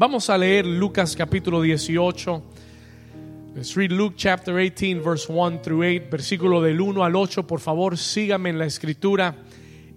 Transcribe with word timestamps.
Vamos 0.00 0.30
a 0.30 0.38
leer 0.38 0.64
Lucas 0.64 1.16
capítulo 1.16 1.60
18. 1.60 2.42
Let's 3.56 3.74
read 3.74 3.90
Luke 3.90 4.14
chapter 4.16 4.54
18, 4.54 5.02
verse 5.02 5.26
1 5.28 5.60
through 5.60 5.82
8, 5.82 6.08
versículo 6.08 6.62
del 6.62 6.80
1 6.80 7.02
al 7.02 7.16
8. 7.16 7.48
Por 7.48 7.58
favor, 7.58 7.98
síganme 7.98 8.50
en 8.50 8.60
la 8.60 8.66
escritura 8.66 9.34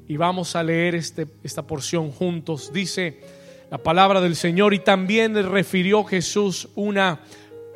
y 0.07 0.17
vamos 0.17 0.55
a 0.55 0.63
leer 0.63 0.95
este, 0.95 1.27
esta 1.43 1.67
porción 1.67 2.09
juntos. 2.09 2.73
Dice 2.73 3.19
la 3.69 3.77
palabra 3.77 4.21
del 4.21 4.35
Señor 4.35 4.73
y 4.73 4.79
también 4.79 5.35
le 5.35 5.43
refirió 5.43 6.03
Jesús 6.03 6.67
una 6.73 7.21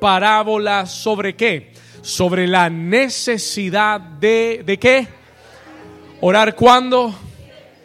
parábola 0.01 0.87
sobre 0.87 1.35
qué? 1.35 1.73
Sobre 2.01 2.47
la 2.47 2.71
necesidad 2.71 4.01
de, 4.01 4.63
¿de 4.65 4.79
qué? 4.79 5.07
Orar 6.21 6.55
cuando? 6.55 7.13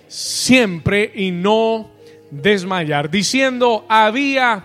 Siempre 0.08 1.12
y 1.14 1.30
no 1.30 1.99
desmayar, 2.30 3.10
diciendo, 3.10 3.84
había 3.88 4.64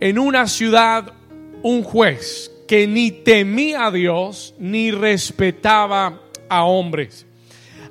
en 0.00 0.18
una 0.18 0.46
ciudad 0.46 1.12
un 1.62 1.82
juez 1.82 2.50
que 2.66 2.86
ni 2.86 3.10
temía 3.10 3.86
a 3.86 3.90
Dios 3.90 4.54
ni 4.58 4.90
respetaba 4.90 6.22
a 6.48 6.64
hombres. 6.64 7.26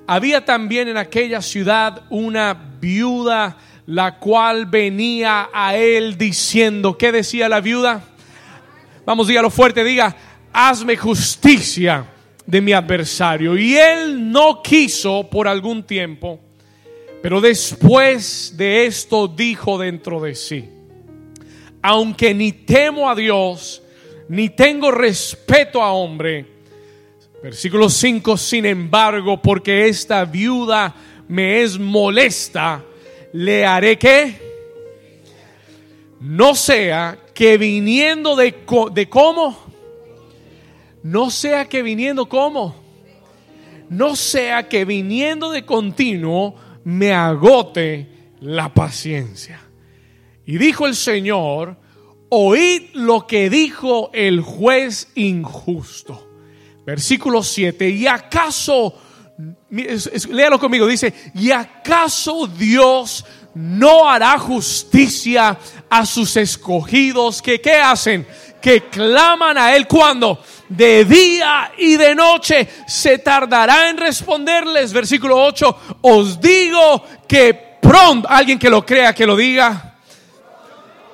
Había 0.08 0.44
también 0.44 0.88
en 0.88 0.98
aquella 0.98 1.42
ciudad 1.42 2.04
una 2.10 2.54
viuda, 2.54 3.58
la 3.86 4.18
cual 4.20 4.66
venía 4.66 5.50
a 5.54 5.76
él 5.76 6.18
diciendo, 6.18 6.98
¿qué 6.98 7.12
decía 7.12 7.48
la 7.48 7.62
viuda? 7.62 8.04
Vamos, 9.06 9.28
dígalo 9.28 9.50
fuerte, 9.50 9.84
diga, 9.84 10.16
hazme 10.52 10.98
justicia 10.98 12.06
de 12.46 12.62
mi 12.62 12.74
adversario. 12.74 13.58
Y 13.58 13.78
él 13.78 14.32
no 14.32 14.62
quiso 14.62 15.30
por 15.30 15.48
algún 15.48 15.84
tiempo. 15.84 16.40
Pero 17.22 17.40
después 17.40 18.56
de 18.58 18.86
esto 18.86 19.28
dijo 19.28 19.78
dentro 19.78 20.20
de 20.20 20.34
sí, 20.34 20.68
aunque 21.82 22.34
ni 22.34 22.52
temo 22.52 23.10
a 23.10 23.16
Dios, 23.16 23.84
ni 24.28 24.50
tengo 24.50 24.92
respeto 24.92 25.84
a 25.84 25.92
hombre, 25.92 26.46
versículo 27.44 27.90
5, 27.90 28.38
sin 28.38 28.66
embargo, 28.66 29.42
porque 29.42 29.88
esta 29.88 30.26
viuda 30.26 30.96
me 31.28 31.62
es 31.62 31.78
molesta, 31.78 32.84
le 33.34 33.66
haré 33.66 33.98
que 33.98 34.52
no 36.20 36.56
sea 36.56 37.18
que 37.34 37.58
viniendo 37.58 38.36
de, 38.36 38.56
de 38.94 39.10
cómo, 39.10 39.58
no 41.04 41.30
sea 41.30 41.66
que 41.66 41.82
viniendo 41.82 42.28
cómo, 42.28 42.76
no 43.90 44.16
sea 44.16 44.70
que 44.70 44.86
viniendo 44.86 45.52
de 45.52 45.66
continuo, 45.66 46.56
me 46.84 47.14
agote 47.14 48.08
la 48.42 48.74
paciencia. 48.74 49.62
Y 50.46 50.58
dijo 50.58 50.88
el 50.88 50.96
Señor, 50.96 51.78
oíd 52.30 52.94
lo 52.94 53.28
que 53.28 53.50
dijo 53.50 54.10
el 54.14 54.42
juez 54.42 55.10
injusto. 55.16 56.30
Versículo 56.86 57.44
7, 57.44 57.90
¿y 57.90 58.08
acaso, 58.08 58.96
léalo 59.70 60.60
conmigo, 60.60 60.88
dice, 60.88 61.14
¿y 61.36 61.52
acaso 61.52 62.48
Dios 62.48 63.24
no 63.54 64.10
hará 64.10 64.40
justicia 64.40 65.58
a 65.90 66.06
sus 66.06 66.36
escogidos 66.38 67.42
que 67.42 67.62
qué 67.62 67.76
hacen? 67.76 68.26
Que 68.62 68.84
claman 68.84 69.58
a 69.58 69.76
Él 69.76 69.88
cuando 69.88 70.40
de 70.70 71.04
día 71.04 71.72
y 71.78 71.98
de 71.98 72.16
noche 72.16 72.68
se 72.88 73.18
tardará 73.20 73.90
en 73.90 73.98
responderles. 73.98 74.94
Versículo 74.94 75.44
8, 75.44 75.80
os 76.02 76.40
digo 76.40 77.04
que 77.28 77.78
pronto, 77.82 78.28
alguien 78.30 78.60
que 78.60 78.70
lo 78.70 78.86
crea, 78.86 79.14
que 79.14 79.26
lo 79.26 79.36
diga, 79.36 79.96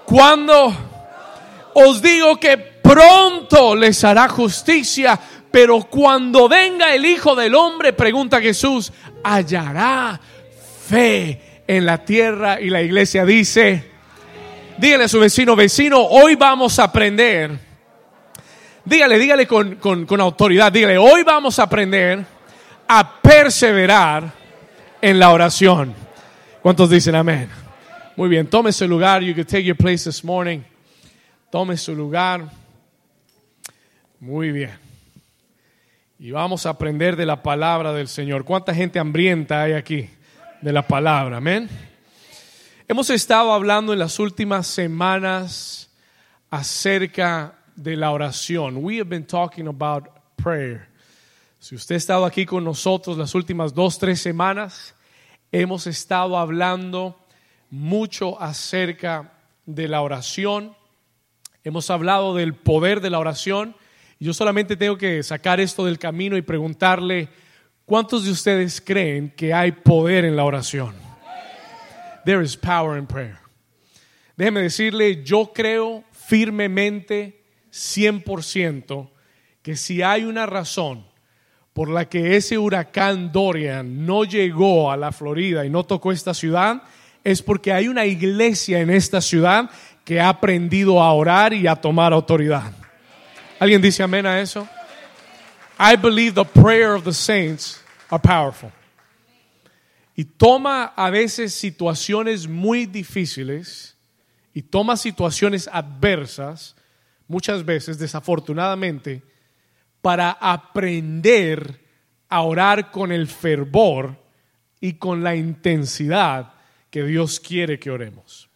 cuando 0.05 0.73
os 1.73 2.01
digo 2.01 2.39
que 2.39 2.57
pronto 2.57 3.75
les 3.75 4.03
hará 4.03 4.29
justicia, 4.29 5.19
pero 5.49 5.81
cuando 5.83 6.47
venga 6.47 6.93
el 6.93 7.05
Hijo 7.05 7.35
del 7.35 7.55
Hombre, 7.55 7.93
pregunta 7.93 8.39
Jesús, 8.39 8.91
hallará 9.23 10.19
fe 10.87 11.63
en 11.67 11.85
la 11.85 12.05
tierra 12.05 12.61
y 12.61 12.69
la 12.69 12.81
iglesia 12.81 13.25
dice, 13.25 13.91
dígale 14.77 15.05
a 15.05 15.07
su 15.07 15.19
vecino, 15.19 15.55
vecino, 15.55 16.01
hoy 16.01 16.35
vamos 16.35 16.79
a 16.79 16.85
aprender 16.85 17.67
Dígale, 18.87 19.19
dígale 19.19 19.45
con, 19.45 20.21
autoridad, 20.21 20.71
dígale, 20.71 20.97
hoy 20.97 21.21
vamos 21.23 21.59
a 21.59 21.63
aprender 21.63 22.25
a 22.87 23.21
perseverar 23.21 24.31
en 25.01 25.19
la 25.19 25.31
oración. 25.31 25.93
¿Cuántos 26.61 26.89
dicen 26.89 27.13
amén? 27.13 27.49
Muy 28.15 28.29
bien, 28.29 28.47
tome 28.47 28.71
su 28.71 28.87
lugar. 28.87 29.21
You 29.21 29.35
can 29.35 29.43
take 29.43 29.65
your 29.65 29.75
place 29.75 30.05
this 30.05 30.23
morning. 30.23 30.61
Tome 31.51 31.75
su 31.75 31.93
lugar. 31.93 32.45
Muy 34.21 34.53
bien. 34.53 34.71
Y 36.17 36.31
vamos 36.31 36.65
a 36.65 36.69
aprender 36.69 37.17
de 37.17 37.25
la 37.25 37.43
palabra 37.43 37.91
del 37.91 38.07
Señor. 38.07 38.45
¿Cuánta 38.45 38.73
gente 38.73 38.99
hambrienta 38.99 39.63
hay 39.63 39.73
aquí 39.73 40.09
de 40.61 40.71
la 40.71 40.87
palabra? 40.87 41.37
Amén. 41.37 41.67
Hemos 42.89 43.09
estado 43.09 43.51
hablando 43.51 43.91
en 43.91 43.99
las 43.99 44.17
últimas 44.17 44.65
semanas 44.65 45.89
acerca 46.49 47.53
de 47.75 47.97
la 47.97 48.11
oración. 48.11 48.77
We 48.77 48.99
have 48.99 49.09
been 49.09 49.27
talking 49.27 49.67
about 49.67 50.05
prayer. 50.37 50.87
Si 51.59 51.75
usted 51.75 51.95
ha 51.95 51.97
estado 51.97 52.23
aquí 52.23 52.45
con 52.45 52.63
nosotros 52.63 53.17
las 53.17 53.35
últimas 53.35 53.73
dos, 53.73 53.99
tres 53.99 54.21
semanas, 54.21 54.95
hemos 55.51 55.85
estado 55.85 56.37
hablando 56.37 57.19
mucho 57.69 58.41
acerca 58.41 59.33
de 59.65 59.89
la 59.89 59.99
oración. 59.99 60.73
Hemos 61.65 61.89
hablado 61.89 62.35
del 62.35 62.55
poder 62.55 63.01
de 63.01 63.09
la 63.09 63.19
oración. 63.19 63.75
Yo 64.17 64.33
solamente 64.33 64.77
tengo 64.77 64.97
que 64.97 65.23
sacar 65.23 65.59
esto 65.59 65.83
del 65.83 65.99
camino 65.99 66.37
y 66.37 66.41
preguntarle, 66.41 67.27
¿cuántos 67.85 68.23
de 68.23 68.31
ustedes 68.31 68.79
creen 68.79 69.33
que 69.35 69.53
hay 69.53 69.73
poder 69.73 70.23
en 70.23 70.37
la 70.37 70.45
oración? 70.45 71.06
There 72.27 72.41
is 72.41 72.57
power 72.57 72.97
in 72.97 73.07
prayer. 73.07 73.39
Déjeme 74.35 74.61
decirle, 74.61 75.23
yo 75.23 75.53
creo 75.53 76.03
firmemente 76.11 77.41
100% 77.71 79.09
que 79.61 79.77
si 79.77 80.01
hay 80.01 80.25
una 80.25 80.45
razón 80.45 81.05
por 81.71 81.87
la 81.87 82.09
que 82.09 82.35
ese 82.35 82.57
huracán 82.57 83.31
Dorian 83.31 84.05
no 84.05 84.25
llegó 84.25 84.91
a 84.91 84.97
la 84.97 85.13
Florida 85.13 85.65
y 85.65 85.69
no 85.69 85.85
tocó 85.85 86.11
esta 86.11 86.33
ciudad, 86.33 86.83
es 87.23 87.41
porque 87.41 87.71
hay 87.71 87.87
una 87.87 88.05
iglesia 88.05 88.81
en 88.81 88.89
esta 88.89 89.21
ciudad 89.21 89.69
que 90.03 90.19
ha 90.19 90.27
aprendido 90.27 91.01
a 91.01 91.13
orar 91.13 91.53
y 91.53 91.65
a 91.65 91.77
tomar 91.77 92.11
autoridad. 92.11 92.73
¿Alguien 93.57 93.81
dice 93.81 94.03
amén 94.03 94.25
a 94.25 94.41
eso? 94.41 94.67
I 95.79 95.95
believe 95.95 96.33
the 96.33 96.43
prayer 96.43 96.91
of 96.93 97.05
the 97.05 97.13
saints 97.13 97.81
are 98.09 98.21
powerful. 98.21 98.69
Y 100.19 100.25
toma 100.25 100.83
a 100.83 101.11
veces 101.11 101.53
situaciones 101.53 102.47
muy 102.47 102.87
difíciles 102.87 103.95
y 104.51 104.63
toma 104.63 104.97
situaciones 104.97 105.69
adversas 105.71 106.75
muchas 107.27 107.63
veces, 107.63 107.99
desafortunadamente, 107.99 109.21
para 110.01 110.31
aprender 110.31 111.85
a 112.29 112.41
orar 112.41 112.89
con 112.89 113.11
el 113.11 113.27
fervor 113.27 114.19
y 114.81 114.93
con 114.93 115.23
la 115.23 115.35
intensidad 115.35 116.51
que 116.89 117.03
Dios 117.03 117.39
quiere 117.39 117.77
que 117.77 117.91
oremos. 117.91 118.49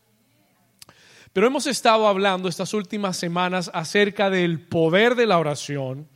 Pero 1.32 1.46
hemos 1.46 1.68
estado 1.68 2.08
hablando 2.08 2.50
estas 2.50 2.74
últimas 2.74 3.18
semanas 3.18 3.70
acerca 3.72 4.32
del 4.32 4.62
poder 4.62 5.14
de 5.14 5.28
la 5.28 5.38
oración 5.38 6.08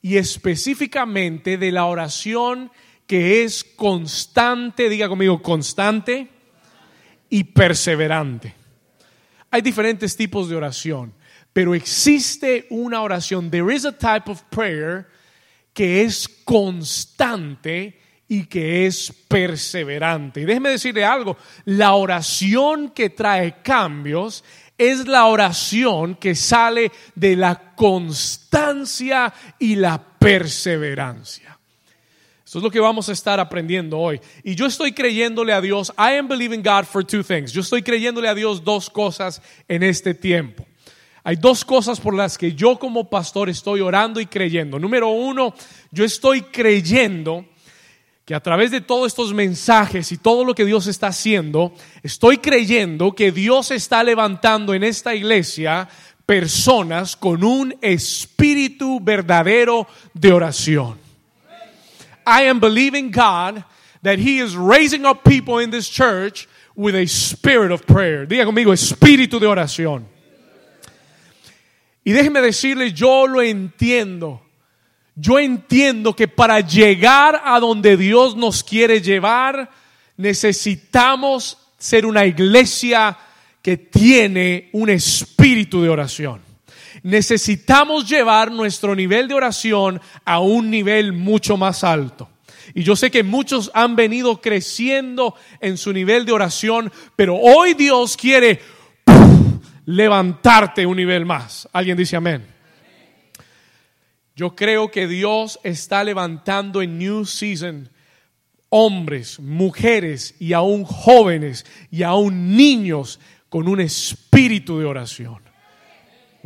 y 0.00 0.16
específicamente 0.16 1.58
de 1.58 1.72
la 1.72 1.86
oración 1.86 2.70
que 3.06 3.44
es 3.44 3.64
constante, 3.64 4.88
diga 4.88 5.08
conmigo, 5.08 5.40
constante 5.42 6.28
y 7.30 7.44
perseverante. 7.44 8.54
Hay 9.50 9.62
diferentes 9.62 10.16
tipos 10.16 10.48
de 10.48 10.56
oración. 10.56 11.14
Pero 11.56 11.74
existe 11.74 12.66
una 12.68 13.00
oración, 13.00 13.50
there 13.50 13.74
is 13.74 13.86
a 13.86 13.92
type 13.96 14.30
of 14.30 14.42
prayer 14.50 15.06
que 15.72 16.02
es 16.02 16.28
constante 16.44 17.98
y 18.28 18.44
que 18.44 18.86
es 18.86 19.10
perseverante. 19.26 20.42
Y 20.42 20.44
déjeme 20.44 20.68
decirle 20.68 21.02
algo, 21.02 21.38
la 21.64 21.94
oración 21.94 22.90
que 22.90 23.08
trae 23.08 23.62
cambios 23.62 24.44
es 24.76 25.06
la 25.06 25.24
oración 25.26 26.16
que 26.16 26.34
sale 26.34 26.92
de 27.14 27.36
la 27.36 27.74
constancia 27.74 29.32
y 29.58 29.76
la 29.76 29.98
perseverancia. 30.18 31.55
Eso 32.56 32.60
es 32.60 32.64
lo 32.64 32.70
que 32.70 32.80
vamos 32.80 33.06
a 33.10 33.12
estar 33.12 33.38
aprendiendo 33.38 33.98
hoy. 33.98 34.18
Y 34.42 34.54
yo 34.54 34.64
estoy 34.64 34.92
creyéndole 34.92 35.52
a 35.52 35.60
Dios, 35.60 35.92
I 35.98 36.16
am 36.16 36.26
believing 36.26 36.62
God 36.62 36.86
for 36.86 37.04
two 37.04 37.22
things. 37.22 37.52
Yo 37.52 37.60
estoy 37.60 37.82
creyéndole 37.82 38.30
a 38.30 38.34
Dios 38.34 38.64
dos 38.64 38.88
cosas 38.88 39.42
en 39.68 39.82
este 39.82 40.14
tiempo. 40.14 40.64
Hay 41.22 41.36
dos 41.36 41.66
cosas 41.66 42.00
por 42.00 42.14
las 42.14 42.38
que 42.38 42.54
yo 42.54 42.78
como 42.78 43.10
pastor 43.10 43.50
estoy 43.50 43.82
orando 43.82 44.20
y 44.20 44.26
creyendo. 44.26 44.78
Número 44.78 45.08
uno, 45.10 45.52
yo 45.90 46.02
estoy 46.02 46.40
creyendo 46.40 47.44
que 48.24 48.34
a 48.34 48.40
través 48.40 48.70
de 48.70 48.80
todos 48.80 49.08
estos 49.08 49.34
mensajes 49.34 50.10
y 50.10 50.16
todo 50.16 50.42
lo 50.42 50.54
que 50.54 50.64
Dios 50.64 50.86
está 50.86 51.08
haciendo, 51.08 51.74
estoy 52.02 52.38
creyendo 52.38 53.14
que 53.14 53.32
Dios 53.32 53.70
está 53.70 54.02
levantando 54.02 54.72
en 54.72 54.82
esta 54.82 55.14
iglesia 55.14 55.90
personas 56.24 57.16
con 57.16 57.44
un 57.44 57.76
espíritu 57.82 58.98
verdadero 58.98 59.86
de 60.14 60.32
oración. 60.32 61.05
I 62.26 62.42
am 62.42 62.58
believing 62.58 63.10
God 63.10 63.64
that 64.02 64.18
He 64.18 64.40
is 64.40 64.56
raising 64.56 65.06
up 65.06 65.24
people 65.24 65.58
in 65.58 65.70
this 65.70 65.88
church 65.88 66.48
with 66.74 66.94
a 66.94 67.06
spirit 67.06 67.70
of 67.70 67.86
prayer. 67.86 68.26
Diga 68.26 68.44
conmigo, 68.44 68.72
espíritu 68.72 69.38
de 69.40 69.46
oración. 69.46 70.04
Y 72.04 72.12
déjeme 72.12 72.40
decirle, 72.40 72.92
yo 72.92 73.26
lo 73.26 73.40
entiendo. 73.40 74.42
Yo 75.16 75.38
entiendo 75.38 76.14
que 76.14 76.28
para 76.28 76.60
llegar 76.60 77.40
a 77.44 77.58
donde 77.58 77.96
Dios 77.96 78.36
nos 78.36 78.62
quiere 78.62 79.00
llevar, 79.00 79.70
necesitamos 80.16 81.58
ser 81.78 82.06
una 82.06 82.26
iglesia 82.26 83.16
que 83.62 83.76
tiene 83.76 84.68
un 84.72 84.90
espíritu 84.90 85.82
de 85.82 85.88
oración. 85.88 86.45
Necesitamos 87.06 88.08
llevar 88.08 88.50
nuestro 88.50 88.96
nivel 88.96 89.28
de 89.28 89.34
oración 89.34 90.00
a 90.24 90.40
un 90.40 90.68
nivel 90.68 91.12
mucho 91.12 91.56
más 91.56 91.84
alto. 91.84 92.28
Y 92.74 92.82
yo 92.82 92.96
sé 92.96 93.12
que 93.12 93.22
muchos 93.22 93.70
han 93.74 93.94
venido 93.94 94.40
creciendo 94.40 95.36
en 95.60 95.76
su 95.76 95.92
nivel 95.92 96.26
de 96.26 96.32
oración, 96.32 96.92
pero 97.14 97.36
hoy 97.36 97.74
Dios 97.74 98.16
quiere 98.16 98.60
levantarte 99.84 100.84
un 100.84 100.96
nivel 100.96 101.24
más. 101.24 101.68
¿Alguien 101.72 101.96
dice 101.96 102.16
amén? 102.16 102.44
Yo 104.34 104.56
creo 104.56 104.90
que 104.90 105.06
Dios 105.06 105.60
está 105.62 106.02
levantando 106.02 106.82
en 106.82 106.98
New 106.98 107.24
Season 107.24 107.88
hombres, 108.68 109.38
mujeres 109.38 110.34
y 110.40 110.54
aún 110.54 110.84
jóvenes 110.84 111.66
y 111.88 112.02
aún 112.02 112.56
niños 112.56 113.20
con 113.48 113.68
un 113.68 113.80
espíritu 113.80 114.80
de 114.80 114.86
oración. 114.86 115.45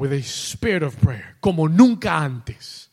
With 0.00 0.14
a 0.14 0.22
spirit 0.22 0.82
of 0.82 0.96
prayer, 0.96 1.36
como 1.40 1.68
nunca 1.68 2.24
antes. 2.24 2.88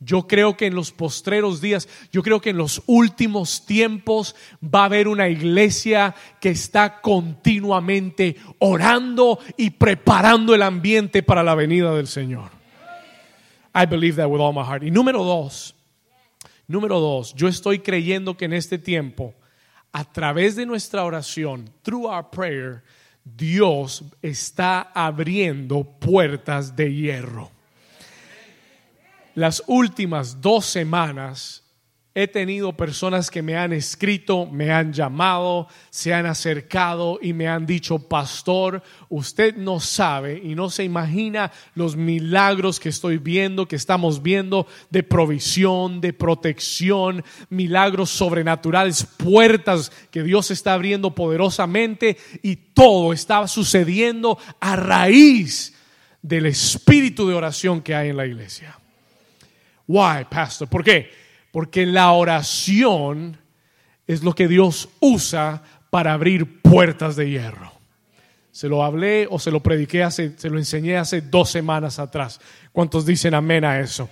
Yo 0.00 0.26
creo 0.26 0.56
que 0.56 0.66
en 0.66 0.74
los 0.74 0.90
postreros 0.90 1.60
días, 1.60 1.88
yo 2.10 2.20
creo 2.20 2.40
que 2.40 2.50
en 2.50 2.56
los 2.56 2.82
últimos 2.86 3.64
tiempos 3.64 4.34
va 4.60 4.82
a 4.82 4.84
haber 4.86 5.06
una 5.06 5.28
iglesia 5.28 6.16
que 6.40 6.48
está 6.48 7.00
continuamente 7.00 8.34
orando 8.58 9.38
y 9.56 9.70
preparando 9.70 10.52
el 10.52 10.62
ambiente 10.62 11.22
para 11.22 11.44
la 11.44 11.54
venida 11.54 11.94
del 11.94 12.08
Señor. 12.08 12.50
I 13.72 13.86
believe 13.86 14.16
that 14.16 14.28
with 14.28 14.40
all 14.40 14.52
my 14.52 14.64
heart. 14.64 14.82
Y 14.82 14.90
número 14.90 15.22
dos, 15.22 15.76
número 16.66 16.98
dos, 16.98 17.34
yo 17.34 17.46
estoy 17.46 17.78
creyendo 17.78 18.36
que 18.36 18.46
en 18.46 18.54
este 18.54 18.78
tiempo, 18.78 19.32
a 19.92 20.04
través 20.04 20.56
de 20.56 20.66
nuestra 20.66 21.04
oración, 21.04 21.70
through 21.84 22.06
our 22.08 22.28
prayer, 22.28 22.82
Dios 23.34 24.04
está 24.22 24.82
abriendo 24.94 25.82
puertas 25.82 26.76
de 26.76 26.94
hierro. 26.94 27.50
Las 29.34 29.64
últimas 29.66 30.40
dos 30.40 30.64
semanas 30.64 31.64
He 32.18 32.28
tenido 32.28 32.72
personas 32.72 33.30
que 33.30 33.42
me 33.42 33.58
han 33.58 33.74
escrito, 33.74 34.46
me 34.46 34.72
han 34.72 34.90
llamado, 34.90 35.68
se 35.90 36.14
han 36.14 36.24
acercado 36.24 37.18
y 37.20 37.34
me 37.34 37.46
han 37.46 37.66
dicho, 37.66 37.98
pastor, 37.98 38.82
usted 39.10 39.54
no 39.54 39.80
sabe 39.80 40.40
y 40.42 40.54
no 40.54 40.70
se 40.70 40.82
imagina 40.82 41.52
los 41.74 41.94
milagros 41.94 42.80
que 42.80 42.88
estoy 42.88 43.18
viendo, 43.18 43.68
que 43.68 43.76
estamos 43.76 44.22
viendo 44.22 44.66
de 44.88 45.02
provisión, 45.02 46.00
de 46.00 46.14
protección, 46.14 47.22
milagros 47.50 48.08
sobrenaturales, 48.08 49.04
puertas 49.04 49.92
que 50.10 50.22
Dios 50.22 50.50
está 50.50 50.72
abriendo 50.72 51.14
poderosamente 51.14 52.16
y 52.42 52.56
todo 52.56 53.12
está 53.12 53.46
sucediendo 53.46 54.38
a 54.58 54.74
raíz 54.74 55.74
del 56.22 56.46
espíritu 56.46 57.28
de 57.28 57.34
oración 57.34 57.82
que 57.82 57.94
hay 57.94 58.08
en 58.08 58.16
la 58.16 58.24
iglesia. 58.24 58.74
Why, 59.86 60.24
pastor? 60.30 60.66
¿Por 60.66 60.82
qué? 60.82 61.25
Porque 61.56 61.86
la 61.86 62.12
oración 62.12 63.38
es 64.06 64.22
lo 64.22 64.34
que 64.34 64.46
Dios 64.46 64.90
usa 65.00 65.62
para 65.88 66.12
abrir 66.12 66.60
puertas 66.60 67.16
de 67.16 67.30
hierro. 67.30 67.72
Se 68.50 68.68
lo 68.68 68.84
hablé 68.84 69.26
o 69.30 69.38
se 69.38 69.50
lo 69.50 69.62
prediqué 69.62 70.02
hace, 70.02 70.38
se 70.38 70.50
lo 70.50 70.58
enseñé 70.58 70.98
hace 70.98 71.22
dos 71.22 71.48
semanas 71.48 71.98
atrás. 71.98 72.42
¿Cuántos 72.72 73.06
dicen 73.06 73.32
amén 73.32 73.64
a 73.64 73.80
eso? 73.80 74.10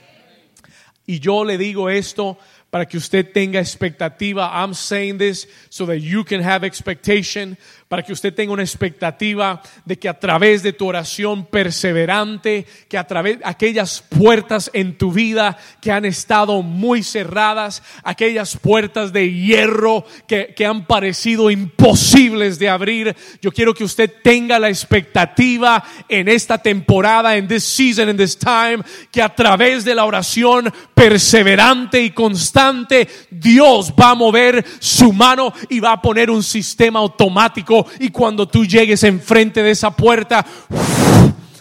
Y 1.05 1.20
yo 1.20 1.44
le 1.44 1.58
digo 1.58 1.91
esto 1.91 2.38
para 2.70 2.88
que 2.88 2.96
usted 2.96 3.31
tenga 3.31 3.61
expectativa. 3.61 4.50
I'm 4.50 4.73
saying 4.73 5.19
this 5.19 5.47
so 5.69 5.85
that 5.85 5.99
you 5.99 6.25
can 6.25 6.43
have 6.43 6.67
expectation 6.67 7.58
para 7.89 8.03
que 8.03 8.13
usted 8.13 8.35
tenga 8.35 8.53
una 8.53 8.63
expectativa 8.63 9.61
de 9.85 9.99
que 9.99 10.09
a 10.09 10.19
través 10.19 10.63
de 10.63 10.73
tu 10.73 10.87
oración 10.87 11.47
perseverante, 11.47 12.67
que 12.89 12.99
a 12.99 13.07
través 13.07 13.39
de 13.39 13.45
aquellas 13.45 14.03
puertas 14.03 14.71
en 14.73 14.97
tu 14.97 15.13
vida 15.13 15.57
que 15.81 15.93
han 15.93 16.05
estado 16.05 16.63
muy 16.63 17.03
cerradas, 17.03 17.83
aquellas 18.03 18.57
puertas 18.57 19.13
de 19.13 19.33
hierro 19.33 20.05
que, 20.27 20.55
que 20.57 20.67
han 20.67 20.87
parecido 20.87 21.51
imposibles 21.51 22.59
de 22.59 22.69
abrir, 22.69 23.15
yo 23.43 23.53
quiero 23.53 23.75
que 23.75 23.85
usted 23.85 24.11
tenga 24.23 24.59
la 24.59 24.69
expectativa 24.69 25.85
en 26.09 26.29
esta 26.29 26.59
temporada, 26.59 27.37
en 27.37 27.47
this 27.47 27.65
season, 27.65 28.09
in 28.09 28.17
this 28.17 28.39
time, 28.39 28.79
que 29.11 29.23
a 29.23 29.35
través 29.35 29.85
de 29.85 29.95
la 29.95 30.05
oración 30.05 30.73
perseverante 30.95 32.03
y 32.03 32.11
constante, 32.11 33.09
Dios 33.31 33.93
va 33.93 34.11
a 34.11 34.15
mover 34.15 34.65
su 34.79 35.13
mano 35.13 35.53
y 35.69 35.81
va 35.81 35.93
a 35.93 36.03
poner 36.03 36.31
un 36.31 36.43
sistema 36.43 37.01
automático 37.01 37.84
y 37.99 38.11
cuando 38.11 38.49
tú 38.49 38.65
llegues 38.65 39.03
enfrente 39.03 39.63
de 39.63 39.71
esa 39.71 39.91
puerta, 39.91 40.45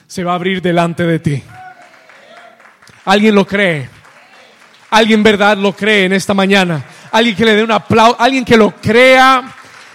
se 0.08 0.24
va 0.24 0.34
a 0.34 0.36
abrir 0.36 0.62
delante 0.62 1.04
de 1.04 1.20
ti. 1.20 1.44
¿Alguien 3.06 3.36
lo 3.36 3.48
cree? 3.48 3.90
¿Alguien 4.92 5.24
verdad 5.24 5.58
lo 5.58 5.74
cree 5.76 6.06
en 6.06 6.14
esta 6.14 6.36
mañana? 6.36 6.86
Alguien 7.12 7.36
que 7.36 7.46
le 7.46 7.56
dé 7.56 7.64
un 7.64 7.72
aplauso, 7.72 8.16
alguien 8.20 8.46
que 8.46 8.56
lo 8.56 8.76
crea, 8.76 9.44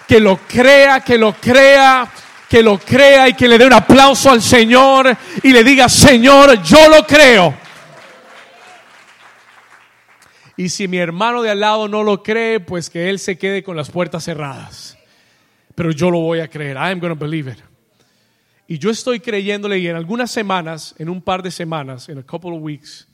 que 0.09 0.19
lo 0.19 0.37
crea, 0.39 1.01
que 1.01 1.17
lo 1.17 1.33
crea, 1.35 2.11
que 2.49 2.63
lo 2.63 2.79
crea 2.79 3.29
y 3.29 3.35
que 3.35 3.47
le 3.47 3.59
dé 3.59 3.67
un 3.67 3.75
aplauso 3.75 4.31
al 4.31 4.43
Señor 4.43 5.17
y 5.43 5.53
le 5.53 5.63
diga, 5.63 5.89
Señor, 5.89 6.61
yo 6.63 6.89
lo 6.89 7.07
creo. 7.07 7.55
Y 10.57 10.69
si 10.69 10.89
mi 10.89 10.99
hermano 10.99 11.43
de 11.43 11.51
al 11.51 11.61
lado 11.61 11.87
no 11.87 12.03
lo 12.03 12.25
cree, 12.25 12.59
pues 12.59 12.91
que 12.91 13.09
él 13.09 13.21
se 13.21 13.39
quede 13.39 13.63
con 13.63 13.77
las 13.77 13.91
puertas 13.91 14.25
cerradas 14.25 14.98
pero 15.79 15.93
yo 15.93 16.11
lo 16.11 16.19
voy 16.19 16.41
a 16.41 16.49
creer. 16.49 16.77
I 16.77 16.91
am 16.91 16.99
going 16.99 17.15
to 17.15 17.15
believe 17.15 17.49
it. 17.49 17.59
Y 18.67 18.79
yo 18.79 18.91
estoy 18.91 19.21
creyéndole 19.21 19.79
y 19.79 19.87
en 19.87 19.95
algunas 19.95 20.29
semanas, 20.29 20.93
en 20.99 21.09
un 21.09 21.23
par 21.23 21.41
de 21.41 21.53
semanas, 21.53 22.09
en 22.09 22.19
a 22.19 22.25
couple 22.25 22.51
of 22.51 22.61
weeks, 22.61 23.07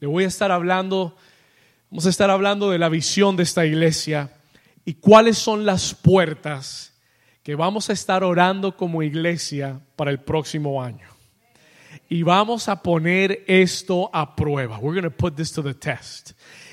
le 0.00 0.08
voy 0.08 0.24
a 0.24 0.26
estar 0.26 0.50
hablando, 0.50 1.14
vamos 1.88 2.06
a 2.06 2.08
estar 2.08 2.28
hablando 2.28 2.70
de 2.70 2.78
la 2.78 2.88
visión 2.88 3.36
de 3.36 3.44
esta 3.44 3.64
iglesia 3.64 4.32
y 4.84 4.94
cuáles 4.94 5.38
son 5.38 5.64
las 5.64 5.94
puertas 5.94 6.92
que 7.44 7.54
vamos 7.54 7.88
a 7.88 7.92
estar 7.92 8.24
orando 8.24 8.76
como 8.76 9.04
iglesia 9.04 9.80
para 9.94 10.10
el 10.10 10.18
próximo 10.18 10.82
año. 10.82 11.06
Y 12.08 12.24
vamos 12.24 12.68
a 12.68 12.82
poner 12.82 13.44
esto 13.46 14.10
a 14.12 14.34
prueba. 14.34 14.80
We're 14.80 15.00
going 15.00 15.08
to 15.08 15.16
put 15.16 15.36
this 15.36 15.52
to 15.52 15.62
the 15.62 15.74
test. 15.74 16.32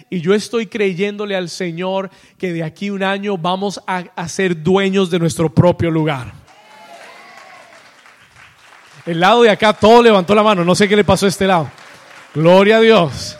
Y 0.10 0.22
yo 0.22 0.34
estoy 0.34 0.68
creyéndole 0.68 1.36
al 1.36 1.50
Señor 1.50 2.10
que 2.38 2.54
de 2.54 2.64
aquí 2.64 2.90
un 2.90 3.04
año 3.04 3.38
vamos 3.38 3.82
a, 3.88 4.28
ser 4.28 4.62
dueños 4.62 5.10
de 5.10 5.20
nuestro 5.20 5.54
propio 5.54 5.90
lugar. 5.90 6.34
El 9.06 9.20
lado 9.20 9.44
de 9.44 9.50
acá 9.50 9.74
todo 9.74 10.02
levantó 10.02 10.34
la 10.36 10.44
mano. 10.44 10.64
No 10.64 10.76
sé 10.76 10.88
qué 10.88 10.96
le 10.96 11.04
pasó 11.04 11.26
a 11.26 11.30
este 11.30 11.48
lado. 11.48 11.70
Gloria 12.34 12.78
a 12.78 12.82
Dios. 12.82 13.38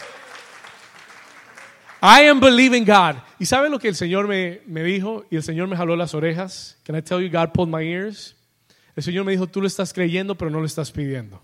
I 2.02 2.28
am 2.28 2.40
believing 2.40 2.86
God. 2.86 3.16
¿Y 3.40 3.46
sabe 3.46 3.70
lo 3.70 3.80
que 3.80 3.88
el 3.88 3.96
Señor 3.96 4.28
me, 4.28 4.62
me, 4.68 4.84
dijo? 4.84 5.26
Y 5.30 5.36
el 5.36 5.44
Señor 5.44 5.68
me 5.68 5.76
jaló 5.76 5.96
las 5.96 6.14
orejas. 6.14 6.78
Can 6.84 6.96
I 6.96 7.02
tell 7.02 7.20
you, 7.20 7.30
God 7.30 7.52
pulled 7.52 7.70
my 7.70 7.84
ears? 7.84 8.36
El 8.96 9.04
Señor 9.04 9.26
me 9.26 9.32
dijo, 9.32 9.48
tú 9.48 9.60
lo 9.60 9.68
estás 9.68 9.92
creyendo, 9.92 10.36
pero 10.36 10.50
no 10.50 10.60
lo 10.60 10.66
estás 10.66 10.92
pidiendo. 10.92 11.42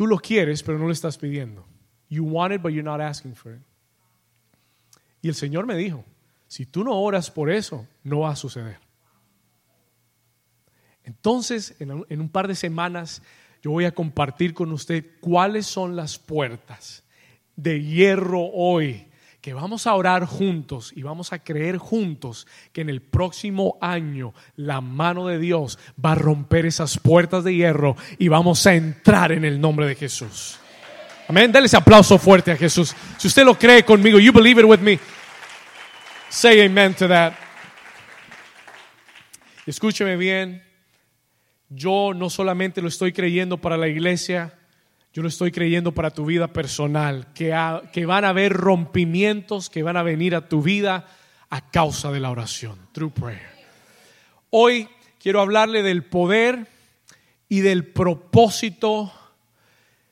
Tú 0.00 0.06
lo 0.06 0.16
quieres, 0.18 0.62
pero 0.62 0.78
no 0.78 0.86
lo 0.86 0.92
estás 0.92 1.18
pidiendo. 1.18 1.62
You 2.08 2.24
want 2.24 2.54
it, 2.54 2.62
but 2.62 2.72
you're 2.72 2.82
not 2.82 3.02
asking 3.02 3.34
for 3.34 3.52
it. 3.52 3.60
Y 5.20 5.28
el 5.28 5.34
Señor 5.34 5.66
me 5.66 5.76
dijo, 5.76 6.06
si 6.48 6.64
tú 6.64 6.82
no 6.84 6.98
oras 6.98 7.30
por 7.30 7.50
eso, 7.50 7.86
no 8.02 8.20
va 8.20 8.30
a 8.30 8.36
suceder. 8.36 8.78
Entonces, 11.04 11.76
en, 11.80 11.90
un 12.18 12.28
par 12.30 12.48
de 12.48 12.54
semanas, 12.54 13.20
yo 13.60 13.72
voy 13.72 13.84
a 13.84 13.92
compartir 13.92 14.54
con 14.54 14.72
usted 14.72 15.04
cuáles 15.20 15.66
son 15.66 15.96
las 15.96 16.18
puertas 16.18 17.04
de 17.54 17.82
hierro 17.82 18.40
hoy 18.54 19.06
que 19.40 19.54
vamos 19.54 19.86
a 19.86 19.94
orar 19.94 20.26
juntos 20.26 20.92
y 20.94 21.02
vamos 21.02 21.32
a 21.32 21.38
creer 21.38 21.78
juntos 21.78 22.46
que 22.72 22.82
en 22.82 22.90
el 22.90 23.00
próximo 23.00 23.78
año 23.80 24.34
la 24.56 24.80
mano 24.80 25.26
de 25.26 25.38
Dios 25.38 25.78
va 26.04 26.12
a 26.12 26.16
romper 26.16 26.66
esas 26.66 26.98
puertas 26.98 27.44
de 27.44 27.54
hierro 27.54 27.96
y 28.18 28.28
vamos 28.28 28.66
a 28.66 28.74
entrar 28.74 29.32
en 29.32 29.44
el 29.44 29.60
nombre 29.60 29.86
de 29.86 29.94
Jesús. 29.94 30.58
Amén. 31.28 31.52
Dale 31.52 31.66
ese 31.66 31.76
aplauso 31.76 32.18
fuerte 32.18 32.52
a 32.52 32.56
Jesús. 32.56 32.94
Si 33.16 33.28
usted 33.28 33.44
lo 33.44 33.56
cree 33.58 33.84
conmigo, 33.84 34.18
you 34.18 34.32
believe 34.32 34.60
it 34.60 34.66
with 34.66 34.80
me. 34.80 34.98
Say 36.28 36.60
amen 36.60 36.94
to 36.94 37.08
that. 37.08 37.32
Escúcheme 39.64 40.16
bien. 40.16 40.62
Yo 41.68 42.12
no 42.14 42.28
solamente 42.30 42.82
lo 42.82 42.88
estoy 42.88 43.12
creyendo 43.12 43.58
para 43.58 43.76
la 43.76 43.86
iglesia, 43.86 44.58
yo 45.12 45.22
lo 45.22 45.28
estoy 45.28 45.50
creyendo 45.50 45.92
para 45.92 46.10
tu 46.10 46.24
vida 46.24 46.52
personal, 46.52 47.32
que, 47.34 47.54
que 47.92 48.06
van 48.06 48.24
a 48.24 48.28
haber 48.28 48.52
rompimientos 48.52 49.68
que 49.68 49.82
van 49.82 49.96
a 49.96 50.02
venir 50.02 50.34
a 50.34 50.48
tu 50.48 50.62
vida 50.62 51.06
a 51.48 51.70
causa 51.70 52.12
de 52.12 52.20
la 52.20 52.30
oración, 52.30 52.78
through 52.92 53.12
prayer. 53.12 53.50
Hoy 54.50 54.88
quiero 55.18 55.40
hablarle 55.40 55.82
del 55.82 56.04
poder 56.04 56.68
y 57.48 57.60
del 57.60 57.86
propósito. 57.86 59.12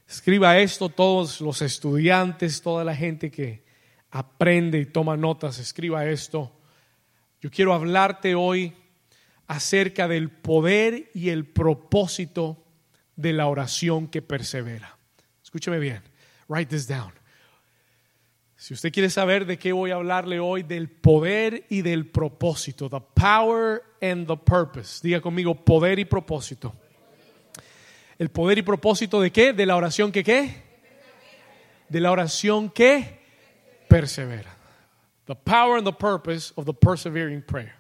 Escriba 0.09 0.59
esto 0.59 0.89
todos 0.89 1.41
los 1.41 1.63
estudiantes, 1.63 2.61
toda 2.63 2.83
la 2.83 2.97
gente 2.97 3.31
que 3.31 3.63
aprende 4.11 4.79
y 4.79 4.87
toma 4.87 5.17
notas, 5.17 5.59
escriba 5.59 6.07
esto. 6.07 6.53
Yo 7.41 7.51
quiero 7.51 7.73
hablarte 7.73 8.35
hoy 8.35 8.75
acerca 9.47 10.09
del 10.09 10.31
poder 10.31 11.11
y 11.15 11.29
el 11.29 11.47
propósito 11.47 12.65
de 13.19 13.33
la 13.33 13.49
oración 13.49 14.07
que 14.07 14.23
persevera. 14.23 14.97
Escúcheme 15.43 15.79
bien, 15.81 16.01
write 16.49 16.71
this 16.71 16.87
down. 16.87 17.13
Si 18.57 18.75
usted 18.75 18.93
quiere 18.93 19.11
saber 19.11 19.45
de 19.45 19.59
qué 19.59 19.73
voy 19.73 19.91
a 19.91 19.97
hablarle 19.97 20.41
hoy, 20.41 20.63
del 20.63 20.89
poder 20.89 21.65
y 21.69 21.83
del 21.83 22.07
propósito, 22.07 22.89
the 22.89 23.01
power 23.15 23.83
and 24.01 24.27
the 24.27 24.37
purpose. 24.37 25.01
Diga 25.03 25.21
conmigo, 25.21 25.55
poder 25.55 25.99
y 25.99 26.05
propósito. 26.05 26.75
¿El 28.19 28.31
poder 28.31 28.59
y 28.59 28.63
propósito 28.63 29.21
de 29.21 29.31
qué? 29.31 29.53
De 29.53 29.67
la 29.67 29.77
oración 29.77 30.11
que 30.11 30.25
qué? 30.25 30.63
De 31.89 32.01
la 32.01 32.11
oración 32.11 32.71
que 32.71 33.21
persevera. 33.89 34.57
The 35.27 35.35
power 35.35 35.79
and 35.79 35.87
the 35.87 35.93
purpose 35.93 36.53
of 36.57 36.67
the 36.67 36.75
persevering 36.75 37.43
prayer. 37.43 37.78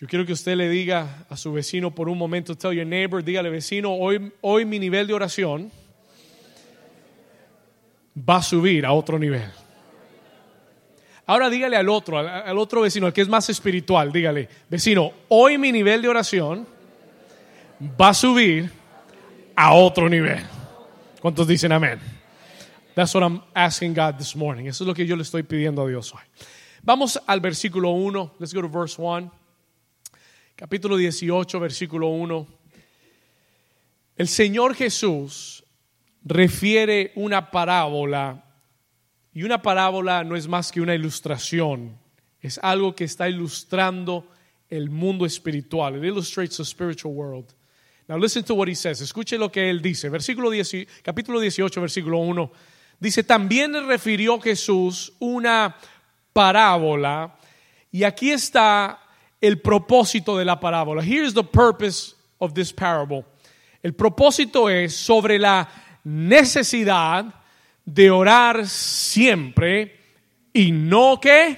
Yo 0.00 0.06
quiero 0.06 0.24
que 0.24 0.32
usted 0.32 0.54
le 0.54 0.68
diga 0.68 1.26
a 1.28 1.36
su 1.36 1.52
vecino 1.52 1.92
por 1.92 2.08
un 2.08 2.16
momento, 2.16 2.54
tell 2.54 2.72
your 2.72 2.86
neighbor, 2.86 3.22
dígale 3.22 3.50
vecino, 3.50 3.92
hoy, 3.92 4.32
hoy 4.42 4.64
mi 4.64 4.78
nivel 4.78 5.08
de 5.08 5.14
oración 5.14 5.72
va 8.16 8.36
a 8.36 8.42
subir 8.42 8.86
a 8.86 8.92
otro 8.92 9.18
nivel. 9.18 9.50
Ahora 11.26 11.50
dígale 11.50 11.76
al 11.76 11.88
otro, 11.88 12.16
al, 12.16 12.58
otro 12.58 12.82
vecino, 12.82 13.06
al 13.06 13.12
que 13.12 13.22
es 13.22 13.28
más 13.28 13.50
espiritual, 13.50 14.12
dígale, 14.12 14.48
vecino, 14.70 15.12
hoy 15.28 15.58
mi 15.58 15.72
nivel 15.72 16.00
de 16.00 16.08
oración 16.08 16.64
va 18.00 18.10
a 18.10 18.14
subir 18.14 18.70
a 19.56 19.74
otro 19.74 20.08
nivel. 20.08 20.38
¿Cuántos 21.20 21.48
dicen 21.48 21.72
amén? 21.72 21.98
That's 22.94 23.12
what 23.16 23.24
I'm 23.24 23.42
asking 23.52 23.94
God 23.94 24.14
this 24.14 24.36
morning. 24.36 24.66
Eso 24.66 24.84
es 24.84 24.88
lo 24.88 24.94
que 24.94 25.04
yo 25.04 25.16
le 25.16 25.22
estoy 25.22 25.42
pidiendo 25.42 25.82
a 25.82 25.88
Dios 25.88 26.14
hoy. 26.14 26.22
Vamos 26.82 27.20
al 27.26 27.40
versículo 27.40 27.90
1. 27.90 28.36
Let's 28.38 28.54
go 28.54 28.62
to 28.62 28.68
verse 28.68 28.96
1 29.02 29.37
capítulo 30.58 30.96
18, 30.96 31.60
versículo 31.60 32.08
1. 32.08 32.46
El 34.16 34.26
Señor 34.26 34.74
Jesús 34.74 35.62
refiere 36.24 37.12
una 37.14 37.52
parábola 37.52 38.44
y 39.32 39.44
una 39.44 39.62
parábola 39.62 40.24
no 40.24 40.34
es 40.34 40.48
más 40.48 40.72
que 40.72 40.80
una 40.80 40.96
ilustración, 40.96 41.96
es 42.40 42.58
algo 42.60 42.92
que 42.96 43.04
está 43.04 43.28
ilustrando 43.28 44.26
el 44.68 44.90
mundo 44.90 45.24
espiritual. 45.24 45.94
It 45.94 46.02
illustrates 46.02 46.56
the 46.56 46.64
spiritual 46.64 47.14
world. 47.14 47.54
Now 48.08 48.18
listen 48.18 48.42
to 48.42 48.54
what 48.54 48.66
he 48.66 48.74
says. 48.74 49.00
Escuche 49.00 49.38
lo 49.38 49.52
que 49.52 49.70
él 49.70 49.80
dice. 49.80 50.08
Versículo 50.08 50.50
10, 50.50 50.88
capítulo 51.04 51.38
18, 51.38 51.80
versículo 51.80 52.18
1. 52.18 52.50
Dice, 52.98 53.22
también 53.22 53.70
le 53.70 53.82
refirió 53.82 54.40
Jesús 54.40 55.12
una 55.20 55.76
parábola 56.32 57.38
y 57.92 58.02
aquí 58.02 58.32
está 58.32 59.07
el 59.40 59.60
propósito 59.60 60.36
de 60.36 60.44
la 60.44 60.58
parábola. 60.58 61.02
Here's 61.02 61.34
the 61.34 61.44
purpose 61.44 62.14
of 62.38 62.54
this 62.54 62.72
parable. 62.72 63.24
El 63.82 63.94
propósito 63.94 64.68
es 64.68 64.96
sobre 64.96 65.38
la 65.38 65.68
necesidad 66.04 67.26
de 67.84 68.10
orar 68.10 68.66
siempre 68.66 69.98
y 70.52 70.72
no 70.72 71.20
que 71.20 71.56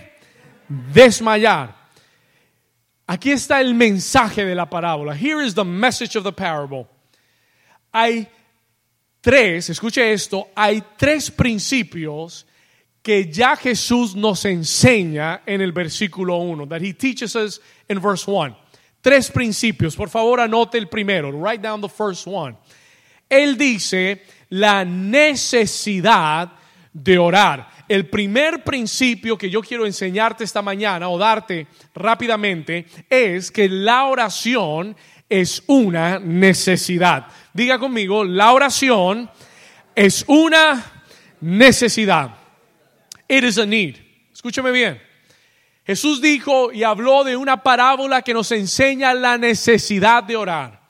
desmayar. 0.68 1.74
Aquí 3.06 3.32
está 3.32 3.60
el 3.60 3.74
mensaje 3.74 4.44
de 4.44 4.54
la 4.54 4.70
parábola. 4.70 5.14
Here 5.14 5.44
is 5.44 5.54
the 5.54 5.64
message 5.64 6.16
of 6.16 6.24
the 6.24 6.32
parable. 6.32 6.86
Hay 7.92 8.28
tres, 9.20 9.70
escuche 9.70 10.12
esto, 10.12 10.48
hay 10.54 10.82
tres 10.96 11.30
principios 11.30 12.46
que 13.02 13.30
ya 13.30 13.56
Jesús 13.56 14.14
nos 14.14 14.44
enseña 14.44 15.42
en 15.46 15.60
el 15.60 15.72
versículo 15.72 16.36
1, 16.36 16.68
that 16.68 16.82
he 16.82 16.92
teaches 16.92 17.34
us 17.34 17.60
in 17.88 18.00
verse 18.00 18.26
1. 18.26 18.56
Tres 19.00 19.30
principios, 19.30 19.96
por 19.96 20.10
favor 20.10 20.40
anote 20.40 20.76
el 20.76 20.88
primero, 20.88 21.30
write 21.32 21.62
down 21.62 21.80
the 21.80 21.88
first 21.88 22.26
one. 22.26 22.56
Él 23.28 23.56
dice 23.56 24.22
la 24.50 24.84
necesidad 24.84 26.52
de 26.92 27.18
orar. 27.18 27.70
El 27.88 28.08
primer 28.08 28.62
principio 28.62 29.38
que 29.38 29.48
yo 29.48 29.62
quiero 29.62 29.86
enseñarte 29.86 30.44
esta 30.44 30.60
mañana 30.60 31.08
o 31.08 31.16
darte 31.16 31.66
rápidamente 31.94 32.86
es 33.08 33.50
que 33.50 33.68
la 33.68 34.04
oración 34.04 34.96
es 35.28 35.62
una 35.68 36.18
necesidad. 36.18 37.28
Diga 37.54 37.78
conmigo, 37.78 38.24
la 38.24 38.52
oración 38.52 39.30
es 39.94 40.24
una 40.26 40.84
necesidad. 41.40 42.39
It 43.30 43.44
is 43.44 43.58
a 43.58 43.64
need. 43.64 43.96
Escúchame 44.32 44.72
bien. 44.72 45.00
Jesús 45.86 46.20
dijo 46.20 46.72
y 46.72 46.82
habló 46.82 47.22
de 47.22 47.36
una 47.36 47.62
parábola 47.62 48.22
que 48.22 48.34
nos 48.34 48.50
enseña 48.50 49.14
la 49.14 49.38
necesidad 49.38 50.24
de 50.24 50.36
orar. 50.36 50.80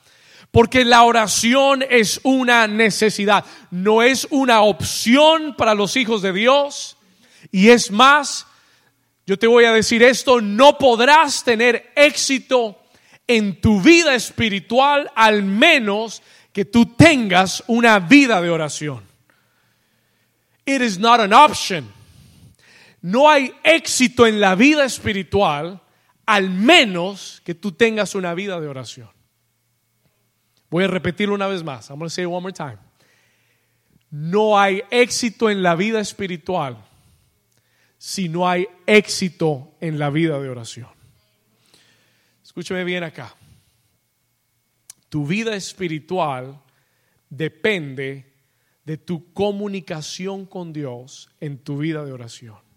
Porque 0.50 0.86
la 0.86 1.02
oración 1.02 1.84
es 1.88 2.18
una 2.22 2.66
necesidad, 2.66 3.44
no 3.70 4.02
es 4.02 4.26
una 4.30 4.62
opción 4.62 5.54
para 5.54 5.74
los 5.74 5.96
hijos 5.96 6.22
de 6.22 6.32
Dios. 6.32 6.96
Y 7.52 7.68
es 7.68 7.90
más, 7.90 8.46
yo 9.26 9.38
te 9.38 9.46
voy 9.46 9.66
a 9.66 9.72
decir 9.72 10.02
esto, 10.02 10.40
no 10.40 10.78
podrás 10.78 11.44
tener 11.44 11.92
éxito 11.94 12.82
en 13.26 13.60
tu 13.60 13.82
vida 13.82 14.14
espiritual 14.14 15.12
al 15.14 15.42
menos 15.42 16.22
que 16.54 16.64
tú 16.64 16.86
tengas 16.96 17.62
una 17.66 17.98
vida 17.98 18.40
de 18.40 18.48
oración. 18.48 19.04
It 20.64 20.80
is 20.80 20.98
not 20.98 21.20
an 21.20 21.34
option. 21.34 21.99
No 23.02 23.30
hay 23.30 23.52
éxito 23.64 24.26
en 24.26 24.40
la 24.40 24.54
vida 24.54 24.84
espiritual 24.84 25.80
al 26.26 26.50
menos 26.50 27.42
que 27.44 27.54
tú 27.54 27.72
tengas 27.72 28.14
una 28.14 28.34
vida 28.34 28.60
de 28.60 28.68
oración. 28.68 29.10
Voy 30.70 30.84
a 30.84 30.86
repetirlo 30.86 31.34
una 31.34 31.48
vez 31.48 31.64
más. 31.64 31.90
I'm 31.90 31.98
going 31.98 32.06
to 32.06 32.10
say 32.10 32.24
it 32.24 32.28
one 32.28 32.42
more 32.42 32.52
time. 32.52 32.78
No 34.10 34.58
hay 34.58 34.82
éxito 34.90 35.50
en 35.50 35.62
la 35.62 35.74
vida 35.74 36.00
espiritual 36.00 36.76
si 37.98 38.28
no 38.28 38.48
hay 38.48 38.66
éxito 38.86 39.74
en 39.80 39.98
la 39.98 40.10
vida 40.10 40.38
de 40.40 40.48
oración. 40.48 40.88
Escúchame 42.42 42.84
bien 42.84 43.04
acá. 43.04 43.34
Tu 45.08 45.26
vida 45.26 45.54
espiritual 45.54 46.60
depende 47.28 48.32
de 48.84 48.96
tu 48.96 49.32
comunicación 49.32 50.46
con 50.46 50.72
Dios 50.72 51.30
en 51.40 51.58
tu 51.58 51.78
vida 51.78 52.04
de 52.04 52.12
oración. 52.12 52.69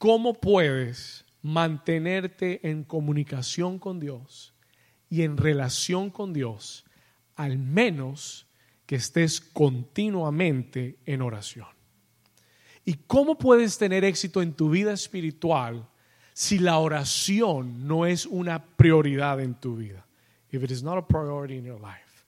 ¿Cómo 0.00 0.32
puedes 0.32 1.26
mantenerte 1.42 2.66
en 2.66 2.84
comunicación 2.84 3.78
con 3.78 4.00
Dios 4.00 4.54
y 5.10 5.24
en 5.24 5.36
relación 5.36 6.08
con 6.08 6.32
Dios, 6.32 6.86
al 7.36 7.58
menos 7.58 8.46
que 8.86 8.96
estés 8.96 9.42
continuamente 9.42 10.96
en 11.04 11.20
oración? 11.20 11.68
¿Y 12.82 12.94
cómo 12.94 13.36
puedes 13.36 13.76
tener 13.76 14.02
éxito 14.04 14.40
en 14.40 14.54
tu 14.54 14.70
vida 14.70 14.94
espiritual 14.94 15.86
si 16.32 16.58
la 16.58 16.78
oración 16.78 17.86
no 17.86 18.06
es 18.06 18.24
una 18.24 18.64
prioridad 18.64 19.38
en 19.38 19.54
tu 19.54 19.76
vida? 19.76 20.06
If 20.50 20.62
it 20.62 20.70
is 20.70 20.82
not 20.82 20.96
a 20.96 21.06
priority 21.06 21.58
in 21.58 21.66
your 21.66 21.78
life. 21.78 22.24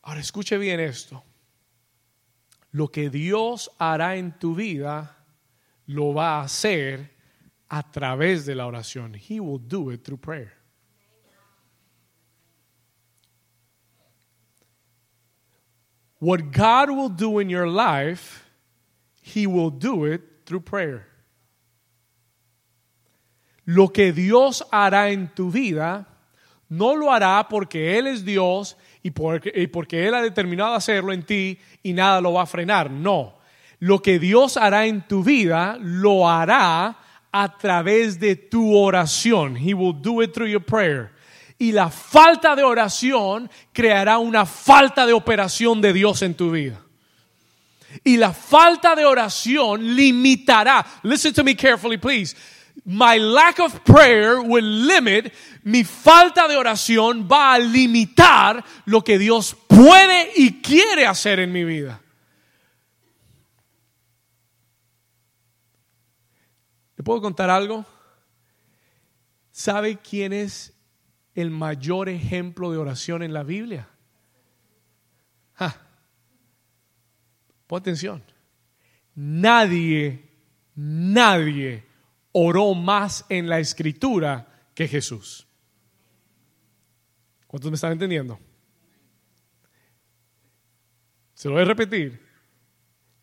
Ahora 0.00 0.20
escuche 0.20 0.56
bien 0.56 0.80
esto. 0.80 1.22
Lo 2.70 2.88
que 2.90 3.10
Dios 3.10 3.70
hará 3.78 4.16
en 4.16 4.32
tu 4.38 4.54
vida 4.54 5.16
lo 5.88 6.12
va 6.14 6.38
a 6.38 6.44
hacer 6.44 7.10
a 7.68 7.82
través 7.82 8.46
de 8.46 8.54
la 8.54 8.66
oración. 8.66 9.14
He 9.14 9.40
will 9.40 9.58
do 9.58 9.90
it 9.90 10.04
through 10.04 10.20
prayer. 10.20 10.52
What 16.20 16.52
God 16.52 16.90
will 16.90 17.10
do 17.10 17.40
in 17.40 17.48
your 17.48 17.68
life, 17.68 18.44
He 19.20 19.46
will 19.46 19.70
do 19.70 20.04
it 20.04 20.46
through 20.46 20.60
prayer. 20.60 21.06
Lo 23.64 23.88
que 23.88 24.12
Dios 24.12 24.62
hará 24.72 25.10
en 25.10 25.28
tu 25.34 25.50
vida, 25.50 26.06
No 26.68 26.94
lo 26.94 27.10
hará 27.10 27.48
porque 27.48 27.98
Él 27.98 28.06
es 28.06 28.24
Dios 28.24 28.76
y 29.02 29.10
porque, 29.10 30.06
Él 30.06 30.14
ha 30.14 30.22
determinado 30.22 30.74
hacerlo 30.74 31.12
en 31.12 31.22
ti 31.22 31.58
y 31.82 31.94
nada 31.94 32.20
lo 32.20 32.34
va 32.34 32.42
a 32.42 32.46
frenar. 32.46 32.90
No. 32.90 33.37
Lo 33.80 34.00
que 34.00 34.18
Dios 34.18 34.56
hará 34.56 34.86
en 34.86 35.06
tu 35.06 35.22
vida, 35.22 35.78
lo 35.80 36.28
hará 36.28 36.96
a 37.32 37.58
través 37.58 38.18
de 38.18 38.36
tu 38.36 38.74
oración. 38.74 39.56
He 39.56 39.74
will 39.74 39.92
do 39.92 40.22
it 40.22 40.32
through 40.32 40.48
your 40.48 40.64
prayer. 40.64 41.12
Y 41.58 41.72
la 41.72 41.90
falta 41.90 42.54
de 42.54 42.62
oración 42.62 43.50
creará 43.72 44.18
una 44.18 44.46
falta 44.46 45.06
de 45.06 45.12
operación 45.12 45.80
de 45.80 45.92
Dios 45.92 46.22
en 46.22 46.34
tu 46.34 46.50
vida. 46.50 46.80
Y 48.04 48.16
la 48.16 48.32
falta 48.32 48.94
de 48.94 49.04
oración 49.04 49.96
limitará. 49.96 50.84
Listen 51.02 51.32
to 51.32 51.42
me 51.42 51.54
carefully, 51.54 51.98
please. 51.98 52.36
My 52.84 53.18
lack 53.18 53.58
of 53.58 53.84
prayer 53.84 54.40
will 54.40 54.64
limit, 54.64 55.32
mi 55.64 55.82
falta 55.84 56.46
de 56.48 56.56
oración 56.56 57.28
va 57.30 57.54
a 57.54 57.58
limitar 57.58 58.64
lo 58.86 59.02
que 59.02 59.18
Dios 59.18 59.56
puede 59.66 60.30
y 60.36 60.62
quiere 60.62 61.06
hacer 61.06 61.40
en 61.40 61.52
mi 61.52 61.64
vida. 61.64 62.00
Puedo 67.08 67.22
contar 67.22 67.48
algo? 67.48 67.86
¿Sabe 69.50 69.96
quién 69.96 70.34
es 70.34 70.78
el 71.34 71.50
mayor 71.50 72.10
ejemplo 72.10 72.70
de 72.70 72.76
oración 72.76 73.22
en 73.22 73.32
la 73.32 73.44
Biblia? 73.44 73.88
Pon 77.66 77.80
atención. 77.80 78.22
Nadie, 79.14 80.22
nadie 80.74 81.86
oró 82.32 82.74
más 82.74 83.24
en 83.30 83.48
la 83.48 83.58
escritura 83.58 84.46
que 84.74 84.86
Jesús. 84.86 85.46
¿Cuántos 87.46 87.70
me 87.70 87.76
están 87.76 87.92
entendiendo? 87.92 88.38
Se 91.32 91.48
lo 91.48 91.54
voy 91.54 91.62
a 91.62 91.66
repetir. 91.68 92.22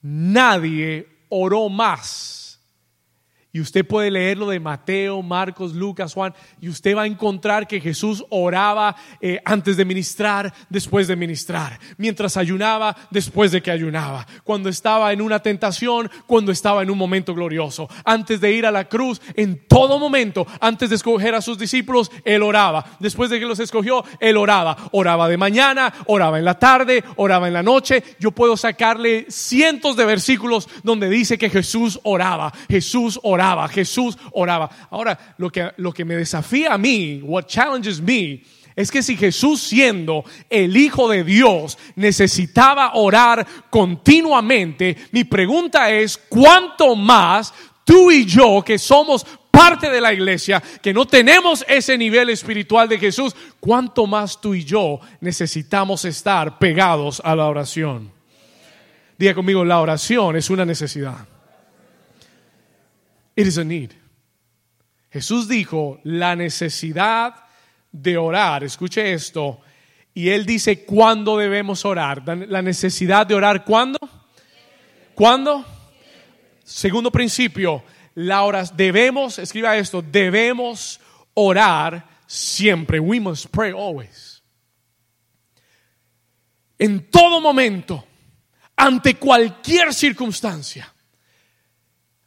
Nadie 0.01 1.07
oró 1.29 1.69
más 1.69 2.44
y 3.55 3.61
usted 3.61 3.87
puede 3.87 4.11
leerlo 4.11 4.49
de 4.49 4.59
Mateo, 4.59 5.21
Marcos, 5.21 5.75
Lucas, 5.75 6.13
Juan, 6.13 6.33
y 6.59 6.67
usted 6.67 6.93
va 6.93 7.03
a 7.03 7.07
encontrar 7.07 7.69
que 7.69 7.79
Jesús 7.79 8.25
oraba 8.29 8.97
eh, 9.21 9.39
antes 9.45 9.77
de 9.77 9.85
ministrar, 9.85 10.53
después 10.69 11.07
de 11.07 11.15
ministrar, 11.15 11.79
mientras 11.95 12.35
ayunaba, 12.35 12.93
después 13.11 13.53
de 13.53 13.61
que 13.61 13.71
ayunaba, 13.71 14.27
cuando 14.43 14.67
estaba 14.67 15.13
en 15.13 15.21
una 15.21 15.39
tentación, 15.39 16.11
cuando 16.27 16.51
estaba 16.51 16.83
en 16.83 16.89
un 16.89 16.97
momento 16.97 17.33
glorioso, 17.33 17.87
antes 18.03 18.41
de 18.41 18.51
ir 18.51 18.65
a 18.65 18.71
la 18.71 18.89
cruz, 18.89 19.21
en 19.35 19.65
todo 19.69 19.99
momento, 19.99 20.45
antes 20.59 20.89
de 20.89 20.97
escoger 20.97 21.33
a 21.33 21.41
sus 21.41 21.57
discípulos, 21.57 22.11
Él 22.25 22.43
oraba. 22.43 22.83
Después 22.99 23.29
de 23.29 23.39
que 23.39 23.45
los 23.45 23.61
escogió, 23.61 24.03
Él 24.19 24.35
oraba. 24.35 24.75
Oraba 24.91 25.29
de 25.29 25.37
mañana, 25.37 25.93
oraba 26.07 26.39
en 26.39 26.43
la 26.43 26.59
tarde, 26.59 27.05
oraba 27.15 27.47
en 27.47 27.53
la 27.53 27.63
noche. 27.63 28.03
Yo 28.19 28.31
puedo 28.31 28.57
sacarle 28.57 29.27
cientos 29.29 29.95
de 29.95 30.03
versículos 30.03 30.67
donde 30.83 31.09
dice 31.09 31.37
que 31.37 31.49
Jesús 31.49 32.01
oraba. 32.03 32.51
Jesús 32.67 33.17
oraba 33.23 33.44
Jesús 33.69 34.17
oraba. 34.33 34.69
Ahora, 34.89 35.35
lo 35.37 35.49
que, 35.49 35.71
lo 35.77 35.91
que 35.91 36.05
me 36.05 36.15
desafía 36.15 36.73
a 36.73 36.77
mí, 36.77 37.21
what 37.23 37.45
challenges 37.45 38.01
me, 38.01 38.41
es 38.75 38.91
que 38.91 39.01
si 39.01 39.15
Jesús 39.15 39.61
siendo 39.61 40.25
el 40.49 40.75
Hijo 40.75 41.09
de 41.09 41.23
Dios 41.23 41.77
necesitaba 41.95 42.95
orar 42.95 43.45
continuamente, 43.69 44.97
mi 45.11 45.23
pregunta 45.23 45.89
es, 45.89 46.17
¿cuánto 46.17 46.95
más 46.95 47.53
tú 47.85 48.11
y 48.11 48.25
yo 48.25 48.61
que 48.65 48.77
somos 48.77 49.25
parte 49.49 49.89
de 49.89 50.01
la 50.01 50.11
iglesia, 50.11 50.61
que 50.81 50.93
no 50.93 51.05
tenemos 51.05 51.63
ese 51.69 51.97
nivel 51.97 52.29
espiritual 52.29 52.89
de 52.89 52.99
Jesús, 52.99 53.33
cuánto 53.61 54.05
más 54.05 54.41
tú 54.41 54.53
y 54.53 54.65
yo 54.65 54.99
necesitamos 55.21 56.03
estar 56.03 56.59
pegados 56.59 57.21
a 57.23 57.35
la 57.35 57.45
oración? 57.45 58.11
Diga 59.17 59.33
conmigo, 59.33 59.63
la 59.63 59.79
oración 59.79 60.35
es 60.35 60.49
una 60.49 60.65
necesidad. 60.65 61.34
It 63.35 63.47
is 63.47 63.57
a 63.57 63.63
need. 63.63 63.91
Jesús 65.11 65.47
dijo 65.47 65.99
la 66.03 66.35
necesidad 66.35 67.35
de 67.91 68.17
orar. 68.17 68.63
Escuche 68.63 69.13
esto. 69.13 69.61
Y 70.13 70.29
él 70.29 70.45
dice 70.45 70.85
cuándo 70.85 71.37
debemos 71.37 71.83
orar. 71.85 72.23
La 72.47 72.61
necesidad 72.61 73.27
de 73.27 73.35
orar 73.35 73.65
cuándo? 73.65 73.99
¿Cuándo? 75.13 75.65
Segundo 76.63 77.11
principio, 77.11 77.83
la 78.15 78.43
hora 78.43 78.63
debemos, 78.63 79.37
escriba 79.39 79.77
esto, 79.77 80.01
debemos 80.01 80.99
orar 81.33 82.07
siempre. 82.25 82.99
We 82.99 83.19
must 83.19 83.47
pray 83.47 83.71
always. 83.71 84.41
En 86.77 87.09
todo 87.09 87.39
momento, 87.39 88.05
ante 88.75 89.15
cualquier 89.15 89.93
circunstancia. 89.93 90.94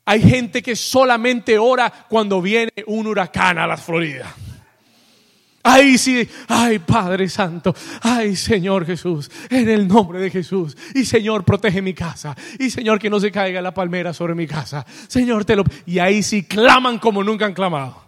Hay 0.08 0.22
gente 0.22 0.62
que 0.62 0.74
solamente 0.74 1.58
ora 1.58 1.92
cuando 2.08 2.40
viene 2.40 2.72
un 2.86 3.06
huracán 3.06 3.58
a 3.58 3.66
la 3.66 3.76
Florida. 3.76 4.34
Ay, 5.62 5.98
sí, 5.98 6.26
ay, 6.48 6.78
Padre 6.78 7.28
Santo, 7.28 7.74
ay, 8.00 8.34
Señor 8.34 8.86
Jesús, 8.86 9.30
en 9.50 9.68
el 9.68 9.86
nombre 9.86 10.18
de 10.18 10.30
Jesús. 10.30 10.74
Y 10.94 11.04
Señor, 11.04 11.44
protege 11.44 11.82
mi 11.82 11.92
casa. 11.92 12.34
Y 12.58 12.70
Señor, 12.70 12.98
que 12.98 13.10
no 13.10 13.20
se 13.20 13.30
caiga 13.30 13.60
la 13.60 13.74
palmera 13.74 14.14
sobre 14.14 14.34
mi 14.34 14.46
casa. 14.46 14.86
Señor, 15.08 15.44
te 15.44 15.56
lo. 15.56 15.64
Y 15.84 15.98
ahí 15.98 16.22
sí 16.22 16.44
claman 16.44 16.98
como 16.98 17.22
nunca 17.22 17.44
han 17.44 17.52
clamado. 17.52 18.02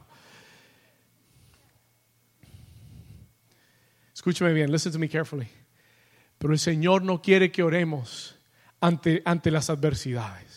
Escúchame 4.15 4.55
bien, 4.55 4.73
listen 4.73 4.91
to 4.91 4.99
me 4.99 5.11
carefully. 5.11 5.49
Pero 6.39 6.55
el 6.55 6.59
Señor 6.59 7.03
no 7.03 7.21
quiere 7.21 7.53
que 7.53 7.63
oremos 7.63 8.37
ante, 8.81 9.21
ante 9.27 9.51
las 9.51 9.69
adversidades. 9.69 10.50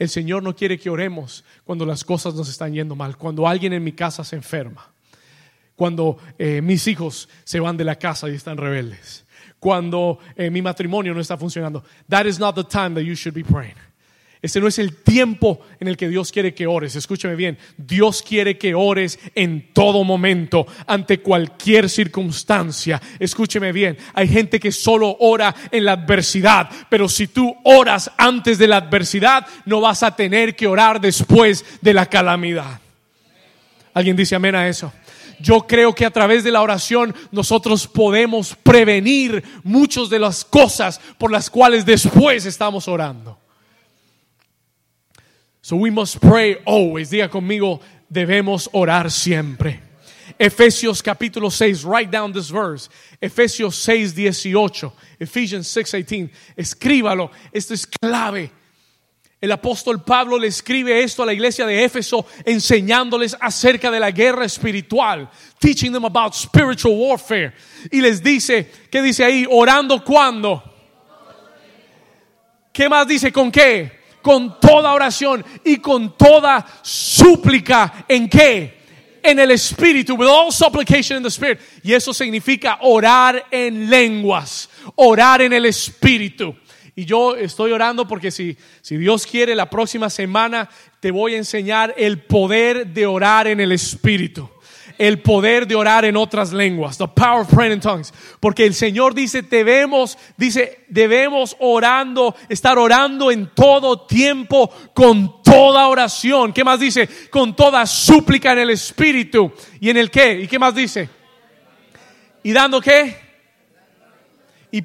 El 0.00 0.08
Señor 0.08 0.42
no 0.42 0.56
quiere 0.56 0.78
que 0.78 0.88
oremos 0.88 1.44
cuando 1.62 1.84
las 1.84 2.04
cosas 2.04 2.34
nos 2.34 2.48
están 2.48 2.72
yendo 2.72 2.96
mal, 2.96 3.18
cuando 3.18 3.46
alguien 3.46 3.74
en 3.74 3.84
mi 3.84 3.92
casa 3.92 4.24
se 4.24 4.34
enferma, 4.34 4.90
cuando 5.76 6.16
eh, 6.38 6.62
mis 6.62 6.86
hijos 6.86 7.28
se 7.44 7.60
van 7.60 7.76
de 7.76 7.84
la 7.84 7.96
casa 7.96 8.26
y 8.30 8.34
están 8.34 8.56
rebeldes, 8.56 9.26
cuando 9.58 10.18
eh, 10.36 10.48
mi 10.48 10.62
matrimonio 10.62 11.12
no 11.12 11.20
está 11.20 11.36
funcionando. 11.36 11.84
That 12.08 12.24
is 12.24 12.40
not 12.40 12.54
the 12.54 12.64
time 12.64 12.94
that 12.94 13.02
you 13.02 13.14
should 13.14 13.34
be 13.34 13.44
praying. 13.44 13.76
Ese 14.42 14.58
no 14.58 14.68
es 14.68 14.78
el 14.78 14.96
tiempo 14.96 15.60
en 15.80 15.88
el 15.88 15.98
que 15.98 16.08
Dios 16.08 16.32
quiere 16.32 16.54
que 16.54 16.66
ores. 16.66 16.96
Escúchame 16.96 17.34
bien. 17.34 17.58
Dios 17.76 18.22
quiere 18.22 18.56
que 18.56 18.74
ores 18.74 19.18
en 19.34 19.72
todo 19.74 20.02
momento, 20.02 20.66
ante 20.86 21.20
cualquier 21.20 21.90
circunstancia. 21.90 23.02
Escúcheme 23.18 23.70
bien. 23.72 23.98
Hay 24.14 24.28
gente 24.28 24.58
que 24.58 24.72
solo 24.72 25.14
ora 25.20 25.54
en 25.70 25.84
la 25.84 25.92
adversidad, 25.92 26.70
pero 26.88 27.06
si 27.06 27.26
tú 27.26 27.54
oras 27.64 28.10
antes 28.16 28.56
de 28.56 28.68
la 28.68 28.78
adversidad, 28.78 29.46
no 29.66 29.82
vas 29.82 30.02
a 30.02 30.16
tener 30.16 30.56
que 30.56 30.66
orar 30.66 31.02
después 31.02 31.64
de 31.82 31.92
la 31.92 32.06
calamidad. 32.06 32.80
¿Alguien 33.92 34.16
dice 34.16 34.36
amén 34.36 34.54
a 34.54 34.68
eso? 34.68 34.90
yo 35.42 35.66
creo 35.66 35.94
que 35.94 36.04
a 36.04 36.10
través 36.10 36.44
de 36.44 36.50
la 36.50 36.60
oración 36.60 37.14
nosotros 37.32 37.86
podemos 37.86 38.54
prevenir 38.62 39.42
muchas 39.64 40.10
de 40.10 40.18
las 40.18 40.44
cosas 40.44 41.00
por 41.16 41.30
las 41.30 41.48
cuales 41.48 41.86
después 41.86 42.44
estamos 42.44 42.86
orando. 42.88 43.38
So 45.70 45.76
we 45.76 45.90
must 45.90 46.20
pray 46.20 46.56
always. 46.64 47.12
Diga 47.12 47.28
conmigo, 47.28 47.80
debemos 48.12 48.68
orar 48.72 49.08
siempre. 49.08 49.80
Efesios 50.36 51.00
capítulo 51.00 51.48
6, 51.48 51.84
write 51.84 52.10
down 52.10 52.32
this 52.32 52.50
verse. 52.50 52.88
Efesios 53.22 53.76
6, 53.76 54.12
18. 54.16 54.92
Ephesians 55.20 55.68
6, 55.68 55.92
18. 55.92 56.30
Escríbalo. 56.56 57.30
Esto 57.52 57.74
es 57.74 57.86
clave. 57.86 58.50
El 59.40 59.52
apóstol 59.52 60.04
Pablo 60.04 60.40
le 60.40 60.48
escribe 60.48 61.04
esto 61.04 61.22
a 61.22 61.26
la 61.26 61.32
iglesia 61.32 61.64
de 61.64 61.84
Éfeso 61.84 62.26
enseñándoles 62.44 63.36
acerca 63.40 63.92
de 63.92 64.00
la 64.00 64.10
guerra 64.10 64.46
espiritual, 64.46 65.30
teaching 65.60 65.92
them 65.92 66.04
about 66.04 66.34
spiritual 66.34 66.96
warfare. 66.96 67.52
Y 67.92 68.00
les 68.00 68.20
dice, 68.20 68.68
¿qué 68.90 69.00
dice 69.00 69.22
ahí? 69.22 69.46
Orando 69.48 70.02
cuando. 70.02 70.64
¿Qué 72.72 72.88
más 72.88 73.06
dice? 73.06 73.30
¿Con 73.30 73.52
qué? 73.52 73.99
Con 74.22 74.58
toda 74.60 74.92
oración 74.92 75.44
y 75.64 75.78
con 75.78 76.16
toda 76.16 76.66
súplica. 76.82 78.04
¿En 78.08 78.28
qué? 78.28 78.80
En 79.22 79.38
el 79.38 79.50
Espíritu, 79.50 80.14
with 80.14 80.28
all 80.28 80.52
supplication 80.52 81.18
in 81.18 81.22
the 81.22 81.28
Spirit. 81.28 81.60
Y 81.82 81.92
eso 81.92 82.14
significa 82.14 82.78
orar 82.82 83.46
en 83.50 83.90
lenguas, 83.90 84.70
orar 84.94 85.42
en 85.42 85.52
el 85.52 85.66
Espíritu. 85.66 86.54
Y 86.96 87.04
yo 87.04 87.36
estoy 87.36 87.72
orando 87.72 88.06
porque 88.08 88.30
si, 88.30 88.56
si 88.80 88.96
Dios 88.96 89.26
quiere, 89.26 89.54
la 89.54 89.70
próxima 89.70 90.10
semana 90.10 90.68
te 91.00 91.10
voy 91.10 91.34
a 91.34 91.38
enseñar 91.38 91.94
el 91.96 92.22
poder 92.22 92.88
de 92.88 93.06
orar 93.06 93.46
en 93.46 93.60
el 93.60 93.72
Espíritu 93.72 94.50
el 95.00 95.22
poder 95.22 95.66
de 95.66 95.74
orar 95.74 96.04
en 96.04 96.14
otras 96.14 96.52
lenguas, 96.52 96.98
the 96.98 97.08
power 97.08 97.40
of 97.40 97.48
praying 97.48 97.72
in 97.72 97.80
tongues, 97.80 98.12
porque 98.38 98.66
el 98.66 98.74
Señor 98.74 99.14
dice, 99.14 99.40
debemos, 99.40 100.18
dice, 100.36 100.84
debemos 100.88 101.56
orando, 101.58 102.36
estar 102.50 102.76
orando 102.76 103.30
en 103.30 103.48
todo 103.54 104.02
tiempo 104.02 104.70
con 104.92 105.42
toda 105.42 105.88
oración. 105.88 106.52
¿Qué 106.52 106.62
más 106.62 106.78
dice? 106.78 107.08
Con 107.30 107.56
toda 107.56 107.86
súplica 107.86 108.52
en 108.52 108.58
el 108.58 108.70
espíritu 108.70 109.50
y 109.80 109.88
en 109.88 109.96
el 109.96 110.10
qué? 110.10 110.42
¿Y 110.42 110.46
qué 110.46 110.58
más 110.58 110.74
dice? 110.74 111.08
¿Y 112.42 112.52
dando 112.52 112.78
qué? 112.78 113.16
Y 114.70 114.84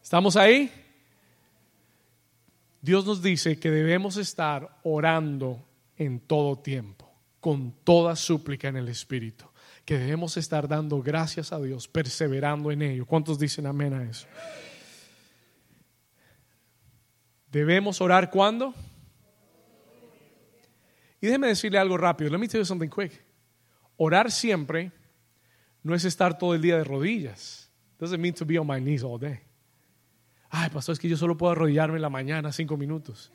¿Estamos 0.00 0.36
ahí? 0.36 0.70
Dios 2.80 3.04
nos 3.04 3.22
dice 3.22 3.58
que 3.58 3.70
debemos 3.70 4.16
estar 4.18 4.78
orando 4.84 5.64
en 5.96 6.20
todo 6.20 6.56
tiempo, 6.56 7.01
con 7.42 7.72
toda 7.82 8.14
súplica 8.14 8.68
en 8.68 8.76
el 8.76 8.88
Espíritu, 8.88 9.44
que 9.84 9.98
debemos 9.98 10.36
estar 10.36 10.68
dando 10.68 11.02
gracias 11.02 11.52
a 11.52 11.60
Dios, 11.60 11.88
perseverando 11.88 12.70
en 12.70 12.82
ello. 12.82 13.04
¿Cuántos 13.04 13.36
dicen 13.36 13.66
amén 13.66 13.92
a 13.94 14.04
eso? 14.04 14.28
Debemos 17.50 18.00
orar 18.00 18.30
cuando? 18.30 18.72
Y 21.20 21.26
déjeme 21.26 21.48
decirle 21.48 21.78
algo 21.78 21.96
rápido. 21.96 22.30
Let 22.30 22.38
me 22.38 22.46
tell 22.46 22.60
you 22.60 22.64
something 22.64 22.88
quick. 22.88 23.24
Orar 23.96 24.30
siempre 24.30 24.92
no 25.82 25.96
es 25.96 26.04
estar 26.04 26.38
todo 26.38 26.54
el 26.54 26.62
día 26.62 26.76
de 26.76 26.84
rodillas. 26.84 27.68
Doesn't 27.98 28.20
mean 28.20 28.34
to 28.34 28.46
be 28.46 28.56
on 28.56 28.68
my 28.68 28.80
knees 28.80 29.02
all 29.02 29.18
day. 29.18 29.40
Ay, 30.48 30.70
pastor, 30.70 30.92
es 30.92 31.00
que 31.00 31.08
yo 31.08 31.16
solo 31.16 31.36
puedo 31.36 31.50
arrodillarme 31.50 31.96
en 31.96 32.02
la 32.02 32.08
mañana 32.08 32.52
cinco 32.52 32.76
minutos. 32.76 33.32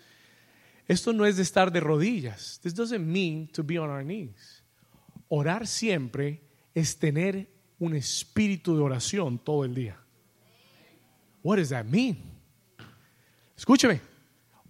Esto 0.87 1.11
no 1.11 1.25
es 1.25 1.35
de 1.35 1.43
estar 1.43 1.71
de 1.71 1.79
rodillas. 1.79 2.59
This 2.61 2.73
doesn't 2.73 3.05
mean 3.05 3.47
to 3.49 3.63
be 3.63 3.77
on 3.77 3.89
our 3.89 4.03
knees. 4.03 4.63
Orar 5.27 5.67
siempre 5.67 6.41
es 6.73 6.97
tener 6.97 7.49
un 7.79 7.95
espíritu 7.95 8.75
de 8.75 8.81
oración 8.81 9.39
todo 9.39 9.65
el 9.65 9.75
día. 9.75 9.99
What 11.43 11.57
does 11.57 11.69
that 11.69 11.85
mean? 11.85 12.17
Escúcheme. 13.57 13.99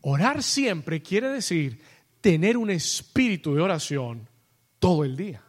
Orar 0.02 0.42
siempre 0.42 1.02
quiere 1.02 1.30
decir 1.30 1.80
tener 2.22 2.58
un 2.58 2.70
espíritu 2.70 3.54
de 3.54 3.62
oración 3.62 4.28
todo 4.80 5.04
el 5.04 5.16
día. 5.16 5.44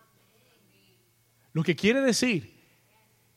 Lo 1.53 1.63
que 1.63 1.75
quiere 1.75 2.01
decir 2.01 2.59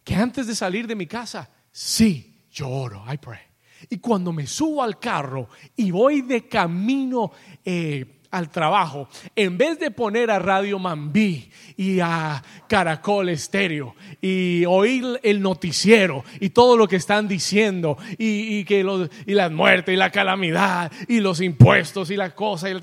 que 0.03 0.15
antes 0.15 0.47
de 0.47 0.55
salir 0.55 0.87
de 0.87 0.95
mi 0.95 1.07
casa, 1.07 1.49
sí, 1.71 2.45
yo 2.51 2.69
oro, 2.69 3.03
I 3.11 3.17
pray. 3.17 3.50
Y 3.89 3.97
cuando 3.97 4.31
me 4.31 4.47
subo 4.47 4.83
al 4.83 4.99
carro 4.99 5.49
y 5.75 5.91
voy 5.91 6.21
de 6.21 6.47
camino 6.47 7.31
eh, 7.65 8.21
al 8.31 8.49
trabajo, 8.49 9.09
en 9.35 9.57
vez 9.57 9.77
de 9.77 9.91
poner 9.91 10.31
a 10.31 10.39
Radio 10.39 10.79
Mambí 10.79 11.49
y 11.75 11.99
a 11.99 12.41
Caracol 12.67 13.29
Estéreo 13.29 13.95
y 14.21 14.63
oír 14.65 15.19
el 15.23 15.41
noticiero 15.41 16.23
y 16.39 16.51
todo 16.51 16.77
lo 16.77 16.87
que 16.87 16.95
están 16.95 17.27
diciendo 17.27 17.97
y, 18.17 18.63
que 18.63 18.85
y 19.25 19.33
las 19.33 19.51
muertes 19.51 19.93
y 19.93 19.97
la 19.97 20.11
calamidad 20.11 20.91
y 21.09 21.19
los 21.19 21.41
impuestos 21.41 22.09
y 22.09 22.15
la 22.15 22.33
cosa 22.33 22.69
y 22.69 22.77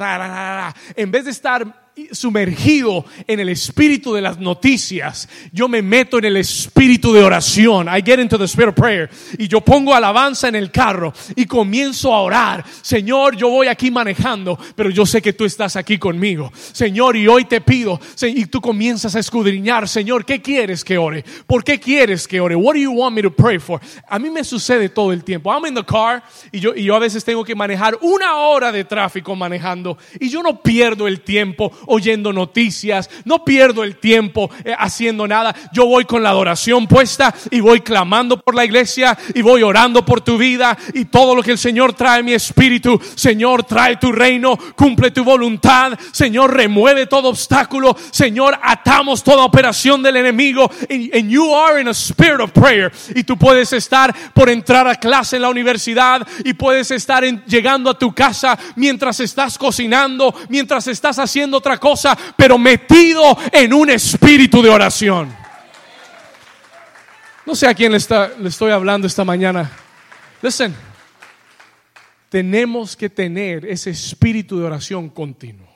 en 0.96 1.10
vez 1.10 1.24
de 1.24 1.30
estar 1.30 1.87
sumergido 2.12 3.04
en 3.26 3.40
el 3.40 3.48
espíritu 3.48 4.14
de 4.14 4.20
las 4.20 4.38
noticias, 4.38 5.28
yo 5.52 5.68
me 5.68 5.82
meto 5.82 6.18
en 6.18 6.26
el 6.26 6.36
espíritu 6.36 7.12
de 7.12 7.22
oración. 7.22 7.88
I 7.88 8.02
get 8.04 8.18
into 8.18 8.38
the 8.38 8.44
spirit 8.44 8.70
of 8.70 8.74
prayer. 8.74 9.10
Y 9.38 9.48
yo 9.48 9.60
pongo 9.60 9.94
alabanza 9.94 10.48
en 10.48 10.54
el 10.54 10.70
carro 10.70 11.12
y 11.34 11.46
comienzo 11.46 12.14
a 12.14 12.20
orar. 12.20 12.64
Señor, 12.82 13.36
yo 13.36 13.48
voy 13.48 13.68
aquí 13.68 13.90
manejando, 13.90 14.58
pero 14.76 14.90
yo 14.90 15.06
sé 15.06 15.20
que 15.22 15.32
tú 15.32 15.44
estás 15.44 15.76
aquí 15.76 15.98
conmigo. 15.98 16.52
Señor, 16.54 17.16
y 17.16 17.26
hoy 17.26 17.44
te 17.44 17.60
pido, 17.60 18.00
y 18.22 18.46
tú 18.46 18.60
comienzas 18.60 19.14
a 19.14 19.20
escudriñar, 19.20 19.88
Señor, 19.88 20.24
¿qué 20.24 20.40
quieres 20.40 20.84
que 20.84 20.98
ore? 20.98 21.24
¿Por 21.46 21.64
qué 21.64 21.78
quieres 21.80 22.26
que 22.28 22.40
ore? 22.40 22.54
What 22.54 22.74
do 22.74 22.80
you 22.80 22.92
want 22.92 23.14
me 23.14 23.22
to 23.22 23.30
pray 23.30 23.58
for? 23.58 23.80
A 24.08 24.18
mí 24.18 24.30
me 24.30 24.44
sucede 24.44 24.88
todo 24.88 25.12
el 25.12 25.24
tiempo. 25.24 25.52
I'm 25.52 25.66
in 25.66 25.74
the 25.74 25.84
car 25.84 26.22
y 26.52 26.60
yo, 26.60 26.74
y 26.74 26.84
yo 26.84 26.94
a 26.94 26.98
veces 26.98 27.24
tengo 27.24 27.44
que 27.44 27.54
manejar 27.54 27.98
una 28.02 28.36
hora 28.36 28.72
de 28.72 28.84
tráfico 28.84 29.34
manejando 29.34 29.98
y 30.20 30.28
yo 30.28 30.42
no 30.42 30.62
pierdo 30.62 31.06
el 31.06 31.20
tiempo 31.20 31.72
oyendo 31.88 32.32
noticias, 32.32 33.10
no 33.24 33.44
pierdo 33.44 33.84
el 33.84 33.96
tiempo 33.96 34.50
eh, 34.64 34.74
haciendo 34.78 35.26
nada. 35.26 35.54
Yo 35.72 35.86
voy 35.86 36.04
con 36.04 36.22
la 36.22 36.30
adoración 36.30 36.86
puesta 36.86 37.34
y 37.50 37.60
voy 37.60 37.80
clamando 37.80 38.40
por 38.40 38.54
la 38.54 38.64
iglesia 38.64 39.16
y 39.34 39.42
voy 39.42 39.62
orando 39.62 40.04
por 40.04 40.20
tu 40.20 40.38
vida 40.38 40.76
y 40.94 41.06
todo 41.06 41.34
lo 41.34 41.42
que 41.42 41.52
el 41.52 41.58
Señor 41.58 41.94
trae 41.94 42.22
mi 42.22 42.32
espíritu. 42.32 43.00
Señor, 43.14 43.64
trae 43.64 43.96
tu 43.96 44.12
reino, 44.12 44.56
cumple 44.76 45.10
tu 45.10 45.24
voluntad. 45.24 45.98
Señor, 46.12 46.54
remueve 46.54 47.06
todo 47.06 47.28
obstáculo. 47.28 47.96
Señor, 48.10 48.58
atamos 48.62 49.22
toda 49.22 49.44
operación 49.44 50.02
del 50.02 50.16
enemigo. 50.16 50.70
And, 50.90 51.28
you 51.28 51.54
are 51.54 51.80
in 51.80 51.88
a 51.88 51.94
spirit 51.94 52.40
of 52.40 52.52
prayer. 52.52 52.92
Y 53.14 53.24
tú 53.24 53.36
puedes 53.36 53.72
estar 53.72 54.14
por 54.32 54.48
entrar 54.48 54.86
a 54.86 54.96
clase 54.96 55.36
en 55.36 55.42
la 55.42 55.50
universidad 55.50 56.26
y 56.44 56.54
puedes 56.54 56.90
estar 56.90 57.24
llegando 57.46 57.90
a 57.90 57.98
tu 57.98 58.14
casa 58.14 58.58
mientras 58.76 59.20
estás 59.20 59.58
cocinando, 59.58 60.34
mientras 60.48 60.86
estás 60.86 61.18
haciendo 61.18 61.56
otra 61.56 61.77
cosa, 61.78 62.16
pero 62.36 62.58
metido 62.58 63.36
en 63.52 63.72
un 63.72 63.90
espíritu 63.90 64.62
de 64.62 64.70
oración. 64.70 65.34
No 67.46 67.54
sé 67.54 67.66
a 67.66 67.74
quién 67.74 67.92
le, 67.92 67.98
está, 67.98 68.32
le 68.38 68.48
estoy 68.48 68.72
hablando 68.72 69.06
esta 69.06 69.24
mañana. 69.24 69.70
Listen, 70.42 70.74
tenemos 72.28 72.96
que 72.96 73.08
tener 73.08 73.64
ese 73.64 73.90
espíritu 73.90 74.58
de 74.58 74.66
oración 74.66 75.08
continuo. 75.08 75.68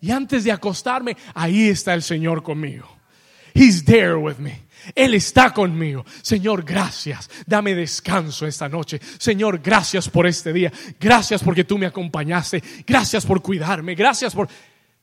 Y 0.00 0.12
antes 0.12 0.44
de 0.44 0.52
acostarme, 0.52 1.16
ahí 1.34 1.68
está 1.68 1.94
el 1.94 2.02
Señor 2.02 2.42
conmigo. 2.42 2.88
He's 3.54 3.84
there 3.84 4.14
with 4.14 4.36
me. 4.36 4.68
Él 4.94 5.14
está 5.14 5.52
conmigo. 5.52 6.04
Señor, 6.22 6.64
gracias. 6.64 7.28
Dame 7.44 7.74
descanso 7.74 8.46
esta 8.46 8.68
noche. 8.68 9.00
Señor, 9.18 9.58
gracias 9.58 10.08
por 10.08 10.26
este 10.26 10.52
día. 10.52 10.72
Gracias 11.00 11.42
porque 11.42 11.64
tú 11.64 11.76
me 11.76 11.86
acompañaste. 11.86 12.62
Gracias 12.86 13.26
por 13.26 13.42
cuidarme. 13.42 13.94
Gracias 13.96 14.34
por 14.34 14.48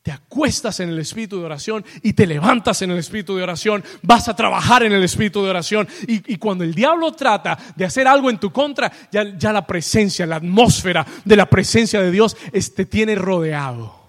te 0.06 0.12
acuestas 0.12 0.78
en 0.78 0.90
el 0.90 1.00
espíritu 1.00 1.40
de 1.40 1.46
oración 1.46 1.84
y 2.00 2.12
te 2.12 2.28
levantas 2.28 2.80
en 2.80 2.92
el 2.92 2.98
espíritu 2.98 3.34
de 3.34 3.42
oración, 3.42 3.82
vas 4.02 4.28
a 4.28 4.36
trabajar 4.36 4.84
en 4.84 4.92
el 4.92 5.02
espíritu 5.02 5.42
de 5.42 5.50
oración 5.50 5.88
y, 6.06 6.36
cuando 6.36 6.62
el 6.62 6.72
diablo 6.72 7.10
trata 7.10 7.58
de 7.74 7.84
hacer 7.84 8.06
algo 8.06 8.30
en 8.30 8.38
tu 8.38 8.52
contra, 8.52 8.92
ya, 9.10 9.36
ya 9.36 9.52
la 9.52 9.66
presencia, 9.66 10.24
la 10.24 10.36
atmósfera 10.36 11.04
de 11.24 11.34
la 11.34 11.46
presencia 11.46 12.00
de 12.00 12.12
Dios 12.12 12.36
te 12.76 12.86
tiene 12.86 13.16
rodeado. 13.16 14.06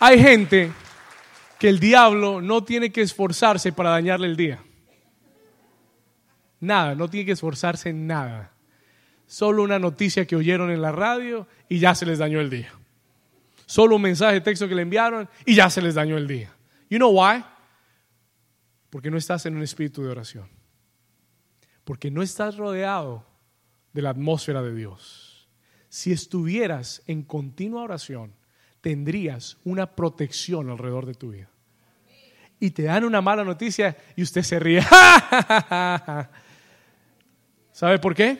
Hay 0.00 0.20
gente 0.20 0.72
que 1.60 1.68
el 1.68 1.78
diablo 1.78 2.40
no 2.40 2.64
tiene 2.64 2.90
que 2.90 3.02
esforzarse 3.02 3.70
para 3.70 3.90
dañarle 3.90 4.26
el 4.26 4.36
día. 4.36 4.58
Nada, 6.64 6.94
no 6.94 7.08
tiene 7.08 7.26
que 7.26 7.32
esforzarse 7.32 7.90
en 7.90 8.06
nada. 8.06 8.52
Solo 9.26 9.62
una 9.62 9.78
noticia 9.78 10.26
que 10.26 10.36
oyeron 10.36 10.70
en 10.70 10.80
la 10.80 10.92
radio 10.92 11.46
y 11.68 11.78
ya 11.78 11.94
se 11.94 12.06
les 12.06 12.18
dañó 12.18 12.40
el 12.40 12.50
día. 12.50 12.72
Solo 13.66 13.96
un 13.96 14.02
mensaje 14.02 14.34
de 14.34 14.40
texto 14.40 14.68
que 14.68 14.74
le 14.74 14.82
enviaron 14.82 15.28
y 15.44 15.54
ya 15.54 15.68
se 15.68 15.82
les 15.82 15.94
dañó 15.94 16.16
el 16.16 16.26
día. 16.26 16.54
You 16.88 16.98
know 16.98 17.10
why? 17.10 17.44
Porque 18.90 19.10
no 19.10 19.18
estás 19.18 19.44
en 19.46 19.56
un 19.56 19.62
espíritu 19.62 20.02
de 20.02 20.10
oración. 20.10 20.48
Porque 21.84 22.10
no 22.10 22.22
estás 22.22 22.56
rodeado 22.56 23.26
de 23.92 24.02
la 24.02 24.10
atmósfera 24.10 24.62
de 24.62 24.74
Dios. 24.74 25.48
Si 25.88 26.12
estuvieras 26.12 27.02
en 27.06 27.22
continua 27.22 27.82
oración, 27.82 28.34
tendrías 28.80 29.58
una 29.64 29.94
protección 29.94 30.70
alrededor 30.70 31.06
de 31.06 31.14
tu 31.14 31.30
vida. 31.30 31.50
Y 32.58 32.70
te 32.70 32.84
dan 32.84 33.04
una 33.04 33.20
mala 33.20 33.44
noticia 33.44 33.96
y 34.16 34.22
usted 34.22 34.42
se 34.42 34.58
ríe. 34.58 34.82
¿Sabe 37.74 37.98
por 37.98 38.14
qué? 38.14 38.38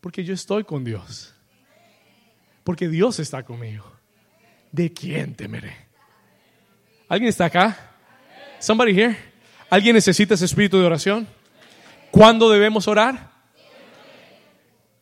Porque 0.00 0.22
yo 0.22 0.32
estoy 0.32 0.62
con 0.62 0.84
Dios. 0.84 1.34
Porque 2.62 2.88
Dios 2.88 3.18
está 3.18 3.42
conmigo. 3.42 3.84
¿De 4.70 4.92
quién 4.92 5.34
temeré? 5.34 5.74
¿Alguien 7.08 7.28
está 7.28 7.46
acá? 7.46 7.76
Somebody 8.60 8.92
here? 8.92 9.16
¿Alguien 9.68 9.96
necesita 9.96 10.34
ese 10.34 10.44
espíritu 10.44 10.78
de 10.78 10.86
oración? 10.86 11.26
¿Cuándo 12.12 12.48
debemos 12.48 12.86
orar? 12.86 13.32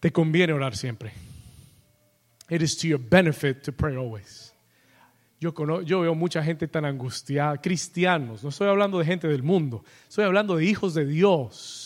Te 0.01 0.11
conviene 0.11 0.55
orar 0.55 0.75
siempre. 0.75 1.13
It 2.49 2.63
is 2.63 2.79
to 2.79 2.87
your 2.87 3.01
benefit 3.01 3.63
to 3.65 3.73
pray 3.73 3.95
always. 3.95 4.55
Yo, 5.39 5.53
yo, 5.83 6.01
veo 6.01 6.15
mucha 6.15 6.43
gente 6.43 6.67
tan 6.67 6.87
angustiada, 6.87 7.61
cristianos, 7.61 8.43
no 8.43 8.49
estoy 8.49 8.69
hablando 8.69 8.99
de 8.99 9.05
gente 9.05 9.29
del 9.29 9.43
mundo, 9.43 9.85
estoy 10.09 10.25
hablando 10.25 10.57
de 10.57 10.65
hijos 10.65 10.95
de 10.95 11.05
Dios 11.05 11.86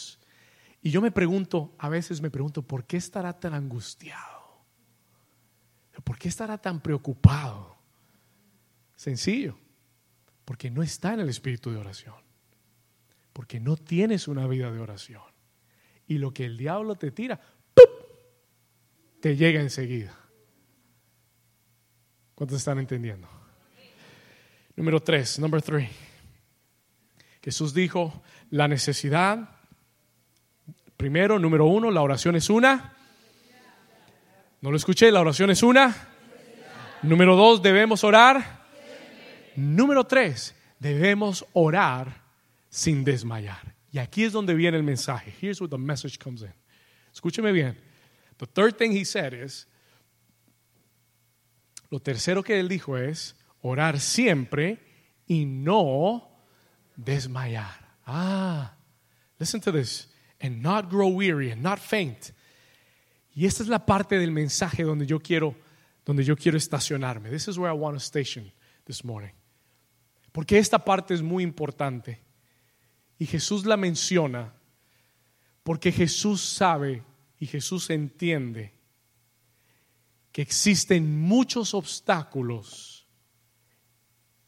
y 0.82 0.90
yo 0.90 1.02
me 1.02 1.10
pregunto, 1.10 1.74
a 1.78 1.88
veces 1.88 2.20
me 2.20 2.30
pregunto, 2.30 2.62
¿por 2.62 2.84
qué 2.84 2.96
estará 2.96 3.38
tan 3.38 3.54
angustiado? 3.54 4.40
¿Por 6.04 6.18
qué 6.18 6.28
estará 6.28 6.56
tan 6.58 6.80
preocupado? 6.80 7.76
Sencillo, 8.96 9.58
porque 10.44 10.70
no 10.70 10.82
está 10.82 11.12
en 11.12 11.20
el 11.20 11.28
espíritu 11.28 11.70
de 11.70 11.76
oración, 11.76 12.16
porque 13.32 13.60
no 13.60 13.76
tienes 13.76 14.26
una 14.26 14.46
vida 14.46 14.70
de 14.70 14.80
oración. 14.80 15.22
Y 16.06 16.18
lo 16.18 16.32
que 16.32 16.46
el 16.46 16.56
diablo 16.56 16.96
te 16.96 17.10
tira, 17.10 17.40
te 19.20 19.36
llega 19.36 19.60
enseguida. 19.60 20.16
¿Cuántos 22.34 22.58
están 22.58 22.78
entendiendo? 22.78 23.28
Número 24.76 25.00
tres, 25.00 25.38
number 25.38 25.60
three. 25.60 25.90
Jesús 27.42 27.74
dijo, 27.74 28.22
la 28.48 28.66
necesidad 28.66 29.59
Primero, 31.00 31.38
número 31.38 31.64
uno, 31.64 31.90
la 31.90 32.02
oración 32.02 32.36
es 32.36 32.50
una 32.50 32.94
No 34.60 34.70
lo 34.70 34.76
escuché, 34.76 35.10
la 35.10 35.20
oración 35.22 35.48
es 35.48 35.62
una. 35.62 35.96
Número 37.00 37.36
dos, 37.36 37.62
debemos 37.62 38.04
orar. 38.04 38.66
Número 39.56 40.04
tres, 40.04 40.54
debemos 40.78 41.46
orar 41.54 42.20
sin 42.68 43.02
desmayar. 43.02 43.74
Y 43.90 43.96
aquí 43.96 44.24
es 44.24 44.32
donde 44.32 44.52
viene 44.52 44.76
el 44.76 44.82
mensaje. 44.82 45.34
Here's 45.40 45.58
where 45.62 45.70
the 45.70 45.78
message 45.78 46.18
comes 46.18 46.42
in. 46.42 46.52
Escúcheme 47.14 47.50
bien. 47.50 47.78
The 48.36 48.46
third 48.46 48.76
thing 48.76 48.92
he 48.92 49.06
said 49.06 49.32
is, 49.32 49.66
lo 51.88 51.98
tercero 52.00 52.42
que 52.42 52.60
él 52.60 52.68
dijo 52.68 52.98
es 52.98 53.36
orar 53.62 54.00
siempre 54.00 54.78
y 55.26 55.46
no 55.46 56.28
desmayar. 56.94 57.96
Ah, 58.04 58.74
listen 59.38 59.62
to 59.62 59.72
this. 59.72 60.09
And 60.40 60.62
not 60.62 60.88
grow 60.88 61.08
weary 61.08 61.50
and 61.50 61.62
not 61.62 61.78
faint. 61.78 62.32
Y 63.34 63.46
esta 63.46 63.62
es 63.62 63.68
la 63.68 63.84
parte 63.84 64.18
del 64.18 64.32
mensaje 64.32 64.82
donde 64.82 65.06
yo 65.06 65.20
quiero, 65.20 65.54
donde 66.04 66.24
yo 66.24 66.36
quiero 66.36 66.56
estacionarme. 66.56 67.30
This 67.30 67.48
is 67.48 67.58
where 67.58 67.70
I 67.70 67.76
want 67.76 67.96
to 67.96 68.00
station 68.00 68.50
this 68.86 69.04
morning. 69.04 69.32
Porque 70.32 70.58
esta 70.58 70.78
parte 70.78 71.14
es 71.14 71.22
muy 71.22 71.42
importante. 71.42 72.20
Y 73.18 73.26
Jesús 73.26 73.66
la 73.66 73.76
menciona 73.76 74.52
porque 75.62 75.92
Jesús 75.92 76.40
sabe 76.40 77.04
y 77.38 77.46
Jesús 77.46 77.90
entiende 77.90 78.72
que 80.32 80.42
existen 80.42 81.20
muchos 81.20 81.74
obstáculos 81.74 83.06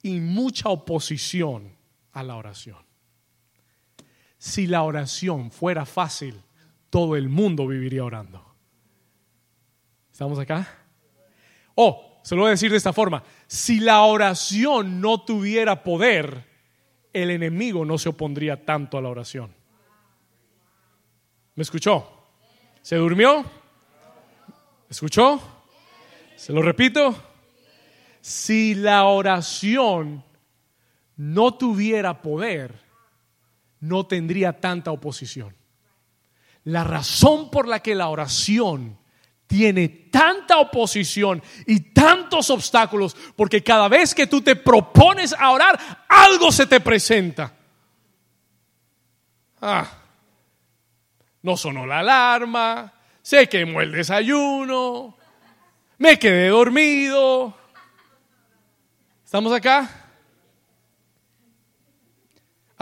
y 0.02 0.20
mucha 0.20 0.68
oposición 0.68 1.76
a 2.12 2.22
la 2.22 2.36
oración. 2.36 2.84
Si 4.42 4.66
la 4.66 4.82
oración 4.82 5.52
fuera 5.52 5.86
fácil, 5.86 6.34
todo 6.90 7.14
el 7.14 7.28
mundo 7.28 7.64
viviría 7.64 8.04
orando. 8.04 8.44
¿Estamos 10.10 10.36
acá? 10.36 10.66
O, 11.76 12.18
se 12.24 12.34
lo 12.34 12.40
voy 12.40 12.48
a 12.48 12.50
decir 12.50 12.68
de 12.72 12.76
esta 12.76 12.92
forma, 12.92 13.22
si 13.46 13.78
la 13.78 14.02
oración 14.02 15.00
no 15.00 15.20
tuviera 15.20 15.84
poder, 15.84 16.44
el 17.12 17.30
enemigo 17.30 17.84
no 17.84 17.98
se 17.98 18.08
opondría 18.08 18.64
tanto 18.64 18.98
a 18.98 19.00
la 19.00 19.10
oración. 19.10 19.54
¿Me 21.54 21.62
escuchó? 21.62 22.26
¿Se 22.82 22.96
durmió? 22.96 23.44
¿Escuchó? 24.90 25.40
¿Se 26.34 26.52
lo 26.52 26.62
repito? 26.62 27.14
Si 28.20 28.74
la 28.74 29.04
oración 29.04 30.24
no 31.16 31.54
tuviera 31.54 32.20
poder, 32.20 32.81
no 33.82 34.06
tendría 34.06 34.60
tanta 34.60 34.92
oposición. 34.92 35.54
La 36.64 36.84
razón 36.84 37.50
por 37.50 37.66
la 37.66 37.80
que 37.80 37.94
la 37.94 38.08
oración 38.08 38.96
tiene 39.48 39.88
tanta 39.88 40.58
oposición 40.58 41.42
y 41.66 41.80
tantos 41.92 42.48
obstáculos, 42.50 43.16
porque 43.36 43.62
cada 43.62 43.88
vez 43.88 44.14
que 44.14 44.28
tú 44.28 44.40
te 44.40 44.54
propones 44.56 45.34
a 45.36 45.50
orar, 45.50 46.04
algo 46.08 46.52
se 46.52 46.66
te 46.66 46.80
presenta. 46.80 47.52
Ah, 49.60 49.90
no 51.42 51.56
sonó 51.56 51.84
la 51.84 51.98
alarma, 51.98 52.92
se 53.20 53.48
quemó 53.48 53.80
el 53.80 53.90
desayuno, 53.90 55.16
me 55.98 56.18
quedé 56.20 56.48
dormido. 56.48 57.54
¿Estamos 59.24 59.52
acá? 59.52 60.01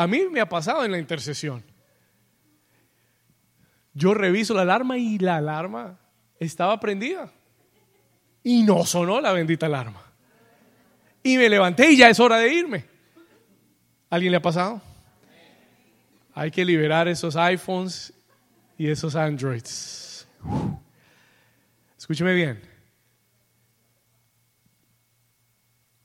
A 0.01 0.07
mí 0.07 0.23
me 0.31 0.41
ha 0.41 0.49
pasado 0.49 0.83
en 0.83 0.93
la 0.93 0.99
intercesión. 0.99 1.63
Yo 3.93 4.15
reviso 4.15 4.55
la 4.55 4.63
alarma 4.63 4.97
y 4.97 5.19
la 5.19 5.37
alarma 5.37 6.01
estaba 6.39 6.81
prendida. 6.81 7.31
Y 8.43 8.63
no 8.63 8.87
sonó 8.87 9.21
la 9.21 9.33
bendita 9.33 9.67
alarma. 9.67 10.03
Y 11.23 11.37
me 11.37 11.51
levanté 11.51 11.93
y 11.93 11.99
ya 11.99 12.09
es 12.09 12.19
hora 12.19 12.39
de 12.39 12.51
irme. 12.51 12.87
¿Alguien 14.09 14.31
le 14.31 14.39
ha 14.39 14.43
pasado? 14.43 14.81
Hay 16.33 16.51
que 16.51 16.65
liberar 16.65 17.07
esos 17.07 17.37
iPhones 17.37 18.15
y 18.79 18.89
esos 18.89 19.15
Androids. 19.15 20.27
Escúcheme 21.99 22.33
bien. 22.33 22.63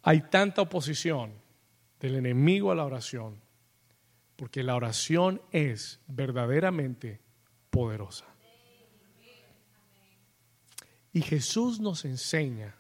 Hay 0.02 0.20
tanta 0.24 0.64
oposición 0.64 1.32
del 2.02 2.16
enemigo 2.18 2.74
a 2.74 2.76
la 2.76 2.84
oración 2.84 3.45
porque 4.36 4.64
la 4.64 4.76
oración 4.76 5.42
es 5.52 6.00
verdaderamente 6.08 7.22
poderosa. 7.70 8.26
Y 11.14 11.22
Jesús 11.22 11.80
nos 11.80 12.04
enseña 12.04 12.76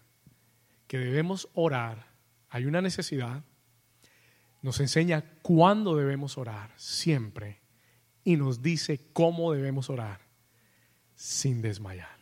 que 0.87 0.97
debemos 0.97 1.47
orar. 1.53 2.07
Hay 2.49 2.65
una 2.65 2.81
necesidad. 2.81 3.43
Nos 4.61 4.79
enseña 4.79 5.23
cuándo 5.41 5.95
debemos 5.95 6.37
orar, 6.37 6.71
siempre. 6.75 7.61
Y 8.23 8.35
nos 8.35 8.61
dice 8.61 8.99
cómo 9.13 9.53
debemos 9.53 9.89
orar, 9.89 10.19
sin 11.15 11.61
desmayar. 11.61 12.17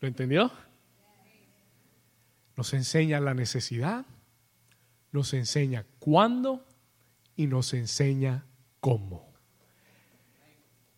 ¿Lo 0.00 0.08
entendió? 0.08 0.50
Nos 2.56 2.72
enseña 2.72 3.20
la 3.20 3.34
necesidad, 3.34 4.06
nos 5.12 5.34
enseña 5.34 5.84
cuándo 5.98 6.65
y 7.36 7.46
nos 7.46 7.74
enseña 7.74 8.46
cómo. 8.80 9.32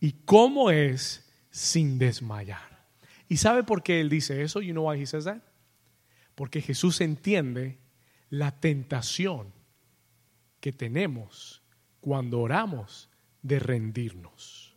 Y 0.00 0.12
cómo 0.24 0.70
es 0.70 1.28
sin 1.50 1.98
desmayar. 1.98 2.86
¿Y 3.28 3.36
sabe 3.36 3.64
por 3.64 3.82
qué 3.82 4.00
él 4.00 4.08
dice 4.08 4.42
eso? 4.42 4.60
You 4.62 4.72
know 4.72 4.88
why 4.88 5.00
he 5.00 5.06
says 5.06 5.24
that? 5.24 5.42
Porque 6.34 6.62
Jesús 6.62 7.00
entiende 7.00 7.78
la 8.30 8.52
tentación 8.52 9.52
que 10.60 10.72
tenemos 10.72 11.62
cuando 12.00 12.40
oramos 12.40 13.10
de 13.42 13.58
rendirnos. 13.58 14.76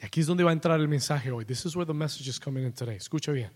Y 0.00 0.04
aquí 0.04 0.20
es 0.20 0.26
donde 0.26 0.44
va 0.44 0.50
a 0.50 0.52
entrar 0.52 0.78
el 0.78 0.86
mensaje 0.86 1.30
hoy. 1.30 1.44
This 1.44 1.66
is 1.66 1.74
where 1.74 1.86
the 1.86 1.94
message 1.94 2.28
is 2.28 2.38
coming 2.38 2.64
in 2.64 2.72
today. 2.72 2.96
Escucha 2.96 3.32
bien. 3.32 3.50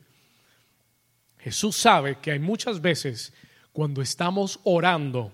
Jesús 1.38 1.76
sabe 1.76 2.18
que 2.20 2.32
hay 2.32 2.38
muchas 2.38 2.80
veces 2.80 3.32
cuando 3.72 4.02
estamos 4.02 4.60
orando 4.64 5.32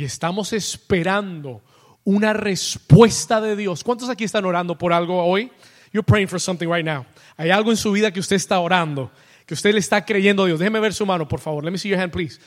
y 0.00 0.04
estamos 0.04 0.54
esperando 0.54 1.62
una 2.04 2.32
respuesta 2.32 3.38
de 3.38 3.54
Dios. 3.54 3.84
¿Cuántos 3.84 4.08
aquí 4.08 4.24
están 4.24 4.46
orando 4.46 4.78
por 4.78 4.94
algo 4.94 5.22
hoy? 5.22 5.52
You're 5.92 6.06
praying 6.06 6.26
for 6.26 6.40
something 6.40 6.68
right 6.68 6.86
now. 6.86 7.04
Hay 7.36 7.50
algo 7.50 7.70
en 7.70 7.76
su 7.76 7.92
vida 7.92 8.10
que 8.10 8.18
usted 8.18 8.36
está 8.36 8.60
orando, 8.60 9.12
que 9.44 9.52
usted 9.52 9.74
le 9.74 9.78
está 9.78 10.06
creyendo 10.06 10.44
a 10.44 10.46
Dios. 10.46 10.58
Déjeme 10.58 10.80
ver 10.80 10.94
su 10.94 11.04
mano, 11.04 11.28
por 11.28 11.38
favor. 11.38 11.62
Let 11.62 11.70
me 11.70 11.76
see 11.76 11.90
your 11.90 12.00
hand, 12.00 12.12
please. 12.12 12.40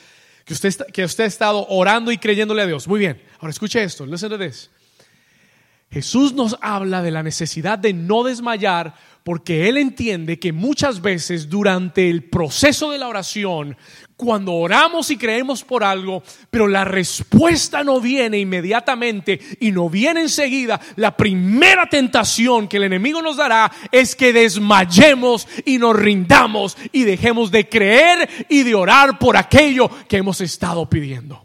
Que 0.44 0.52
usted, 0.52 0.86
que 0.92 1.04
usted 1.04 1.22
ha 1.22 1.26
estado 1.28 1.64
orando 1.68 2.10
y 2.10 2.18
creyéndole 2.18 2.60
a 2.60 2.66
Dios. 2.66 2.88
Muy 2.88 2.98
bien. 2.98 3.22
Ahora 3.38 3.50
escuche 3.50 3.80
esto. 3.80 4.04
Listen 4.04 4.30
to 4.30 4.38
this. 4.38 4.68
Jesús 5.92 6.32
nos 6.32 6.56
habla 6.60 7.02
de 7.02 7.12
la 7.12 7.22
necesidad 7.22 7.78
de 7.78 7.92
no 7.92 8.24
desmayar 8.24 8.96
porque 9.24 9.68
Él 9.70 9.78
entiende 9.78 10.38
que 10.38 10.52
muchas 10.52 11.00
veces 11.00 11.48
durante 11.48 12.10
el 12.10 12.24
proceso 12.24 12.90
de 12.90 12.98
la 12.98 13.08
oración, 13.08 13.74
cuando 14.16 14.52
oramos 14.52 15.10
y 15.10 15.16
creemos 15.16 15.64
por 15.64 15.82
algo, 15.82 16.22
pero 16.50 16.68
la 16.68 16.84
respuesta 16.84 17.82
no 17.82 18.02
viene 18.02 18.38
inmediatamente 18.38 19.40
y 19.60 19.72
no 19.72 19.88
viene 19.88 20.20
enseguida, 20.20 20.78
la 20.96 21.16
primera 21.16 21.88
tentación 21.88 22.68
que 22.68 22.76
el 22.76 22.84
enemigo 22.84 23.22
nos 23.22 23.38
dará 23.38 23.72
es 23.90 24.14
que 24.14 24.34
desmayemos 24.34 25.48
y 25.64 25.78
nos 25.78 25.96
rindamos 25.96 26.76
y 26.92 27.04
dejemos 27.04 27.50
de 27.50 27.66
creer 27.66 28.46
y 28.50 28.62
de 28.62 28.74
orar 28.74 29.18
por 29.18 29.38
aquello 29.38 29.90
que 30.06 30.18
hemos 30.18 30.42
estado 30.42 30.88
pidiendo. 30.88 31.42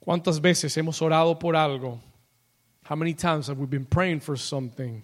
¿Cuántas 0.00 0.40
veces 0.40 0.74
hemos 0.78 1.00
orado 1.02 1.38
por 1.38 1.54
algo? 1.54 2.00
How 2.84 2.96
many 2.96 3.14
times 3.14 3.48
have 3.48 3.58
we 3.58 3.66
been 3.66 3.86
praying 3.86 4.20
for 4.20 4.36
something? 4.36 5.02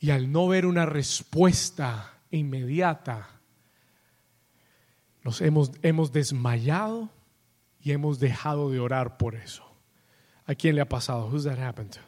Y 0.00 0.10
al 0.10 0.30
no 0.30 0.48
ver 0.48 0.66
una 0.66 0.84
respuesta 0.84 2.12
inmediata, 2.30 3.28
nos 5.24 5.40
hemos, 5.40 5.70
hemos 5.82 6.12
desmayado 6.12 7.08
y 7.80 7.92
hemos 7.92 8.18
dejado 8.18 8.70
de 8.70 8.80
orar 8.80 9.16
por 9.16 9.34
eso. 9.34 9.64
¿A 10.46 10.54
quién 10.54 10.74
le 10.74 10.82
ha 10.82 10.88
pasado? 10.88 11.28
Who's 11.28 11.44
that 11.44 11.58
happened 11.58 11.92
to? 11.92 12.00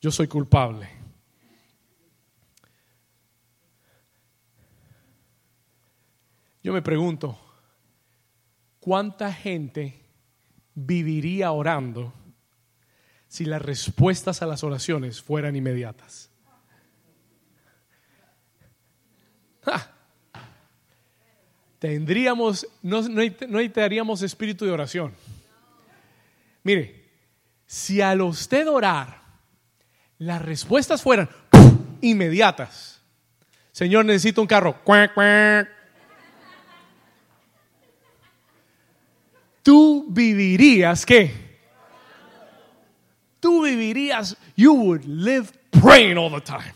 Yo 0.00 0.10
soy 0.10 0.26
culpable. 0.26 0.88
Yo 6.62 6.72
me 6.72 6.80
pregunto, 6.80 7.38
¿cuánta 8.80 9.32
gente 9.32 10.00
viviría 10.74 11.52
orando 11.52 12.12
si 13.32 13.46
las 13.46 13.62
respuestas 13.62 14.42
a 14.42 14.46
las 14.46 14.62
oraciones 14.62 15.22
fueran 15.22 15.56
inmediatas? 15.56 16.28
Tendríamos, 21.78 22.66
no, 22.82 23.00
no, 23.00 23.22
necesitaríamos 23.22 24.20
espíritu 24.20 24.66
de 24.66 24.72
oración. 24.72 25.14
Mire, 26.62 27.06
si 27.64 28.02
al 28.02 28.20
usted 28.20 28.68
orar 28.68 29.22
las 30.18 30.42
respuestas 30.42 31.00
fueran 31.00 31.30
inmediatas. 32.02 33.00
Señor, 33.70 34.04
necesito 34.04 34.42
un 34.42 34.46
carro. 34.46 34.84
Cuac, 34.84 35.14
cuac. 35.14 35.70
Tú 39.62 40.04
vivirías 40.10 41.06
qué? 41.06 41.51
Tú 43.42 43.60
vivirías, 43.60 44.36
you 44.54 44.72
would 44.72 45.04
live 45.04 45.50
praying 45.72 46.16
all 46.16 46.30
the 46.30 46.40
time. 46.40 46.72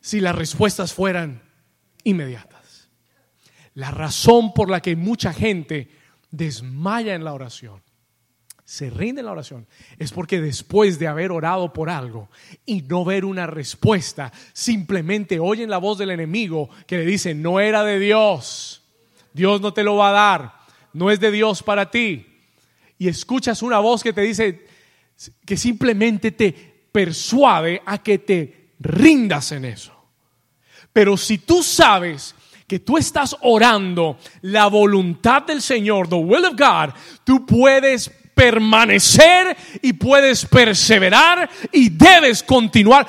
Si 0.00 0.20
las 0.20 0.36
respuestas 0.36 0.92
fueran 0.92 1.42
inmediatas. 2.04 2.88
La 3.74 3.90
razón 3.90 4.54
por 4.54 4.70
la 4.70 4.80
que 4.80 4.94
mucha 4.94 5.32
gente 5.32 5.90
desmaya 6.30 7.16
en 7.16 7.24
la 7.24 7.32
oración, 7.32 7.82
se 8.64 8.88
rinde 8.88 9.18
en 9.22 9.26
la 9.26 9.32
oración, 9.32 9.66
es 9.98 10.12
porque 10.12 10.40
después 10.40 11.00
de 11.00 11.08
haber 11.08 11.32
orado 11.32 11.72
por 11.72 11.90
algo 11.90 12.30
y 12.64 12.82
no 12.82 13.04
ver 13.04 13.24
una 13.24 13.48
respuesta, 13.48 14.32
simplemente 14.52 15.40
oyen 15.40 15.70
la 15.70 15.78
voz 15.78 15.98
del 15.98 16.12
enemigo 16.12 16.70
que 16.86 16.98
le 16.98 17.04
dice, 17.04 17.34
no 17.34 17.58
era 17.58 17.82
de 17.82 17.98
Dios, 17.98 18.84
Dios 19.32 19.60
no 19.60 19.74
te 19.74 19.82
lo 19.82 19.96
va 19.96 20.10
a 20.10 20.12
dar, 20.12 20.54
no 20.92 21.10
es 21.10 21.18
de 21.18 21.32
Dios 21.32 21.64
para 21.64 21.90
ti. 21.90 22.26
Y 22.96 23.08
escuchas 23.08 23.60
una 23.60 23.80
voz 23.80 24.04
que 24.04 24.12
te 24.12 24.20
dice 24.20 24.70
que 25.44 25.56
simplemente 25.56 26.32
te 26.32 26.52
persuade 26.92 27.82
a 27.84 28.02
que 28.02 28.18
te 28.18 28.72
rindas 28.80 29.52
en 29.52 29.64
eso. 29.64 29.92
Pero 30.92 31.16
si 31.16 31.38
tú 31.38 31.62
sabes 31.62 32.34
que 32.66 32.80
tú 32.80 32.96
estás 32.98 33.36
orando 33.42 34.18
la 34.42 34.66
voluntad 34.66 35.42
del 35.42 35.62
Señor, 35.62 36.08
the 36.08 36.14
will 36.14 36.44
of 36.44 36.54
God, 36.56 36.94
tú 37.24 37.44
puedes 37.46 38.10
permanecer 38.34 39.56
y 39.82 39.92
puedes 39.92 40.46
perseverar 40.46 41.48
y 41.70 41.90
debes 41.90 42.42
continuar. 42.42 43.06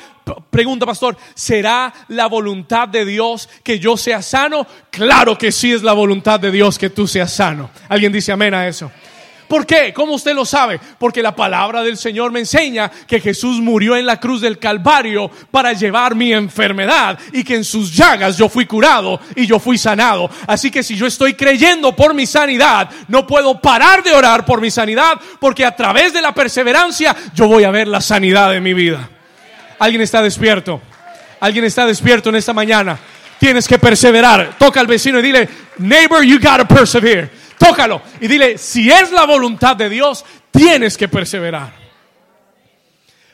Pregunta, 0.49 0.85
pastor, 0.85 1.17
¿será 1.33 1.93
la 2.09 2.27
voluntad 2.27 2.87
de 2.87 3.05
Dios 3.05 3.49
que 3.63 3.79
yo 3.79 3.97
sea 3.97 4.21
sano? 4.21 4.65
Claro 4.89 5.37
que 5.37 5.51
sí 5.51 5.71
es 5.73 5.83
la 5.83 5.93
voluntad 5.93 6.39
de 6.39 6.51
Dios 6.51 6.77
que 6.77 6.89
tú 6.89 7.07
seas 7.07 7.33
sano. 7.33 7.69
¿Alguien 7.89 8.11
dice 8.11 8.31
amén 8.31 8.53
a 8.53 8.67
eso? 8.67 8.91
¿Por 9.53 9.67
qué? 9.67 9.93
¿Cómo 9.93 10.15
usted 10.15 10.33
lo 10.33 10.45
sabe? 10.45 10.79
Porque 10.97 11.21
la 11.21 11.35
palabra 11.35 11.83
del 11.83 11.95
Señor 11.95 12.31
me 12.31 12.39
enseña 12.39 12.89
que 12.89 13.19
Jesús 13.19 13.61
murió 13.61 13.95
en 13.95 14.03
la 14.03 14.19
cruz 14.19 14.41
del 14.41 14.57
Calvario 14.57 15.29
para 15.51 15.73
llevar 15.73 16.15
mi 16.15 16.33
enfermedad 16.33 17.19
y 17.31 17.43
que 17.43 17.53
en 17.53 17.63
sus 17.63 17.95
llagas 17.95 18.35
yo 18.35 18.49
fui 18.49 18.65
curado 18.65 19.19
y 19.35 19.45
yo 19.45 19.59
fui 19.59 19.77
sanado. 19.77 20.27
Así 20.47 20.71
que 20.71 20.81
si 20.81 20.95
yo 20.95 21.05
estoy 21.05 21.35
creyendo 21.35 21.95
por 21.95 22.15
mi 22.15 22.25
sanidad, 22.25 22.89
no 23.07 23.27
puedo 23.27 23.61
parar 23.61 24.01
de 24.01 24.11
orar 24.11 24.43
por 24.43 24.59
mi 24.59 24.71
sanidad 24.71 25.21
porque 25.39 25.63
a 25.63 25.75
través 25.75 26.13
de 26.13 26.23
la 26.23 26.33
perseverancia 26.33 27.15
yo 27.35 27.47
voy 27.47 27.63
a 27.63 27.69
ver 27.69 27.87
la 27.87 28.01
sanidad 28.01 28.49
de 28.49 28.59
mi 28.59 28.73
vida. 28.73 29.07
¿Alguien 29.77 30.01
está 30.01 30.23
despierto? 30.23 30.81
¿Alguien 31.39 31.65
está 31.65 31.85
despierto 31.85 32.29
en 32.29 32.37
esta 32.37 32.53
mañana? 32.53 32.97
Tienes 33.37 33.67
que 33.67 33.77
perseverar. 33.77 34.55
Toca 34.57 34.79
al 34.79 34.87
vecino 34.87 35.19
y 35.19 35.21
dile, 35.21 35.47
neighbor, 35.77 36.23
you 36.23 36.39
gotta 36.39 36.67
persevere. 36.67 37.42
Tócalo 37.63 38.01
y 38.19 38.27
dile, 38.27 38.57
si 38.57 38.91
es 38.91 39.11
la 39.11 39.25
voluntad 39.25 39.75
de 39.75 39.89
Dios, 39.89 40.25
tienes 40.51 40.97
que 40.97 41.07
perseverar. 41.07 41.82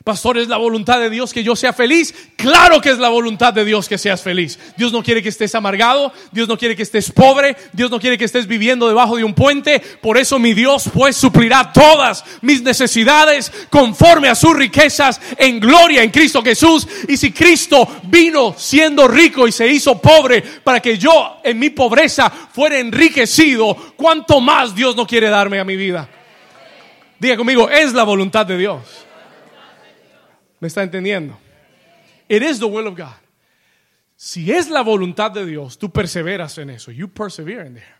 Pastor, 0.04 0.38
¿es 0.38 0.48
la 0.48 0.56
voluntad 0.56 0.98
de 1.00 1.10
Dios 1.10 1.34
que 1.34 1.44
yo 1.44 1.58
sea 1.58 1.74
feliz? 1.74 2.16
Claro 2.38 2.80
que 2.80 2.90
es 2.90 3.00
la 3.00 3.10
voluntad 3.10 3.54
de 3.54 3.66
Dios 3.66 3.90
que 3.90 3.98
seas 3.98 4.22
feliz. 4.22 4.58
Dios 4.78 4.94
no 4.94 5.04
quiere 5.04 5.22
que 5.22 5.28
estés 5.28 5.54
amargado, 5.56 6.14
Dios 6.32 6.48
no 6.48 6.58
quiere 6.58 6.76
que 6.76 6.84
estés 6.84 7.12
pobre, 7.12 7.58
Dios 7.74 7.92
no 7.92 8.00
quiere 8.00 8.18
que 8.18 8.24
estés 8.24 8.48
viviendo 8.48 8.88
debajo 8.88 9.18
de 9.18 9.26
un 9.26 9.34
puente. 9.34 9.82
Por 10.02 10.18
eso 10.18 10.40
mi 10.40 10.54
Dios 10.54 10.90
pues 10.94 11.18
suplirá 11.18 11.74
todas 11.74 12.24
mis 12.42 12.64
necesidades 12.64 13.52
conforme 13.70 14.30
a 14.30 14.36
sus 14.36 14.56
riquezas 14.56 15.20
en 15.38 15.60
gloria 15.60 16.02
en 16.02 16.12
Cristo 16.12 16.42
Jesús. 16.42 16.88
Y 17.10 17.18
si 17.18 17.34
Cristo 17.34 17.86
vino 18.04 18.56
siendo 18.58 19.06
rico 19.06 19.48
y 19.50 19.52
se 19.52 19.68
hizo 19.68 20.00
pobre 20.00 20.42
para 20.42 20.80
que 20.80 20.98
yo 20.98 21.42
en 21.44 21.60
mi 21.60 21.72
pobreza 21.72 22.30
fuera 22.30 22.80
enriquecido, 22.80 23.76
¿cuánto 23.98 24.40
más 24.40 24.74
Dios 24.74 24.96
no 24.96 25.06
quiere 25.06 25.30
darme 25.30 25.60
a 25.60 25.66
mi 25.66 25.76
vida? 25.76 26.08
Diga 27.20 27.36
conmigo, 27.36 27.70
es 27.70 27.94
la 27.94 28.04
voluntad 28.04 28.46
de 28.46 28.58
Dios. 28.58 29.09
¿Me 30.60 30.68
está 30.68 30.84
entendiendo? 30.84 31.38
It 32.28 32.44
is 32.44 32.60
the 32.60 32.66
will 32.66 32.88
of 32.88 32.98
God. 32.98 33.16
Si 34.16 34.52
es 34.52 34.70
la 34.70 34.82
voluntad 34.82 35.32
de 35.32 35.46
Dios, 35.46 35.78
tú 35.80 35.90
perseveras 35.92 36.58
en 36.58 36.70
eso. 36.70 36.92
You 36.92 37.08
persevere 37.10 37.66
in 37.68 37.76
there. 37.76 37.96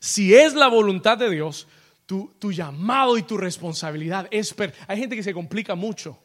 Si 0.00 0.34
es 0.34 0.54
la 0.54 0.66
voluntad 0.68 1.16
de 1.18 1.30
Dios, 1.30 1.68
tu, 2.06 2.34
tu 2.40 2.50
llamado 2.50 3.16
y 3.16 3.22
tu 3.22 3.36
responsabilidad 3.38 4.26
es... 4.32 4.52
per- 4.52 4.74
Hay 4.88 4.98
gente 4.98 5.14
que 5.14 5.22
se 5.22 5.32
complica 5.32 5.76
mucho. 5.76 6.18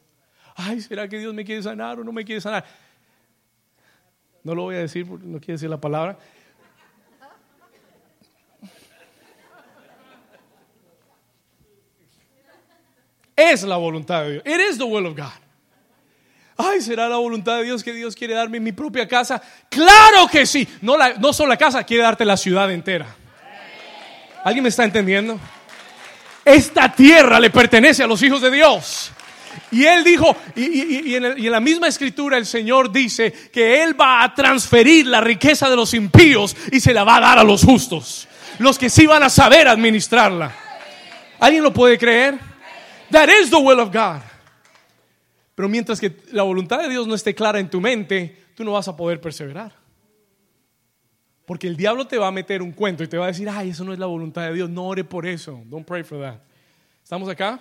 Ay, 0.56 0.82
¿será 0.82 1.08
que 1.08 1.20
Dios 1.20 1.34
me 1.36 1.46
quiere 1.46 1.62
sanar 1.62 2.00
o 2.00 2.04
no 2.04 2.12
me 2.12 2.26
quiere 2.26 2.42
sanar? 2.42 2.66
No 4.44 4.56
lo 4.56 4.64
voy 4.64 4.76
a 4.76 4.80
decir 4.80 5.06
porque 5.08 5.28
no 5.28 5.38
quiere 5.40 5.54
decir 5.54 5.70
la 5.70 5.80
palabra. 5.80 6.18
Es 13.38 13.62
la 13.62 13.78
voluntad 13.78 14.24
de 14.24 14.32
Dios. 14.32 14.44
It 14.48 14.60
is 14.72 14.78
the 14.80 14.84
will 14.84 15.06
of 15.06 15.16
God. 15.16 15.32
Ay, 16.58 16.82
¿será 16.82 17.08
la 17.08 17.18
voluntad 17.18 17.58
de 17.58 17.66
Dios 17.66 17.84
que 17.84 17.94
Dios 17.94 18.16
quiere 18.16 18.34
darme 18.34 18.60
mi 18.60 18.72
propia 18.72 19.08
casa? 19.08 19.40
Claro 19.70 20.28
que 20.28 20.48
sí. 20.48 20.68
No, 20.82 20.98
solo 21.32 21.50
la 21.50 21.58
casa, 21.58 21.84
quiere 21.84 22.02
darte 22.02 22.26
la 22.26 22.36
ciudad 22.36 22.72
entera. 22.72 23.06
¿Alguien 24.44 24.64
me 24.64 24.70
está 24.70 24.84
entendiendo? 24.84 25.40
Esta 26.44 26.92
tierra 26.92 27.40
le 27.40 27.52
pertenece 27.52 28.02
a 28.02 28.08
los 28.08 28.24
hijos 28.24 28.42
de 28.42 28.50
Dios. 28.50 29.12
Y 29.70 29.86
él 29.86 30.04
dijo, 30.04 30.36
y, 30.56 31.14
en 31.16 31.38
y 31.38 31.46
en 31.46 31.52
la 31.52 31.60
misma 31.60 31.88
escritura 31.88 32.38
el 32.38 32.46
Señor 32.46 32.92
dice 32.92 33.32
que 33.52 33.84
Él 33.84 34.00
va 34.00 34.24
a 34.24 34.34
transferir 34.34 35.08
la 35.08 35.20
riqueza 35.20 35.70
de 35.70 35.76
los 35.76 35.94
impíos 35.94 36.56
y 36.72 36.80
se 36.80 36.94
la 36.94 37.04
va 37.04 37.18
a 37.18 37.22
dar 37.22 37.40
a 37.40 37.44
los 37.44 37.64
justos. 37.64 38.28
Los 38.60 38.80
que 38.80 38.90
sí 38.90 39.06
van 39.06 39.24
a 39.24 39.30
saber 39.30 39.68
administrarla. 39.68 40.56
¿Alguien 41.40 41.64
lo 41.64 41.74
puede 41.74 41.98
creer? 41.98 42.47
That 43.12 43.30
is 43.30 43.50
the 43.50 43.58
will 43.58 43.80
of 43.80 43.92
God. 43.92 44.22
Pero 45.56 45.68
mientras 45.70 46.00
que 46.00 46.16
la 46.32 46.44
voluntad 46.44 46.80
de 46.80 46.90
Dios 46.90 47.08
no 47.08 47.16
esté 47.16 47.34
clara 47.34 47.60
en 47.60 47.70
tu 47.70 47.82
mente, 47.82 48.46
tú 48.56 48.64
no 48.64 48.74
vas 48.74 48.88
a 48.88 48.96
poder 48.96 49.20
perseverar. 49.20 49.74
Porque 51.46 51.68
el 51.68 51.78
diablo 51.78 52.06
te 52.06 52.18
va 52.18 52.28
a 52.28 52.32
meter 52.32 52.62
un 52.62 52.74
cuento 52.74 53.04
y 53.04 53.08
te 53.08 53.18
va 53.18 53.26
a 53.26 53.28
decir, 53.30 53.50
ay, 53.50 53.70
eso 53.70 53.84
no 53.84 53.94
es 53.94 54.00
la 54.00 54.06
voluntad 54.06 54.44
de 54.48 54.54
Dios, 54.54 54.70
no 54.70 54.86
ore 54.86 55.04
por 55.04 55.26
eso. 55.26 55.62
Don't 55.66 55.88
pray 55.88 56.04
for 56.04 56.20
that. 56.20 56.40
¿Estamos 57.02 57.30
acá? 57.30 57.60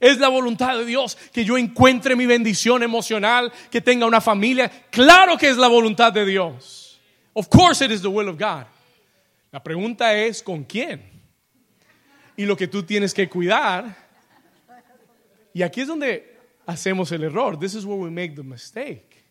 Es 0.00 0.18
la 0.18 0.28
voluntad 0.28 0.76
de 0.78 0.84
Dios 0.84 1.16
que 1.32 1.44
yo 1.44 1.58
encuentre 1.58 2.16
mi 2.16 2.26
bendición 2.26 2.82
emocional, 2.82 3.52
que 3.70 3.80
tenga 3.80 4.06
una 4.06 4.20
familia. 4.20 4.70
Claro 4.90 5.36
que 5.36 5.48
es 5.48 5.56
la 5.56 5.68
voluntad 5.68 6.12
de 6.12 6.24
Dios. 6.24 7.00
Of 7.34 7.48
course 7.48 7.84
it 7.84 7.90
is 7.90 8.02
the 8.02 8.08
will 8.08 8.28
of 8.28 8.38
God. 8.38 8.64
La 9.52 9.62
pregunta 9.62 10.14
es, 10.14 10.42
¿con 10.42 10.64
quién? 10.64 11.02
Y 12.36 12.44
lo 12.44 12.56
que 12.56 12.68
tú 12.68 12.82
tienes 12.82 13.14
que 13.14 13.28
cuidar. 13.28 14.05
Y 15.56 15.62
aquí 15.62 15.80
es 15.80 15.88
donde 15.88 16.36
hacemos 16.66 17.10
el 17.12 17.24
error. 17.24 17.58
This 17.58 17.74
is 17.74 17.86
where 17.86 17.98
we 17.98 18.10
make 18.10 18.34
the 18.34 18.42
mistake. 18.42 19.24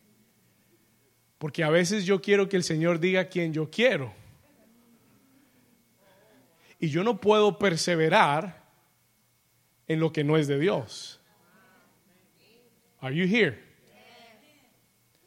Porque 1.38 1.62
a 1.62 1.70
veces 1.70 2.04
yo 2.04 2.20
quiero 2.20 2.48
que 2.48 2.56
el 2.56 2.64
Señor 2.64 2.98
diga 2.98 3.28
quien 3.28 3.52
yo 3.52 3.70
quiero. 3.70 4.12
Y 6.80 6.88
yo 6.88 7.04
no 7.04 7.20
puedo 7.20 7.58
perseverar 7.58 8.60
en 9.86 10.00
lo 10.00 10.12
que 10.12 10.24
no 10.24 10.36
es 10.36 10.48
de 10.48 10.58
Dios. 10.58 11.20
Are 12.98 13.14
you 13.14 13.24
here? 13.24 13.62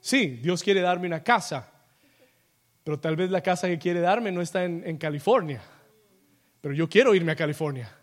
Sí, 0.02 0.28
Dios 0.44 0.62
quiere 0.62 0.82
darme 0.82 1.08
una 1.08 1.24
casa, 1.24 1.72
pero 2.84 3.00
tal 3.00 3.16
vez 3.16 3.32
la 3.32 3.40
casa 3.40 3.70
que 3.70 3.80
quiere 3.80 4.02
darme 4.02 4.34
no 4.34 4.42
está 4.42 4.66
en, 4.66 4.84
en 4.86 4.98
California, 4.98 5.62
pero 6.60 6.74
yo 6.74 6.90
quiero 6.90 7.16
irme 7.16 7.32
a 7.32 7.38
California. 7.38 7.99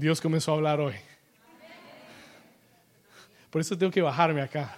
Dios 0.00 0.18
comenzó 0.18 0.52
a 0.52 0.54
hablar 0.54 0.80
hoy. 0.80 0.94
Por 3.50 3.60
eso 3.60 3.76
tengo 3.76 3.92
que 3.92 4.00
bajarme 4.00 4.40
acá. 4.40 4.74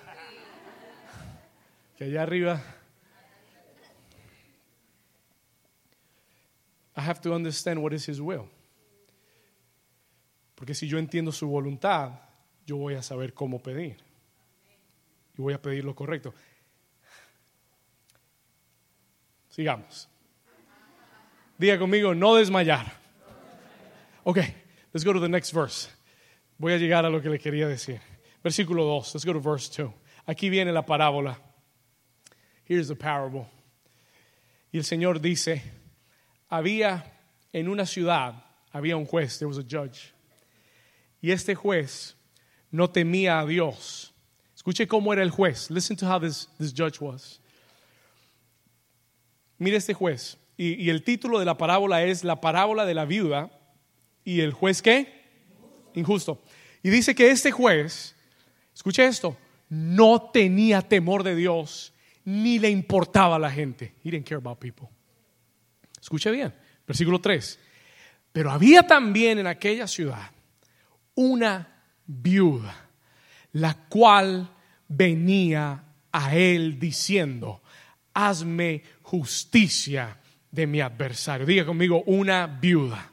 Que 1.97 2.05
allá 2.05 2.23
arriba 2.23 2.61
I 6.97 7.01
have 7.01 7.21
to 7.21 7.33
understand 7.33 7.81
what 7.81 7.93
is 7.93 8.09
his 8.09 8.21
will. 8.21 8.49
Porque 10.57 10.75
si 10.75 10.89
yo 10.89 10.99
entiendo 10.99 11.31
su 11.31 11.47
voluntad, 11.47 12.11
yo 12.67 12.77
voy 12.77 12.95
a 12.95 13.03
saber 13.03 13.33
cómo 13.33 13.63
pedir. 13.63 13.99
Y 15.39 15.41
voy 15.41 15.55
a 15.55 15.63
pedir 15.63 15.85
lo 15.85 15.95
correcto. 15.95 16.35
Sigamos. 19.49 20.09
Diga 21.59 21.79
conmigo, 21.79 22.13
no 22.13 22.35
desmayar. 22.35 22.93
Ok, 24.25 24.39
let's 24.93 25.05
go 25.05 25.13
to 25.13 25.21
the 25.21 25.29
next 25.29 25.51
verse. 25.53 25.89
Voy 26.59 26.73
a 26.73 26.79
llegar 26.79 27.05
a 27.05 27.11
lo 27.11 27.21
que 27.21 27.31
le 27.31 27.39
quería 27.39 27.69
decir. 27.69 28.01
Versículo 28.45 28.85
2, 28.85 29.15
let's 29.15 29.25
go 29.25 29.33
to 29.33 29.41
verse 29.41 29.69
2. 29.69 29.93
Aquí 30.27 30.51
viene 30.51 30.73
la 30.73 30.83
parábola. 30.83 31.37
Here's 32.65 32.89
the 32.89 32.97
parable. 32.97 33.47
Y 34.73 34.79
el 34.79 34.85
Señor 34.85 35.21
dice, 35.21 35.63
había 36.51 37.05
en 37.53 37.69
una 37.69 37.85
ciudad 37.85 38.35
había 38.73 38.97
un 38.97 39.07
juez, 39.07 39.39
there 39.39 39.49
was 39.49 39.59
a 39.59 39.63
judge. 39.63 40.13
Y 41.21 41.31
este 41.31 41.55
juez 41.55 42.17
no 42.71 42.89
temía 42.89 43.41
a 43.41 43.47
Dios. 43.47 44.13
Escuche 44.57 44.89
cómo 44.89 45.13
era 45.13 45.23
el 45.23 45.31
juez. 45.31 45.71
Listen 45.71 45.97
to 45.97 46.07
how 46.07 46.19
this, 46.19 46.49
this 46.59 46.73
judge 46.73 47.01
was. 47.01 47.41
Mire 49.59 49.77
este 49.77 49.95
juez. 49.95 50.37
Y, 50.57 50.75
y 50.75 50.91
el 50.91 51.05
título 51.05 51.39
de 51.39 51.45
la 51.45 51.57
parábola 51.57 52.03
es 52.03 52.25
La 52.25 52.41
parábola 52.41 52.85
de 52.87 52.95
la 52.95 53.05
viuda. 53.05 53.51
¿Y 54.25 54.41
el 54.41 54.53
juez 54.53 54.83
qué? 54.83 55.23
Injusto. 55.95 56.43
Y 56.83 56.91
dice 56.91 57.15
que 57.15 57.31
este 57.31 57.51
juez, 57.51 58.15
escuche 58.75 59.05
esto, 59.05 59.37
no 59.69 60.31
tenía 60.33 60.83
temor 60.83 61.23
de 61.23 61.35
Dios 61.35 61.93
ni 62.25 62.59
le 62.59 62.71
importaba 62.71 63.37
a 63.37 63.39
la 63.39 63.51
gente. 63.51 63.95
He 64.05 64.11
didn't 64.11 64.29
care 64.29 64.39
about 64.39 64.59
people. 64.59 64.89
Escuche 66.01 66.31
bien, 66.31 66.53
versículo 66.87 67.21
3. 67.21 67.59
Pero 68.33 68.51
había 68.51 68.87
también 68.87 69.39
en 69.39 69.47
aquella 69.47 69.87
ciudad 69.87 70.31
una 71.15 71.85
viuda, 72.07 72.89
la 73.53 73.75
cual 73.89 74.51
venía 74.89 75.85
a 76.11 76.35
él 76.35 76.79
diciendo, 76.79 77.63
hazme 78.15 78.83
justicia 79.03 80.19
de 80.51 80.67
mi 80.67 80.81
adversario. 80.81 81.47
Diga 81.47 81.67
conmigo, 81.67 82.03
una 82.07 82.47
viuda. 82.47 83.12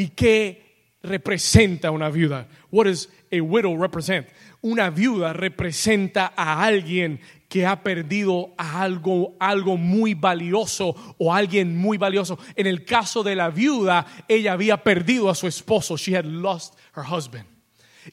¿Y 0.00 0.08
qué 0.08 0.96
representa 1.02 1.90
una 1.90 2.08
viuda? 2.08 2.48
What 2.70 2.86
does 2.86 3.10
a 3.30 3.42
widow 3.42 3.76
represent? 3.76 4.28
Una 4.62 4.88
viuda 4.88 5.34
representa 5.34 6.32
a 6.34 6.64
alguien 6.64 7.20
que 7.50 7.66
ha 7.66 7.82
perdido 7.82 8.54
algo, 8.56 9.36
algo 9.38 9.76
muy 9.76 10.14
valioso 10.14 10.94
o 11.18 11.34
alguien 11.34 11.76
muy 11.76 11.98
valioso. 11.98 12.38
En 12.56 12.66
el 12.66 12.86
caso 12.86 13.22
de 13.22 13.36
la 13.36 13.50
viuda, 13.50 14.06
ella 14.26 14.54
había 14.54 14.82
perdido 14.82 15.28
a 15.28 15.34
su 15.34 15.46
esposo. 15.46 15.98
She 15.98 16.16
had 16.16 16.24
lost 16.24 16.78
her 16.96 17.04
husband. 17.04 17.44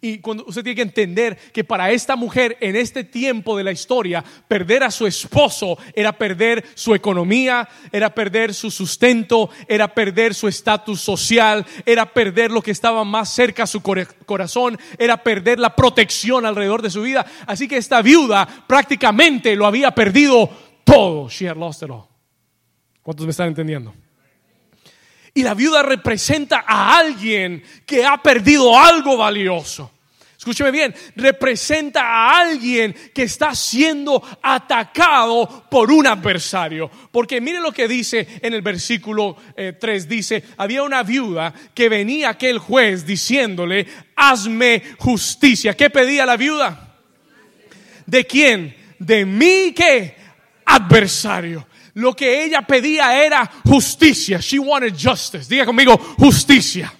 Y 0.01 0.19
cuando 0.19 0.43
usted 0.45 0.63
tiene 0.63 0.75
que 0.75 0.81
entender 0.81 1.37
que 1.53 1.63
para 1.63 1.91
esta 1.91 2.15
mujer 2.15 2.57
en 2.59 2.75
este 2.75 3.03
tiempo 3.03 3.57
de 3.57 3.63
la 3.63 3.71
historia, 3.71 4.23
perder 4.47 4.83
a 4.83 4.91
su 4.91 5.07
esposo 5.07 5.77
era 5.93 6.13
perder 6.17 6.65
su 6.75 6.93
economía, 6.93 7.67
era 7.91 8.13
perder 8.13 8.53
su 8.53 8.69
sustento, 8.69 9.49
era 9.67 9.93
perder 9.93 10.33
su 10.33 10.47
estatus 10.47 11.01
social, 11.01 11.65
era 11.85 12.05
perder 12.05 12.51
lo 12.51 12.61
que 12.61 12.71
estaba 12.71 13.03
más 13.03 13.33
cerca 13.33 13.63
a 13.63 13.67
su 13.67 13.81
corazón, 13.81 14.77
era 14.97 15.23
perder 15.23 15.59
la 15.59 15.75
protección 15.75 16.45
alrededor 16.45 16.81
de 16.81 16.89
su 16.89 17.01
vida. 17.01 17.25
Así 17.45 17.67
que 17.67 17.77
esta 17.77 18.01
viuda 18.01 18.47
prácticamente 18.67 19.55
lo 19.55 19.65
había 19.65 19.91
perdido 19.91 20.49
todo. 20.83 21.29
She 21.29 21.47
had 21.47 21.57
lost 21.57 21.81
it 21.83 21.89
all. 21.89 22.07
¿Cuántos 23.01 23.25
me 23.25 23.31
están 23.31 23.47
entendiendo? 23.47 23.93
Y 25.37 25.43
la 25.43 25.53
viuda 25.53 25.83
representa 25.83 26.63
a 26.65 26.97
alguien 26.97 27.61
que 27.85 28.03
ha 28.03 28.17
perdido 28.23 28.75
algo 28.75 29.17
valioso. 29.17 29.91
Escúcheme 30.35 30.71
bien, 30.71 30.95
representa 31.15 32.01
a 32.01 32.39
alguien 32.39 32.95
que 33.13 33.21
está 33.21 33.53
siendo 33.53 34.19
atacado 34.41 35.67
por 35.69 35.91
un 35.91 36.07
adversario. 36.07 36.89
Porque 37.11 37.39
mire 37.39 37.59
lo 37.59 37.71
que 37.71 37.87
dice 37.87 38.27
en 38.41 38.55
el 38.55 38.63
versículo 38.63 39.37
3, 39.55 39.83
eh, 39.83 40.07
dice, 40.07 40.43
había 40.57 40.81
una 40.81 41.03
viuda 41.03 41.53
que 41.75 41.87
venía 41.87 42.29
aquel 42.29 42.57
juez 42.57 43.05
diciéndole, 43.05 43.85
hazme 44.15 44.81
justicia. 44.97 45.77
¿Qué 45.77 45.91
pedía 45.91 46.25
la 46.25 46.35
viuda? 46.35 46.95
¿De 48.07 48.25
quién? 48.25 48.75
De 48.97 49.23
mí 49.23 49.71
que 49.75 50.15
adversario 50.65 51.67
lo 51.97 52.15
que 52.15 52.43
ella 52.43 52.61
pedía 52.61 53.23
era 53.25 53.49
justicia. 53.65 54.39
She 54.39 54.59
wanted 54.59 54.93
justice. 54.93 55.49
Diga 55.49 55.65
conmigo, 55.65 55.97
justicia. 56.19 56.93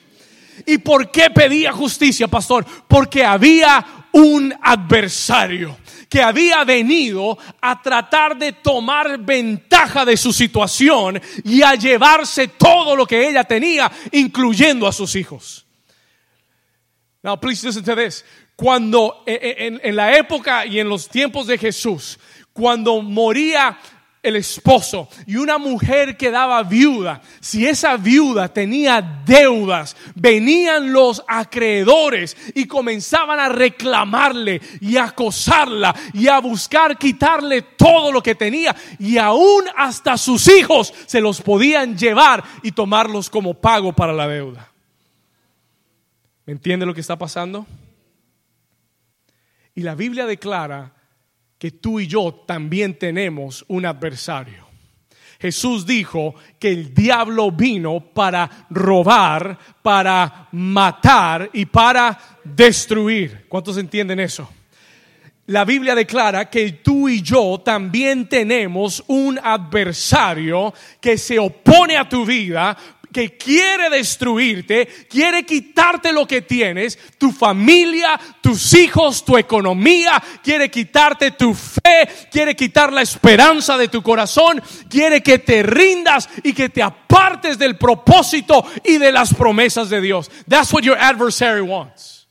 ¿Y 0.66 0.80
por 0.80 1.12
qué 1.12 1.30
pedía 1.30 1.72
justicia, 1.72 2.28
pastor? 2.28 2.66
Porque 2.88 3.24
había 3.24 4.08
un 4.14 4.52
adversario 4.60 5.78
que 6.10 6.20
había 6.20 6.64
venido 6.64 7.38
a 7.62 7.80
tratar 7.80 8.38
de 8.38 8.54
tomar 8.54 9.20
ventaja 9.20 10.04
de 10.04 10.18
su 10.18 10.34
situación 10.34 11.22
y 11.43 11.62
a 11.62 11.76
llevarse 11.76 12.48
todo 12.48 12.95
lo 12.95 13.06
que 13.06 13.30
ella 13.30 13.43
tenía, 13.43 13.91
incluyendo 14.14 14.88
a 14.88 14.91
sus 14.91 15.16
hijos. 15.16 15.68
Now, 17.22 17.39
please 17.39 17.64
listen 17.64 17.84
to 17.84 17.95
this. 17.95 18.26
Cuando 18.56 19.24
eh, 19.28 19.39
eh, 19.39 19.56
en, 19.68 19.80
en 19.84 19.95
la 19.95 20.18
época 20.18 20.66
y 20.66 20.80
en 20.80 20.89
los 20.89 21.08
tiempos 21.08 21.45
de 21.45 21.60
Jesús, 21.60 22.18
cuando 22.52 23.00
moría 23.04 23.78
el 24.28 24.36
esposo 24.36 25.09
y 25.25 25.36
una 25.38 25.57
mujer 25.57 26.17
quedaba 26.17 26.63
viuda, 26.63 27.21
si 27.39 27.65
esa 27.65 27.97
viuda 27.97 28.47
tenía 28.47 29.01
deudas, 29.25 29.95
venían 30.15 30.91
los 30.91 31.23
acreedores 31.28 32.36
y 32.55 32.65
comenzaban 32.65 33.39
a 33.39 33.49
reclamarle 33.49 34.61
y 34.82 34.97
a 34.97 35.05
acosarla 35.05 35.95
y 36.13 36.28
a 36.28 36.39
buscar 36.39 36.97
quitarle 36.97 37.61
todo 37.61 38.11
lo 38.11 38.21
que 38.21 38.36
tenía 38.36 38.75
y 38.99 39.17
aún 39.17 39.65
hasta 39.75 40.17
sus 40.17 40.47
hijos 40.47 40.93
se 41.05 41.21
los 41.21 41.41
podían 41.41 41.97
llevar 41.97 42.43
y 42.63 42.71
tomarlos 42.71 43.30
como 43.30 43.53
pago 43.53 43.93
para 43.93 44.13
la 44.13 44.28
deuda. 44.28 44.71
¿Me 46.45 46.53
entiende 46.53 46.86
lo 46.86 46.93
que 46.93 47.01
está 47.01 47.17
pasando? 47.17 47.65
Y 49.75 49.82
la 49.82 49.95
Biblia 49.95 50.25
declara 50.25 50.97
que 51.58 51.72
tú 51.72 51.99
y 51.99 52.08
yo 52.08 52.43
también 52.45 52.97
tenemos 52.97 53.66
un 53.68 53.86
adversario. 53.86 54.68
Jesús 55.39 55.86
dijo 55.86 56.34
que 56.58 56.70
el 56.70 56.93
diablo 56.93 57.51
vino 57.51 57.99
para 57.99 58.68
robar, 58.70 59.58
para 59.82 60.47
matar 60.51 61.49
y 61.53 61.66
para 61.66 62.18
destruir. 62.43 63.45
¿Cuántos 63.47 63.78
entienden 63.78 64.20
eso? 64.20 64.49
La 65.47 65.64
Biblia 65.64 65.95
declara 65.95 66.49
que 66.49 66.74
tú 66.74 67.08
y 67.08 67.22
yo 67.22 67.62
también 67.64 68.28
tenemos 68.28 69.01
un 69.08 69.39
adversario 69.41 70.74
que 70.99 71.18
se 71.18 71.39
opone 71.39 71.95
a 71.95 72.10
tu 72.10 72.26
vida 72.26 72.76
que 73.18 73.36
quiere 73.36 73.89
destruirte, 73.89 74.86
quiere 75.09 75.43
quitarte 75.43 76.11
lo 76.11 76.28
que 76.28 76.43
tienes, 76.43 76.99
tu 77.18 77.32
familia, 77.32 78.20
tus 78.41 78.76
hijos, 78.76 79.26
tu 79.26 79.36
economía, 79.39 80.22
quiere 80.43 80.70
quitarte 80.70 81.32
tu 81.32 81.55
fe, 81.55 82.07
quiere 82.32 82.55
quitar 82.55 82.93
la 82.93 83.01
esperanza 83.01 83.76
de 83.76 83.88
tu 83.88 84.03
corazón, 84.03 84.61
quiere 84.88 85.24
que 85.24 85.39
te 85.39 85.63
rindas 85.63 86.30
y 86.43 86.53
que 86.53 86.70
te 86.70 86.84
apartes 86.84 87.57
del 87.57 87.76
propósito 87.76 88.63
y 88.84 88.99
de 88.99 89.11
las 89.11 89.34
promesas 89.34 89.89
de 89.89 89.99
Dios. 89.99 90.30
That's 90.47 90.72
what 90.72 90.84
your 90.84 90.99
adversary 90.99 91.61
wants. 91.61 92.28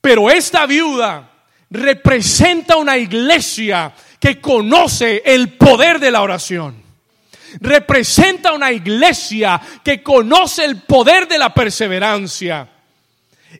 Pero 0.00 0.30
esta 0.30 0.64
viuda 0.64 1.30
representa 1.68 2.78
una 2.78 2.96
iglesia 2.96 3.92
que 4.18 4.40
conoce 4.40 5.22
el 5.26 5.58
poder 5.58 6.00
de 6.00 6.10
la 6.10 6.22
oración 6.22 6.89
representa 7.60 8.52
una 8.52 8.70
iglesia 8.70 9.60
que 9.82 10.02
conoce 10.02 10.64
el 10.64 10.82
poder 10.82 11.26
de 11.26 11.38
la 11.38 11.52
perseverancia 11.52 12.68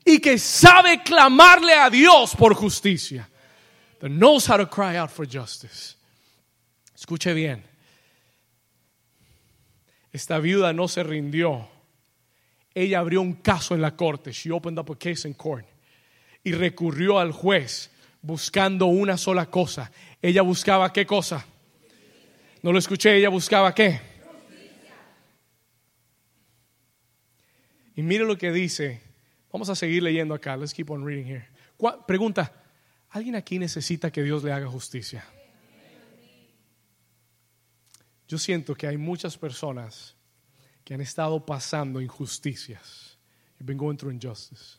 y 0.05 0.20
que 0.20 0.38
sabe 0.38 1.03
clamarle 1.03 1.74
a 1.74 1.91
Dios 1.91 2.34
por 2.36 2.55
justicia. 2.55 3.28
That 4.01 4.11
knows 4.11 4.49
how 4.49 4.57
to 4.57 4.68
cry 4.68 4.97
out 4.97 5.11
for 5.11 5.26
justice. 5.26 5.97
Escuche 6.95 7.34
bien. 7.34 7.62
Esta 10.12 10.38
viuda 10.38 10.72
no 10.72 10.88
se 10.88 11.03
rindió. 11.03 11.68
Ella 12.74 13.01
abrió 13.01 13.20
un 13.20 13.34
caso 13.34 13.74
en 13.74 13.82
la 13.82 13.97
corte. 13.97 14.32
She 14.32 14.51
opened 14.51 14.78
up 14.78 14.91
a 14.91 14.97
case 14.97 15.26
in 15.26 15.34
court. 15.34 15.66
Y 16.43 16.53
recurrió 16.53 17.18
al 17.18 17.32
juez 17.32 17.91
buscando 18.22 18.86
una 18.86 19.16
sola 19.16 19.47
cosa. 19.47 19.91
Ella 20.22 20.43
buscaba 20.43 20.93
qué 20.93 21.05
cosa? 21.07 21.45
No 22.63 22.73
lo 22.73 22.79
escuché, 22.79 23.17
ella 23.17 23.31
buscaba 23.31 23.75
qué. 23.75 24.01
Y 27.97 28.03
mire 28.03 28.25
lo 28.25 28.37
que 28.37 28.53
dice. 28.53 29.01
Vamos 29.53 29.69
a 29.69 29.75
seguir 29.75 30.03
leyendo 30.03 30.35
acá. 30.35 30.57
Let's 30.57 30.73
keep 30.73 30.91
on 30.91 31.05
reading 31.05 31.27
here. 31.27 31.49
Pregunta, 32.07 32.53
¿alguien 33.09 33.35
aquí 33.35 33.59
necesita 33.59 34.11
que 34.11 34.23
Dios 34.23 34.45
le 34.45 34.53
haga 34.53 34.69
justicia? 34.69 35.25
Yo 38.29 38.39
siento 38.39 38.75
que 38.75 38.87
hay 38.87 38.97
muchas 38.97 39.37
personas 39.37 40.15
que 40.85 40.95
han 40.95 41.01
estado 41.01 41.45
pasando 41.45 42.01
injusticias. 42.01 43.19
You've 43.59 43.67
been 43.67 43.79
going 43.79 43.97
through 43.97 44.13
injustice. 44.15 44.79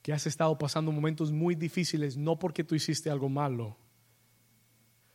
Que 0.00 0.12
has 0.12 0.26
estado 0.26 0.56
pasando 0.56 0.92
momentos 0.92 1.32
muy 1.32 1.54
difíciles 1.54 2.16
no 2.16 2.38
porque 2.38 2.62
tú 2.62 2.74
hiciste 2.74 3.10
algo 3.10 3.28
malo, 3.28 3.76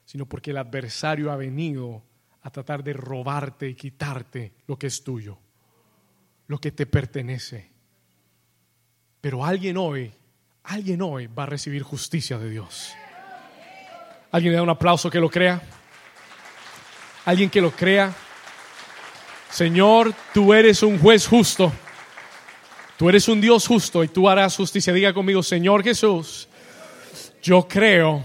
sino 0.10 0.26
porque 0.26 0.50
el 0.50 0.58
adversario 0.58 1.32
ha 1.32 1.36
venido 1.36 2.02
a 2.42 2.50
tratar 2.50 2.84
de 2.84 2.94
robarte 2.94 3.70
y 3.70 3.76
quitarte 3.76 4.54
lo 4.66 4.76
que 4.76 4.88
es 4.88 5.04
tuyo, 5.04 5.38
lo 6.48 6.58
que 6.58 6.72
te 6.72 6.88
pertenece. 6.88 7.70
Pero 9.22 9.46
alguien 9.46 9.78
hoy, 9.78 10.12
alguien 10.64 11.04
hoy 11.04 11.28
va 11.28 11.44
a 11.44 11.46
recibir 11.46 11.84
justicia 11.84 12.40
de 12.40 12.50
Dios. 12.50 12.92
¿Alguien 14.32 14.54
le 14.54 14.58
da 14.58 14.64
un 14.64 14.72
aplauso 14.72 15.12
que 15.12 15.20
lo 15.20 15.30
crea? 15.30 15.62
¿Alguien 17.26 17.52
que 17.52 17.62
lo 17.62 17.70
crea? 17.70 18.12
Señor, 19.52 20.16
tú 20.34 20.56
eres 20.56 20.82
un 20.82 20.98
juez 20.98 21.28
justo. 21.28 21.72
Tú 22.98 23.10
eres 23.10 23.28
un 23.28 23.40
Dios 23.40 23.68
justo 23.68 24.04
y 24.04 24.08
tú 24.08 24.28
harás 24.28 24.56
justicia. 24.56 24.92
Diga 24.92 25.14
conmigo, 25.14 25.44
Señor 25.44 25.84
Jesús, 25.84 26.50
yo 27.44 27.68
creo, 27.68 28.24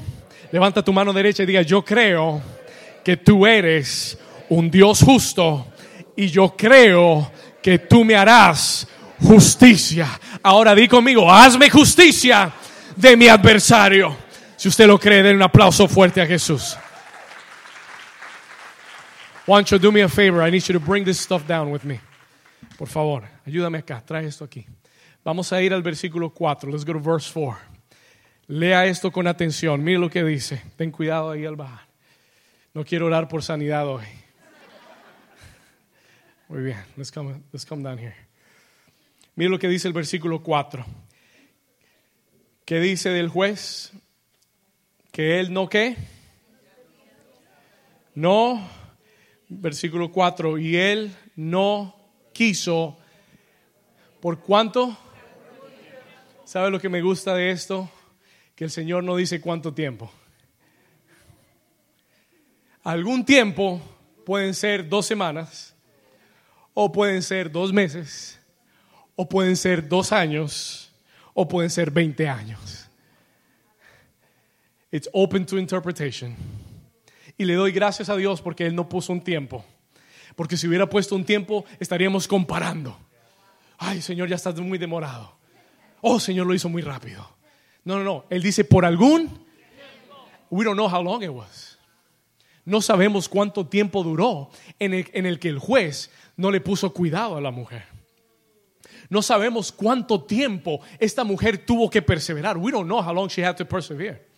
levanta 0.55 0.85
tu 0.85 0.93
mano 0.93 1.13
derecha 1.13 1.43
y 1.43 1.47
diga, 1.47 1.63
yo 1.63 1.85
creo 1.85 2.41
que 3.03 3.17
tú 3.17 3.45
eres 3.45 4.17
un 4.49 4.71
Dios 4.71 5.03
justo 5.03 5.67
y 6.17 6.29
yo 6.29 6.55
creo 6.57 7.29
que 7.61 7.81
tú 7.81 8.05
me 8.05 8.15
harás 8.15 8.87
justicia. 9.21 10.09
Ahora 10.45 10.73
di 10.73 10.87
conmigo, 10.87 11.29
hazme 11.29 11.69
justicia 11.69 12.53
de 12.95 13.17
mi 13.17 13.27
adversario. 13.27 14.17
Si 14.55 14.69
usted 14.69 14.87
lo 14.87 14.97
cree, 14.97 15.25
den 15.25 15.35
un 15.35 15.43
aplauso 15.43 15.89
fuerte 15.89 16.23
a 16.23 16.27
Jesús. 16.27 16.77
You 19.49 19.79
do 19.81 19.91
me 19.91 20.03
a 20.03 20.09
favor? 20.09 20.41
I 20.47 20.53
need 20.53 20.63
you 20.63 20.79
to 20.79 20.81
bring 20.81 21.05
this 21.05 21.19
stuff 21.19 21.45
down 21.49 21.73
with 21.73 21.83
me. 21.83 21.99
Por 22.79 22.87
favor, 22.87 23.25
ayúdame 23.45 23.79
acá, 23.79 24.01
trae 24.07 24.25
esto 24.29 24.45
aquí. 24.45 24.65
Vamos 25.25 25.53
a 25.53 25.61
ir 25.61 25.75
al 25.75 25.83
versículo 25.83 26.31
4. 26.31 26.71
Let's 26.71 26.85
go 26.85 26.93
to 26.93 27.01
verse 27.01 27.29
4. 27.29 27.74
Lea 28.47 28.87
esto 28.87 29.11
con 29.11 29.27
atención. 29.27 29.83
Mire 29.83 29.99
lo 29.99 30.11
que 30.11 30.23
dice. 30.23 30.63
Ten 30.77 30.91
cuidado 30.91 31.31
ahí 31.31 31.47
al 31.47 31.57
bajar. 31.57 31.87
No 32.75 32.85
quiero 32.85 33.07
orar 33.07 33.29
por 33.29 33.43
sanidad 33.43 33.87
hoy. 33.89 34.05
Muy 36.49 36.63
bien, 36.63 36.85
let's 36.97 37.11
come, 37.11 37.41
let's 37.53 37.65
come 37.65 37.83
down 37.83 37.99
here. 37.99 38.15
Mire 39.35 39.51
lo 39.51 39.59
que 39.59 39.69
dice 39.69 39.89
el 39.89 39.95
versículo 39.95 40.43
4. 40.43 40.85
¿Qué 42.65 42.81
dice 42.81 43.11
del 43.11 43.29
juez? 43.29 43.93
Que 45.11 45.41
él 45.41 45.53
no 45.53 45.69
qué? 45.69 45.97
No, 48.15 48.69
versículo 49.49 50.13
4, 50.13 50.59
y 50.59 50.77
él 50.77 51.17
no 51.37 51.97
quiso. 52.33 52.99
¿Por 54.21 54.41
cuánto? 54.41 54.97
¿Sabe 56.45 56.71
lo 56.71 56.81
que 56.81 56.89
me 56.89 57.03
gusta 57.03 57.35
de 57.35 57.51
esto? 57.51 57.91
Que 58.55 58.65
el 58.65 58.71
Señor 58.71 59.05
no 59.05 59.17
dice 59.17 59.41
cuánto 59.41 59.75
tiempo. 59.75 60.13
Algún 62.83 63.25
tiempo 63.25 63.81
pueden 64.25 64.55
ser 64.55 64.89
dos 64.89 65.07
semanas, 65.07 65.75
o 66.75 66.93
pueden 66.93 67.23
ser 67.23 67.51
dos 67.51 67.73
meses, 67.73 68.39
o 69.17 69.29
pueden 69.29 69.57
ser 69.57 69.89
dos 69.89 70.13
años, 70.13 70.93
o 71.33 71.49
pueden 71.49 71.71
ser 71.71 71.91
20 71.91 72.29
años. 72.29 72.89
It's 74.91 75.09
open 75.13 75.45
to 75.47 75.59
interpretation. 75.59 76.37
Y 77.37 77.45
le 77.45 77.55
doy 77.55 77.73
gracias 77.73 78.09
a 78.09 78.17
Dios 78.17 78.41
porque 78.41 78.67
Él 78.67 78.77
no 78.77 78.89
puso 78.89 79.13
un 79.13 79.23
tiempo. 79.23 79.65
Porque 80.37 80.57
si 80.57 80.69
hubiera 80.69 80.89
puesto 80.89 81.17
un 81.17 81.25
tiempo, 81.25 81.65
estaríamos 81.81 82.29
comparando. 82.29 82.97
Ay, 83.79 84.03
Señor, 84.03 84.29
ya 84.29 84.37
estás 84.37 84.59
muy 84.61 84.79
demorado. 84.79 85.37
Oh, 86.01 86.21
Señor, 86.21 86.47
lo 86.47 86.55
hizo 86.55 86.69
muy 86.69 86.83
rápido. 86.83 87.34
No, 87.85 87.99
no, 87.99 88.05
no. 88.05 88.24
Él 88.30 88.43
dice, 88.43 88.64
por 88.64 88.85
algún. 88.85 89.45
We 90.51 90.64
don't 90.64 90.76
know 90.76 90.89
how 90.89 91.03
long 91.03 91.22
it 91.22 91.30
was. 91.30 91.78
No 92.64 92.80
sabemos 92.80 93.28
cuánto 93.28 93.66
tiempo 93.66 94.03
duró 94.03 94.51
en 94.78 94.95
el, 94.95 95.11
en 95.12 95.26
el 95.26 95.39
que 95.39 95.49
el 95.49 95.59
juez 95.59 96.11
no 96.37 96.51
le 96.51 96.61
puso 96.61 96.93
cuidado 96.93 97.37
a 97.37 97.41
la 97.41 97.51
mujer. 97.51 97.85
No 99.11 99.20
sabemos 99.20 99.70
cuánto 99.70 100.22
tiempo 100.22 100.80
esta 100.99 101.24
mujer 101.24 101.59
tuvo 101.59 101.91
que 101.91 102.01
perseverar. 102.01 102.57
We 102.57 102.72
don't 102.72 102.87
know 102.87 103.03
how 103.03 103.12
long 103.12 103.28
she 103.28 103.45
had 103.45 103.57
to 103.57 103.66
persevere. 103.66 104.28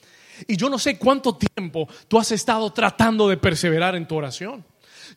Y 0.47 0.57
yo 0.57 0.69
no 0.69 0.79
sé 0.79 0.99
cuánto 0.99 1.37
tiempo 1.37 1.89
tú 2.09 2.19
has 2.19 2.33
estado 2.33 2.71
tratando 2.73 3.29
de 3.29 3.37
perseverar 3.37 3.95
en 3.95 4.07
tu 4.07 4.17
oración. 4.17 4.65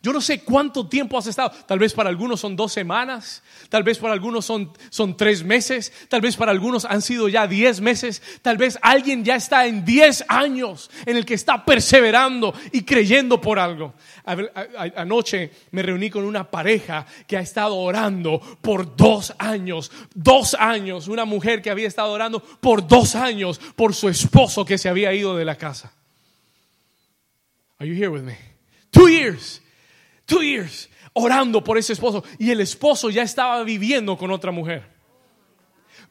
Yo 0.02 0.12
no 0.12 0.20
sé 0.20 0.42
cuánto 0.42 0.88
tiempo 0.88 1.18
has 1.18 1.26
estado. 1.26 1.50
Tal 1.66 1.78
vez 1.78 1.92
para 1.92 2.08
algunos 2.08 2.40
son 2.40 2.56
dos 2.56 2.72
semanas, 2.72 3.42
tal 3.68 3.82
vez 3.82 3.98
para 3.98 4.12
algunos 4.12 4.44
son, 4.44 4.72
son 4.90 5.16
tres 5.16 5.44
meses, 5.44 5.92
tal 6.08 6.20
vez 6.20 6.36
para 6.36 6.52
algunos 6.52 6.84
han 6.84 7.02
sido 7.02 7.28
ya 7.28 7.46
diez 7.46 7.80
meses, 7.80 8.22
tal 8.42 8.56
vez 8.56 8.78
alguien 8.82 9.24
ya 9.24 9.36
está 9.36 9.66
en 9.66 9.84
diez 9.84 10.24
años 10.28 10.90
en 11.06 11.16
el 11.16 11.24
que 11.24 11.34
está 11.34 11.64
perseverando 11.64 12.54
y 12.72 12.82
creyendo 12.82 13.40
por 13.40 13.58
algo. 13.58 13.94
Anoche 14.96 15.50
me 15.72 15.82
reuní 15.82 16.10
con 16.10 16.24
una 16.24 16.50
pareja 16.50 17.06
que 17.26 17.36
ha 17.36 17.40
estado 17.40 17.76
orando 17.76 18.40
por 18.60 18.96
dos 18.96 19.34
años, 19.38 19.90
dos 20.14 20.54
años, 20.54 21.08
una 21.08 21.24
mujer 21.24 21.62
que 21.62 21.70
había 21.70 21.88
estado 21.88 22.12
orando 22.12 22.40
por 22.42 22.86
dos 22.86 23.14
años 23.14 23.58
por 23.76 23.94
su 23.94 24.08
esposo 24.08 24.64
que 24.64 24.78
se 24.78 24.88
había 24.88 25.12
ido 25.12 25.36
de 25.36 25.44
la 25.44 25.56
casa. 25.56 25.92
Are 27.78 27.88
you 27.88 27.94
here 27.94 28.08
with 28.08 28.22
me? 28.22 28.36
Two 28.92 29.08
years 29.08 29.60
two 30.30 30.42
years 30.42 30.88
orando 31.12 31.62
por 31.62 31.76
ese 31.76 31.92
esposo 31.92 32.24
y 32.38 32.50
el 32.50 32.60
esposo 32.60 33.10
ya 33.10 33.22
estaba 33.22 33.62
viviendo 33.64 34.16
con 34.16 34.30
otra 34.30 34.52
mujer. 34.52 35.00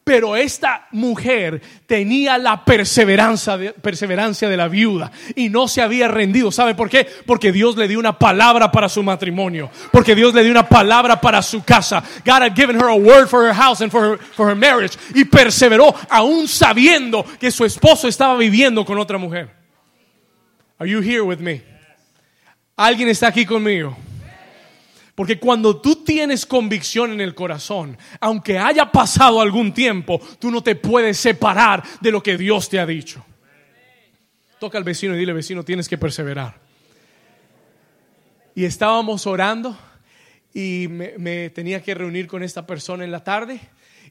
Pero 0.02 0.34
esta 0.34 0.88
mujer 0.92 1.60
tenía 1.86 2.38
la 2.38 2.64
perseverancia 2.64 3.58
de, 3.58 3.72
perseverancia 3.72 4.48
de 4.48 4.56
la 4.56 4.66
viuda 4.66 5.12
y 5.36 5.50
no 5.50 5.68
se 5.68 5.82
había 5.82 6.08
rendido. 6.08 6.50
¿Sabe 6.50 6.74
por 6.74 6.88
qué? 6.88 7.06
Porque 7.26 7.52
Dios 7.52 7.76
le 7.76 7.86
dio 7.86 7.98
una 7.98 8.18
palabra 8.18 8.72
para 8.72 8.88
su 8.88 9.02
matrimonio. 9.02 9.70
Porque 9.92 10.14
Dios 10.14 10.34
le 10.34 10.42
dio 10.42 10.50
una 10.50 10.66
palabra 10.66 11.20
para 11.20 11.42
su 11.42 11.62
casa. 11.62 12.02
God 12.24 12.42
had 12.42 12.54
given 12.56 12.76
her 12.76 12.88
a 12.88 12.96
word 12.96 13.28
for 13.28 13.46
her 13.46 13.54
house 13.54 13.82
and 13.82 13.92
for 13.92 14.02
her, 14.02 14.18
for 14.18 14.48
her 14.48 14.56
marriage. 14.56 14.98
Y 15.14 15.24
perseveró 15.24 15.94
aún 16.08 16.48
sabiendo 16.48 17.24
que 17.38 17.50
su 17.50 17.64
esposo 17.64 18.08
estaba 18.08 18.36
viviendo 18.38 18.84
con 18.86 18.98
otra 18.98 19.18
mujer. 19.18 19.50
Are 20.78 20.90
you 20.90 21.02
here 21.02 21.20
with 21.20 21.40
me? 21.40 21.62
¿Alguien 22.74 23.10
está 23.10 23.28
aquí 23.28 23.44
conmigo? 23.44 23.94
Porque 25.20 25.38
cuando 25.38 25.78
tú 25.82 25.96
tienes 25.96 26.46
convicción 26.46 27.12
en 27.12 27.20
el 27.20 27.34
corazón, 27.34 27.98
aunque 28.20 28.58
haya 28.58 28.90
pasado 28.90 29.42
algún 29.42 29.74
tiempo, 29.74 30.18
tú 30.38 30.50
no 30.50 30.62
te 30.62 30.76
puedes 30.76 31.18
separar 31.18 31.82
de 32.00 32.10
lo 32.10 32.22
que 32.22 32.38
Dios 32.38 32.70
te 32.70 32.80
ha 32.80 32.86
dicho. 32.86 33.22
Toca 34.58 34.78
al 34.78 34.84
vecino 34.84 35.14
y 35.14 35.18
dile, 35.18 35.34
vecino, 35.34 35.62
tienes 35.62 35.90
que 35.90 35.98
perseverar. 35.98 36.58
Y 38.54 38.64
estábamos 38.64 39.26
orando 39.26 39.78
y 40.54 40.86
me, 40.88 41.12
me 41.18 41.50
tenía 41.50 41.82
que 41.82 41.94
reunir 41.94 42.26
con 42.26 42.42
esta 42.42 42.66
persona 42.66 43.04
en 43.04 43.12
la 43.12 43.22
tarde 43.22 43.60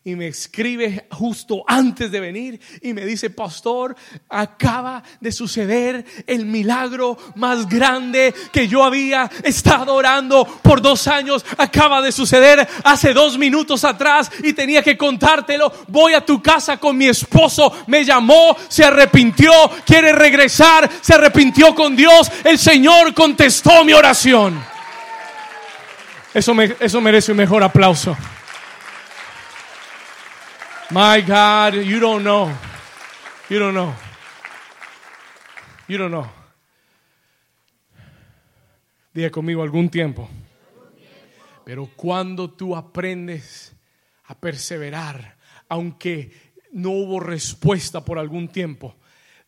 y 0.04 0.16
me 0.16 0.28
escribe 0.28 1.08
justo 1.12 1.64
antes 1.68 2.10
de 2.10 2.20
venir 2.20 2.60
y 2.82 2.94
me 2.94 3.06
dice, 3.06 3.30
pastor, 3.30 3.96
acaba 4.30 5.04
de 5.20 5.32
suceder 5.32 6.06
el 6.26 6.46
milagro 6.46 7.18
más 7.36 7.68
grande 7.68 8.34
que 8.52 8.68
yo 8.68 8.84
había 8.84 9.30
estado 9.44 9.94
orando 9.94 10.46
por 10.46 10.82
dos 10.82 11.08
años, 11.08 11.46
acaba 11.58 12.02
de 12.02 12.14
suceder 12.14 12.66
hace 12.84 13.14
dos 13.14 13.38
minutos 13.38 13.84
atrás 13.84 14.32
y 14.42 14.54
tenía 14.54 14.82
que 14.82 14.98
contártelo. 14.98 15.72
Voy 15.90 16.14
a 16.14 16.26
tu 16.26 16.42
casa 16.42 16.78
con 16.78 16.98
mi 16.98 17.08
esposo, 17.08 17.72
me 17.88 18.06
llamó, 18.06 18.56
se 18.70 18.86
arrepintió, 18.86 19.52
quiere 19.86 20.14
regresar, 20.14 20.90
se 21.02 21.14
arrepintió 21.14 21.76
con 21.76 21.96
Dios, 21.96 22.32
el 22.46 22.58
Señor 22.58 23.14
contestó 23.14 23.84
mi 23.84 23.94
oración. 23.94 24.64
Eso, 26.34 26.56
eso 26.80 27.02
merece 27.02 27.32
un 27.32 27.38
mejor 27.38 27.64
aplauso. 27.64 28.16
My 30.92 31.22
God, 31.22 31.76
you 31.76 32.00
don't 32.00 32.24
know. 32.24 32.52
You 33.48 33.60
don't 33.60 33.76
know. 33.76 33.94
You 35.88 36.00
don't 36.00 36.12
know. 36.12 36.28
Diga 39.14 39.30
conmigo 39.30 39.62
algún 39.62 39.90
tiempo. 39.92 40.28
Pero 41.64 41.88
cuando 41.96 42.50
tú 42.50 42.76
aprendes 42.76 43.76
a 44.26 44.40
perseverar, 44.40 45.38
aunque 45.68 46.32
no 46.72 46.90
hubo 46.90 47.20
respuesta 47.20 48.04
por 48.04 48.18
algún 48.18 48.48
tiempo, 48.48 48.96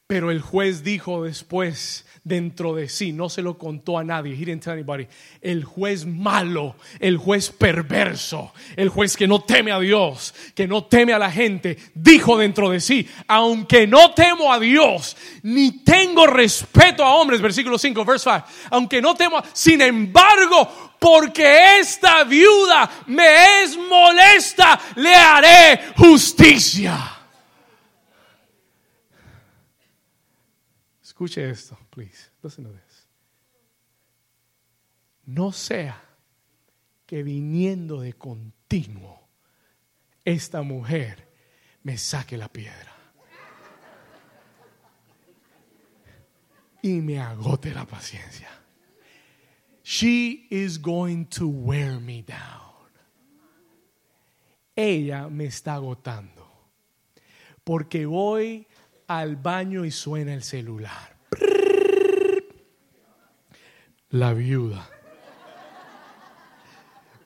pero 0.05 0.29
el 0.29 0.41
juez 0.41 0.83
dijo 0.83 1.23
después 1.23 2.05
dentro 2.23 2.75
de 2.75 2.87
sí, 2.87 3.11
no 3.11 3.29
se 3.29 3.41
lo 3.41 3.57
contó 3.57 3.97
a 3.97 4.03
nadie, 4.03 4.33
he 4.33 4.45
didn't 4.45 4.63
tell 4.63 4.73
anybody. 4.73 5.07
El 5.41 5.63
juez 5.63 6.05
malo, 6.05 6.75
el 6.99 7.17
juez 7.17 7.49
perverso, 7.49 8.53
el 8.75 8.89
juez 8.89 9.17
que 9.17 9.27
no 9.27 9.41
teme 9.41 9.71
a 9.71 9.79
Dios, 9.79 10.33
que 10.53 10.67
no 10.67 10.83
teme 10.85 11.13
a 11.13 11.19
la 11.19 11.31
gente, 11.31 11.77
dijo 11.95 12.37
dentro 12.37 12.69
de 12.69 12.79
sí, 12.79 13.07
aunque 13.27 13.87
no 13.87 14.13
temo 14.13 14.53
a 14.53 14.59
Dios, 14.59 15.17
ni 15.43 15.83
tengo 15.83 16.27
respeto 16.27 17.03
a 17.03 17.15
hombres, 17.15 17.41
versículo 17.41 17.77
5, 17.77 18.05
verse 18.05 18.29
5, 18.29 18.45
aunque 18.71 19.01
no 19.01 19.15
temo, 19.15 19.41
sin 19.53 19.81
embargo, 19.81 20.95
porque 20.99 21.79
esta 21.79 22.23
viuda 22.23 23.03
me 23.07 23.63
es 23.63 23.75
molesta, 23.75 24.79
le 24.95 25.15
haré 25.15 25.79
justicia. 25.97 27.17
Escuche 31.01 31.49
esto, 31.49 31.77
please. 31.91 32.29
Listen 32.41 32.63
to 32.63 32.71
this. 32.71 33.07
No 35.25 35.51
sea 35.51 36.01
que 37.05 37.23
viniendo 37.23 38.01
de 38.01 38.13
continuo 38.13 39.27
esta 40.25 40.61
mujer 40.61 41.27
me 41.83 41.97
saque 41.97 42.37
la 42.37 42.47
piedra 42.47 42.91
y 46.81 47.01
me 47.01 47.19
agote 47.19 47.73
la 47.73 47.85
paciencia. 47.85 48.49
She 49.83 50.47
is 50.49 50.81
going 50.81 51.25
to 51.25 51.47
wear 51.47 51.99
me 51.99 52.23
down. 52.23 52.71
Ella 54.75 55.27
me 55.29 55.45
está 55.45 55.75
agotando. 55.75 56.47
Porque 57.63 58.05
voy 58.05 58.67
al 59.07 59.35
baño 59.35 59.85
y 59.85 59.91
suena 59.91 60.33
el 60.33 60.43
celular. 60.43 61.17
La 64.13 64.33
viuda 64.33 64.89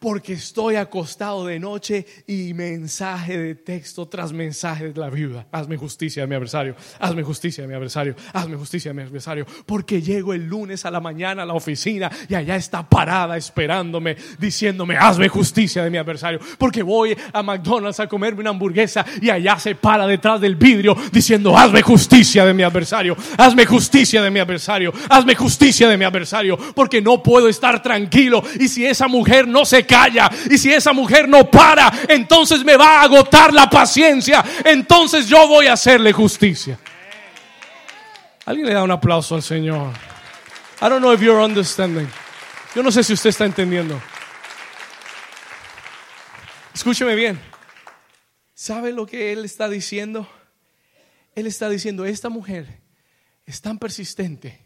porque 0.06 0.34
estoy 0.34 0.76
acostado 0.76 1.48
de 1.48 1.60
noche 1.60 2.06
y 2.28 2.54
mensaje 2.54 3.40
de 3.40 3.56
texto 3.56 4.08
tras 4.08 4.32
mensaje 4.32 4.94
de 4.94 5.00
la 5.02 5.10
viuda. 5.10 5.48
Hazme 5.52 5.78
justicia 5.78 6.22
de 6.22 6.28
mi 6.28 6.36
adversario, 6.36 6.76
hazme 7.00 7.24
justicia 7.24 7.64
de 7.64 7.68
mi 7.68 7.74
adversario, 7.74 8.16
hazme 8.32 8.56
justicia 8.56 8.92
de 8.92 8.98
mi 8.98 9.02
adversario, 9.02 9.48
porque 9.66 10.04
llego 10.04 10.36
el 10.36 10.46
lunes 10.46 10.86
a 10.86 10.92
la 10.92 11.00
mañana 11.00 11.42
a 11.42 11.46
la 11.48 11.56
oficina 11.56 12.12
y 12.30 12.36
allá 12.36 12.56
está 12.56 12.88
parada 12.88 13.36
esperándome, 13.36 14.16
diciéndome, 14.38 14.96
hazme 14.96 15.28
justicia 15.28 15.84
de 15.84 15.90
mi 15.90 15.98
adversario, 15.98 16.40
porque 16.60 16.84
voy 16.84 17.18
a 17.34 17.42
McDonald's 17.42 18.00
a 18.00 18.06
comerme 18.06 18.42
una 18.42 18.52
hamburguesa 18.52 19.04
y 19.20 19.32
allá 19.32 19.58
se 19.58 19.74
para 19.74 20.06
detrás 20.06 20.40
del 20.40 20.56
vidrio 20.56 20.96
diciendo, 21.12 21.58
hazme 21.58 21.82
justicia 21.82 22.46
de 22.46 22.54
mi 22.54 22.62
adversario, 22.62 23.18
hazme 23.40 23.66
justicia 23.66 24.22
de 24.22 24.30
mi 24.30 24.40
adversario, 24.40 24.94
hazme 25.10 25.34
justicia 25.34 25.90
de 25.90 25.98
mi 25.98 26.06
adversario, 26.06 26.60
porque 26.76 27.02
no 27.02 27.24
puedo 27.24 27.50
estar 27.50 27.82
tranquilo 27.82 28.44
y 28.60 28.68
si 28.68 28.86
esa 28.86 29.08
mujer 29.08 29.48
no 29.48 29.66
se 29.66 29.84
y 30.50 30.58
si 30.58 30.72
esa 30.72 30.94
mujer 30.94 31.28
no 31.28 31.50
para, 31.50 31.92
entonces 32.08 32.64
me 32.64 32.76
va 32.76 33.00
a 33.00 33.04
agotar 33.04 33.54
la 33.54 33.70
paciencia. 33.70 34.44
Entonces 34.64 35.28
yo 35.28 35.48
voy 35.48 35.68
a 35.68 35.74
hacerle 35.74 36.12
justicia. 36.12 36.80
Alguien 38.46 38.68
le 38.68 38.74
da 38.74 38.84
un 38.84 38.92
aplauso 38.92 39.36
al 39.36 39.44
Señor. 39.44 39.94
I 40.82 40.90
don't 40.90 41.00
know 41.00 41.14
if 41.14 41.22
you're 41.22 41.44
understanding. 41.44 42.08
Yo 42.76 42.84
no 42.84 42.92
sé 42.92 43.04
si 43.04 43.14
usted 43.14 43.30
está 43.30 43.46
entendiendo. 43.46 44.00
Escúcheme 46.74 47.16
bien. 47.16 47.40
¿Sabe 48.54 48.92
lo 48.92 49.06
que 49.06 49.32
él 49.34 49.46
está 49.46 49.70
diciendo? 49.70 50.28
Él 51.34 51.48
está 51.48 51.70
diciendo, 51.70 52.06
esta 52.06 52.30
mujer 52.30 52.82
es 53.46 53.62
tan 53.62 53.80
persistente 53.80 54.62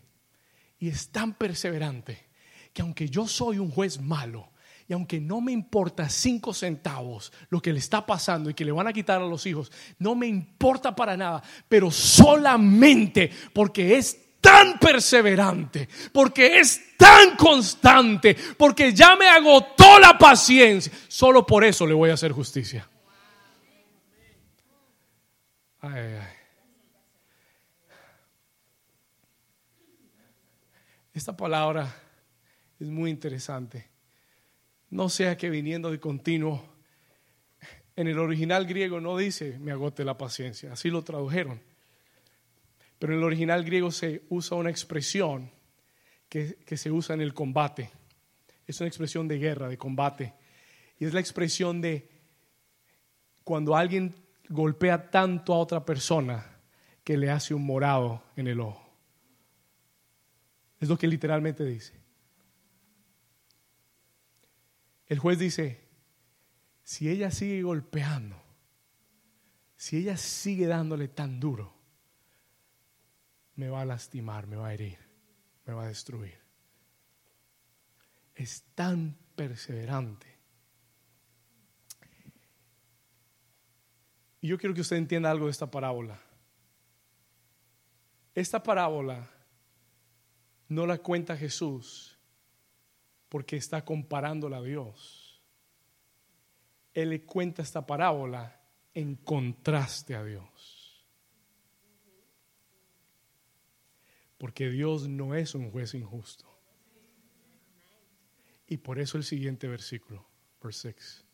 y 0.77 0.89
es 0.89 1.09
tan 1.09 1.33
perseverante 1.33 2.27
que 2.73 2.81
aunque 2.81 3.09
yo 3.09 3.27
soy 3.27 3.59
un 3.59 3.71
juez 3.71 3.99
malo, 3.99 4.51
y 4.89 4.93
aunque 4.93 5.21
no 5.21 5.39
me 5.39 5.51
importa 5.51 6.09
cinco 6.09 6.51
centavos 6.51 7.31
lo 7.51 7.61
que 7.61 7.71
le 7.71 7.77
está 7.77 8.03
pasando 8.03 8.49
y 8.49 8.55
que 8.55 8.65
le 8.65 8.71
van 8.71 8.87
a 8.87 8.91
quitar 8.91 9.21
a 9.21 9.25
los 9.25 9.45
hijos, 9.45 9.71
no 9.99 10.15
me 10.15 10.25
importa 10.25 10.95
para 10.95 11.15
nada, 11.15 11.43
pero 11.67 11.91
solamente 11.91 13.29
porque 13.53 13.99
es 13.99 14.39
tan 14.41 14.79
perseverante, 14.79 15.87
porque 16.11 16.59
es 16.59 16.97
tan 16.97 17.35
constante, 17.35 18.35
porque 18.57 18.91
ya 18.91 19.15
me 19.15 19.29
agotó 19.29 19.99
la 19.99 20.17
paciencia, 20.17 20.91
solo 21.07 21.45
por 21.45 21.63
eso 21.63 21.85
le 21.85 21.93
voy 21.93 22.09
a 22.09 22.15
hacer 22.15 22.31
justicia. 22.31 22.89
Esta 31.13 31.37
palabra 31.37 31.95
es 32.79 32.87
muy 32.87 33.11
interesante. 33.11 33.88
No 34.89 35.09
sea 35.09 35.37
que 35.37 35.49
viniendo 35.49 35.91
de 35.91 35.99
continuo, 35.99 36.63
en 37.95 38.07
el 38.07 38.17
original 38.17 38.65
griego 38.65 38.99
no 39.01 39.17
dice 39.17 39.59
me 39.59 39.71
agote 39.71 40.03
la 40.05 40.17
paciencia, 40.17 40.73
así 40.73 40.89
lo 40.89 41.03
tradujeron. 41.03 41.61
Pero 42.97 43.13
en 43.13 43.19
el 43.19 43.25
original 43.25 43.63
griego 43.63 43.91
se 43.91 44.23
usa 44.29 44.57
una 44.57 44.69
expresión 44.69 45.51
que, 46.27 46.57
que 46.65 46.77
se 46.77 46.91
usa 46.91 47.13
en 47.13 47.21
el 47.21 47.33
combate. 47.33 47.89
Es 48.67 48.79
una 48.81 48.87
expresión 48.87 49.27
de 49.27 49.37
guerra, 49.37 49.67
de 49.67 49.77
combate. 49.77 50.33
Y 50.97 51.05
es 51.05 51.13
la 51.13 51.19
expresión 51.19 51.81
de 51.81 52.09
cuando 53.43 53.75
alguien 53.75 54.13
golpea 54.49 55.09
tanto 55.09 55.53
a 55.53 55.59
otra 55.59 55.85
persona 55.85 56.45
que 57.03 57.17
le 57.17 57.29
hace 57.29 57.53
un 57.53 57.65
morado 57.65 58.23
en 58.35 58.47
el 58.47 58.59
ojo. 58.59 58.89
Es 60.79 60.87
lo 60.87 60.97
que 60.97 61.07
literalmente 61.07 61.65
dice. 61.65 61.98
El 65.09 65.17
juez 65.17 65.39
dice, 65.39 65.89
si 66.83 67.09
ella 67.09 67.31
sigue 67.31 67.63
golpeando, 67.63 68.39
si 69.75 69.97
ella 69.97 70.15
sigue 70.17 70.67
dándole 70.67 71.07
tan 71.07 71.39
duro, 71.39 71.73
me 73.55 73.69
va 73.69 73.81
a 73.81 73.85
lastimar, 73.85 74.45
me 74.45 74.55
va 74.55 74.67
a 74.67 74.73
herir, 74.75 74.99
me 75.65 75.73
va 75.73 75.85
a 75.85 75.87
destruir. 75.87 76.37
Es 78.35 78.63
tan 78.75 79.17
perseverante. 79.35 80.27
Y 84.41 84.47
yo 84.47 84.59
quiero 84.59 84.75
que 84.75 84.81
usted 84.81 84.95
entienda 84.95 85.31
algo 85.31 85.45
de 85.45 85.51
esta 85.51 85.71
parábola. 85.71 86.21
Esta 88.35 88.61
parábola 88.61 89.27
no 90.67 90.85
la 90.85 90.99
cuenta 90.99 91.35
Jesús 91.35 92.18
porque 93.29 93.55
está 93.55 93.85
comparándola 93.85 94.57
a 94.57 94.61
Dios. 94.61 95.41
Él 96.93 97.09
le 97.09 97.23
cuenta 97.23 97.61
esta 97.61 97.85
parábola 97.85 98.59
en 98.93 99.15
contraste 99.15 100.15
a 100.15 100.23
Dios. 100.23 101.05
Porque 104.37 104.69
Dios 104.69 105.07
no 105.07 105.35
es 105.35 105.53
un 105.53 105.69
juez 105.69 105.93
injusto. 105.93 106.45
Y 108.67 108.77
por 108.77 108.99
eso 108.99 109.17
el 109.17 109.23
siguiente 109.23 109.67
versículo, 109.67 110.27
verse 110.61 110.93
6. 110.93 111.25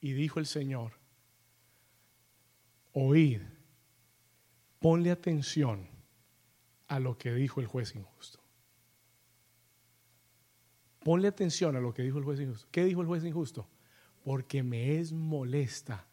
Y 0.00 0.12
dijo 0.12 0.40
el 0.40 0.46
Señor, 0.46 0.92
oíd, 2.92 3.40
ponle 4.80 5.10
atención 5.10 5.88
a 6.88 6.98
lo 6.98 7.16
que 7.16 7.32
dijo 7.32 7.60
el 7.60 7.66
juez 7.66 7.94
injusto. 7.94 8.41
Ponle 11.04 11.28
atención 11.28 11.76
a 11.76 11.80
lo 11.80 11.92
que 11.92 12.02
dijo 12.02 12.18
el 12.18 12.24
juez 12.24 12.40
injusto. 12.40 12.68
¿Qué 12.70 12.84
dijo 12.84 13.00
el 13.00 13.06
juez 13.06 13.24
injusto? 13.24 13.68
Porque 14.24 14.62
me 14.62 14.98
es 14.98 15.12
molesta, 15.12 16.06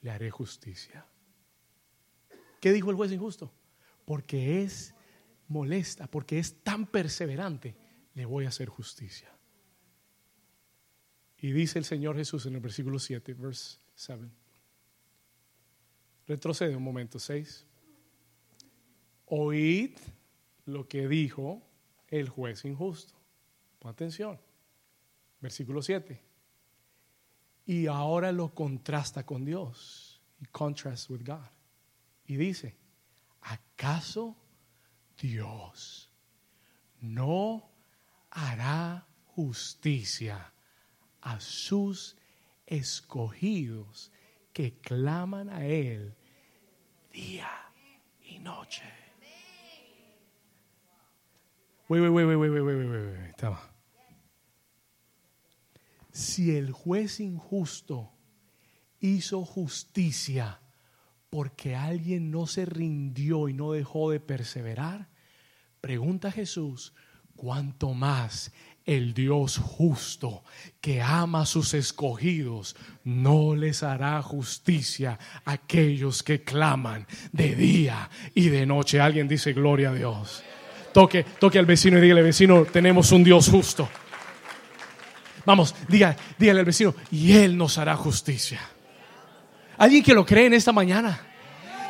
le 0.00 0.10
haré 0.10 0.30
justicia. 0.30 1.06
¿Qué 2.60 2.72
dijo 2.72 2.90
el 2.90 2.96
juez 2.96 3.12
injusto? 3.12 3.52
Porque 4.04 4.62
es 4.62 4.94
molesta, 5.48 6.06
porque 6.06 6.38
es 6.38 6.62
tan 6.62 6.86
perseverante, 6.86 7.76
le 8.14 8.24
voy 8.24 8.46
a 8.46 8.48
hacer 8.48 8.68
justicia. 8.68 9.30
Y 11.38 11.52
dice 11.52 11.78
el 11.78 11.84
Señor 11.84 12.16
Jesús 12.16 12.46
en 12.46 12.54
el 12.54 12.60
versículo 12.60 12.98
7, 12.98 13.34
verse 13.34 13.78
7. 13.94 14.28
Retrocede 16.26 16.76
un 16.76 16.82
momento, 16.82 17.18
6. 17.18 17.66
Oíd 19.26 19.96
lo 20.64 20.86
que 20.86 21.08
dijo 21.08 21.62
el 22.08 22.28
juez 22.28 22.64
injusto. 22.64 23.19
Pon 23.80 23.90
atención. 23.90 24.38
Versículo 25.40 25.82
7. 25.82 26.22
Y 27.66 27.86
ahora 27.86 28.30
lo 28.30 28.54
contrasta 28.54 29.24
con 29.24 29.44
Dios. 29.44 30.20
Y 30.38 30.46
contrast 30.46 31.10
with 31.10 31.24
God. 31.24 31.48
Y 32.26 32.36
dice, 32.36 32.76
¿acaso 33.40 34.36
Dios 35.18 36.10
no 37.00 37.70
hará 38.30 39.06
justicia 39.34 40.52
a 41.22 41.40
sus 41.40 42.16
escogidos 42.66 44.12
que 44.52 44.78
claman 44.78 45.48
a 45.48 45.66
Él 45.66 46.14
día 47.12 47.50
y 48.22 48.38
noche? 48.38 48.99
Si 56.12 56.56
el 56.56 56.70
juez 56.70 57.18
injusto 57.18 58.12
hizo 59.00 59.44
justicia 59.44 60.60
porque 61.30 61.74
alguien 61.74 62.30
no 62.30 62.46
se 62.46 62.64
rindió 62.64 63.48
y 63.48 63.54
no 63.54 63.72
dejó 63.72 64.12
de 64.12 64.20
perseverar, 64.20 65.08
pregunta 65.80 66.30
Jesús, 66.30 66.94
¿cuánto 67.34 67.92
más 67.92 68.52
el 68.84 69.12
Dios 69.12 69.58
justo 69.58 70.44
que 70.80 71.02
ama 71.02 71.42
a 71.42 71.46
sus 71.46 71.74
escogidos 71.74 72.76
no 73.02 73.56
les 73.56 73.82
hará 73.82 74.22
justicia 74.22 75.18
a 75.44 75.52
aquellos 75.52 76.22
que 76.22 76.44
claman 76.44 77.08
de 77.32 77.56
día 77.56 78.10
y 78.32 78.48
de 78.48 78.64
noche? 78.64 79.00
Alguien 79.00 79.26
dice 79.26 79.52
gloria 79.52 79.90
a 79.90 79.94
Dios. 79.94 80.44
Toque, 80.92 81.24
toque 81.38 81.58
al 81.58 81.66
vecino 81.66 81.98
y 81.98 82.00
dígale, 82.00 82.22
vecino, 82.22 82.64
tenemos 82.64 83.12
un 83.12 83.22
Dios 83.22 83.48
justo. 83.48 83.88
Vamos, 85.44 85.74
diga, 85.88 86.16
dígale 86.38 86.60
al 86.60 86.66
vecino, 86.66 86.94
y 87.10 87.32
Él 87.32 87.56
nos 87.56 87.78
hará 87.78 87.96
justicia. 87.96 88.60
Alguien 89.78 90.02
que 90.02 90.14
lo 90.14 90.26
cree 90.26 90.46
en 90.46 90.54
esta 90.54 90.72
mañana. 90.72 91.26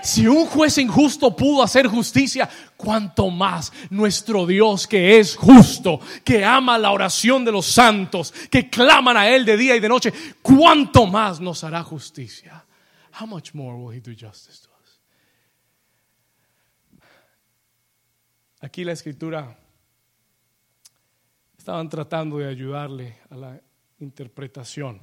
Si 0.02 0.26
un 0.26 0.46
juez 0.46 0.78
injusto 0.78 1.36
pudo 1.36 1.62
hacer 1.62 1.86
justicia, 1.86 2.48
cuánto 2.76 3.28
más 3.28 3.72
nuestro 3.90 4.46
Dios 4.46 4.86
que 4.86 5.18
es 5.18 5.36
justo, 5.36 6.00
que 6.24 6.44
ama 6.44 6.78
la 6.78 6.92
oración 6.92 7.44
de 7.44 7.52
los 7.52 7.66
santos, 7.66 8.32
que 8.50 8.70
claman 8.70 9.16
a 9.16 9.28
Él 9.28 9.44
de 9.44 9.56
día 9.56 9.76
y 9.76 9.80
de 9.80 9.88
noche, 9.88 10.12
cuánto 10.40 11.06
más 11.06 11.40
nos 11.40 11.64
hará 11.64 11.82
justicia. 11.82 12.64
How 13.20 13.26
much 13.26 13.52
more 13.52 13.76
will 13.76 13.94
He 13.94 14.00
do 14.00 14.12
justice 14.12 14.62
to 14.62 14.68
us? 14.68 15.00
Aquí 18.60 18.84
la 18.84 18.92
escritura 18.92 19.58
estaban 21.56 21.88
tratando 21.88 22.38
de 22.38 22.46
ayudarle 22.46 23.18
a 23.30 23.36
la 23.36 23.60
interpretación. 23.98 25.00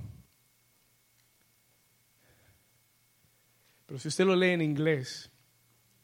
Pero 3.86 4.00
si 4.00 4.10
usted 4.10 4.26
lo 4.26 4.36
lee 4.36 4.52
en 4.52 4.62
inglés 4.62 5.32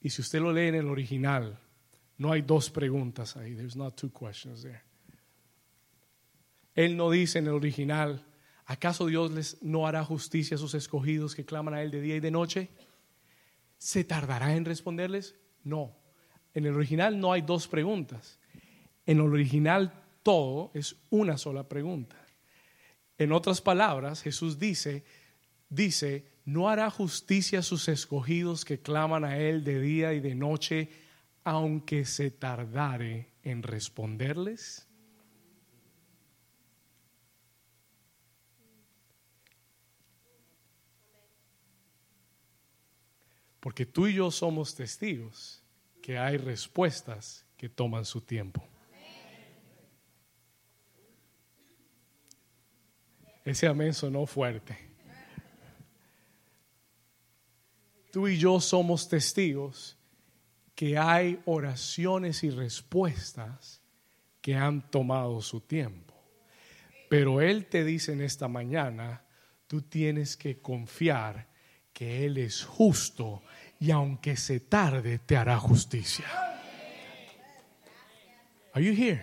y 0.01 0.09
si 0.09 0.21
usted 0.21 0.39
lo 0.39 0.51
lee 0.51 0.67
en 0.67 0.75
el 0.75 0.87
original, 0.87 1.59
no 2.17 2.31
hay 2.31 2.41
dos 2.41 2.69
preguntas 2.69 3.35
ahí. 3.35 3.55
There's 3.55 3.75
not 3.75 3.95
two 3.95 4.11
questions 4.11 4.63
there. 4.63 4.81
Él 6.75 6.97
no 6.97 7.11
dice 7.11 7.39
en 7.39 7.47
el 7.47 7.53
original, 7.53 8.25
¿acaso 8.65 9.05
Dios 9.05 9.31
les 9.31 9.61
no 9.61 9.85
hará 9.85 10.03
justicia 10.03 10.55
a 10.55 10.57
sus 10.57 10.73
escogidos 10.73 11.35
que 11.35 11.45
claman 11.45 11.73
a 11.73 11.81
Él 11.81 11.91
de 11.91 12.01
día 12.01 12.15
y 12.15 12.19
de 12.19 12.31
noche? 12.31 12.69
¿Se 13.77 14.03
tardará 14.03 14.55
en 14.55 14.65
responderles? 14.65 15.35
No. 15.63 16.02
En 16.53 16.65
el 16.65 16.75
original 16.75 17.19
no 17.19 17.33
hay 17.33 17.41
dos 17.41 17.67
preguntas. 17.67 18.39
En 19.05 19.17
el 19.17 19.23
original 19.23 19.93
todo 20.21 20.71
es 20.73 20.95
una 21.09 21.37
sola 21.37 21.67
pregunta. 21.67 22.15
En 23.17 23.31
otras 23.31 23.61
palabras, 23.61 24.21
Jesús 24.21 24.59
dice, 24.59 25.03
dice, 25.69 26.25
¿no 26.45 26.69
hará 26.69 26.89
justicia 26.89 27.59
a 27.59 27.63
sus 27.63 27.87
escogidos 27.87 28.65
que 28.65 28.81
claman 28.81 29.23
a 29.23 29.37
Él 29.37 29.63
de 29.63 29.79
día 29.79 30.13
y 30.13 30.19
de 30.19 30.35
noche, 30.35 30.89
aunque 31.43 32.05
se 32.05 32.31
tardare 32.31 33.29
en 33.43 33.63
responderles? 33.63 34.87
Porque 43.59 43.85
tú 43.85 44.07
y 44.07 44.15
yo 44.15 44.29
somos 44.29 44.75
testigos 44.75 45.62
que 46.03 46.17
hay 46.17 46.35
respuestas 46.35 47.45
que 47.55 47.69
toman 47.69 48.03
su 48.03 48.19
tiempo. 48.19 48.67
Ese 53.45 53.67
amén 53.67 53.93
sonó 53.93 54.25
fuerte. 54.25 54.77
tú 58.11 58.27
y 58.27 58.37
yo 58.37 58.59
somos 58.59 59.07
testigos 59.07 59.97
que 60.75 60.97
hay 60.97 61.41
oraciones 61.45 62.43
y 62.43 62.49
respuestas 62.49 63.81
que 64.41 64.55
han 64.55 64.91
tomado 64.91 65.41
su 65.41 65.61
tiempo. 65.61 66.13
Pero 67.09 67.39
Él 67.39 67.65
te 67.67 67.85
dice 67.85 68.11
en 68.11 68.21
esta 68.21 68.49
mañana, 68.49 69.25
tú 69.67 69.81
tienes 69.81 70.35
que 70.35 70.59
confiar 70.59 71.47
que 71.93 72.25
Él 72.25 72.37
es 72.39 72.65
justo 72.65 73.41
y 73.83 73.91
aunque 73.91 74.37
se 74.37 74.61
tarde, 74.61 75.19
te 75.19 75.35
hará 75.35 75.59
justicia. 75.59 76.23
Are 78.71 78.81
you 78.81 78.93
here? 78.93 79.21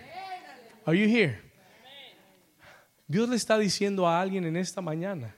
Are 0.85 0.95
you 0.95 1.07
here? 1.07 1.41
Dios 3.07 3.27
le 3.27 3.37
está 3.37 3.57
diciendo 3.57 4.07
a 4.07 4.21
alguien 4.21 4.45
en 4.45 4.55
esta 4.55 4.79
mañana, 4.79 5.33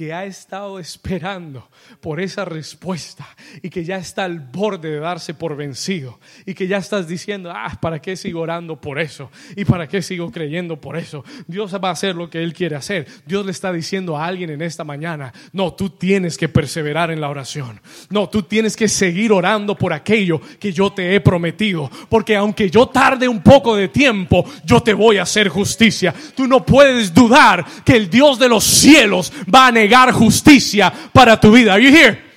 que 0.00 0.14
ha 0.14 0.24
estado 0.24 0.78
esperando 0.78 1.68
por 2.00 2.22
esa 2.22 2.46
respuesta 2.46 3.28
y 3.60 3.68
que 3.68 3.84
ya 3.84 3.98
está 3.98 4.24
al 4.24 4.40
borde 4.40 4.92
de 4.92 4.98
darse 4.98 5.34
por 5.34 5.54
vencido 5.54 6.18
y 6.46 6.54
que 6.54 6.66
ya 6.66 6.78
estás 6.78 7.06
diciendo, 7.06 7.52
ah, 7.54 7.76
¿para 7.82 8.00
qué 8.00 8.16
sigo 8.16 8.40
orando 8.40 8.80
por 8.80 8.98
eso? 8.98 9.30
¿Y 9.56 9.66
para 9.66 9.86
qué 9.86 10.00
sigo 10.00 10.30
creyendo 10.30 10.80
por 10.80 10.96
eso? 10.96 11.22
Dios 11.46 11.74
va 11.74 11.90
a 11.90 11.92
hacer 11.92 12.16
lo 12.16 12.30
que 12.30 12.42
Él 12.42 12.54
quiere 12.54 12.76
hacer. 12.76 13.06
Dios 13.26 13.44
le 13.44 13.52
está 13.52 13.74
diciendo 13.74 14.16
a 14.16 14.24
alguien 14.24 14.48
en 14.48 14.62
esta 14.62 14.84
mañana, 14.84 15.34
no, 15.52 15.74
tú 15.74 15.90
tienes 15.90 16.38
que 16.38 16.48
perseverar 16.48 17.10
en 17.10 17.20
la 17.20 17.28
oración. 17.28 17.78
No, 18.08 18.26
tú 18.30 18.44
tienes 18.44 18.76
que 18.76 18.88
seguir 18.88 19.32
orando 19.32 19.76
por 19.76 19.92
aquello 19.92 20.40
que 20.58 20.72
yo 20.72 20.94
te 20.94 21.14
he 21.14 21.20
prometido. 21.20 21.90
Porque 22.08 22.36
aunque 22.36 22.70
yo 22.70 22.86
tarde 22.86 23.28
un 23.28 23.42
poco 23.42 23.76
de 23.76 23.88
tiempo, 23.88 24.46
yo 24.64 24.82
te 24.82 24.94
voy 24.94 25.18
a 25.18 25.24
hacer 25.24 25.50
justicia. 25.50 26.14
Tú 26.34 26.46
no 26.46 26.64
puedes 26.64 27.12
dudar 27.12 27.66
que 27.84 27.96
el 27.96 28.08
Dios 28.08 28.38
de 28.38 28.48
los 28.48 28.64
cielos 28.64 29.30
va 29.54 29.66
a 29.66 29.72
negar 29.72 29.89
justicia 30.12 30.92
para 31.12 31.38
tu 31.38 31.52
vida. 31.52 31.74
Are 31.74 31.82
you 31.82 31.90
here? 31.90 32.30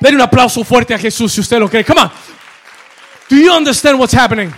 Den 0.00 0.16
un 0.16 0.20
aplauso 0.20 0.64
fuerte 0.64 0.94
a 0.94 0.98
Jesús 0.98 1.32
si 1.32 1.40
usted 1.40 1.58
lo 1.58 1.68
cree. 1.68 1.84
Come 1.84 2.00
on. 2.00 2.10
Do 3.28 3.36
you 3.36 3.52
understand 3.52 3.98
what's 3.98 4.14
happening? 4.14 4.52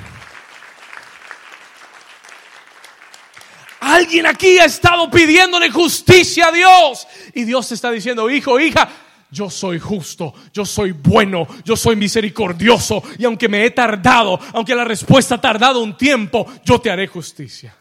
Alguien 3.80 4.26
aquí 4.26 4.58
ha 4.58 4.64
estado 4.64 5.08
pidiéndole 5.08 5.70
justicia 5.70 6.48
a 6.48 6.52
Dios. 6.52 7.06
Y 7.34 7.44
Dios 7.44 7.68
te 7.68 7.74
está 7.74 7.90
diciendo, 7.90 8.28
hijo, 8.28 8.58
hija, 8.58 8.88
yo 9.30 9.48
soy 9.48 9.78
justo, 9.78 10.34
yo 10.52 10.64
soy 10.64 10.92
bueno, 10.92 11.46
yo 11.64 11.76
soy 11.76 11.94
misericordioso. 11.94 13.02
Y 13.18 13.24
aunque 13.24 13.48
me 13.48 13.64
he 13.64 13.70
tardado, 13.70 14.40
aunque 14.52 14.74
la 14.74 14.84
respuesta 14.84 15.36
ha 15.36 15.40
tardado 15.40 15.80
un 15.80 15.96
tiempo, 15.96 16.46
yo 16.64 16.80
te 16.80 16.90
haré 16.90 17.06
justicia. 17.06 17.76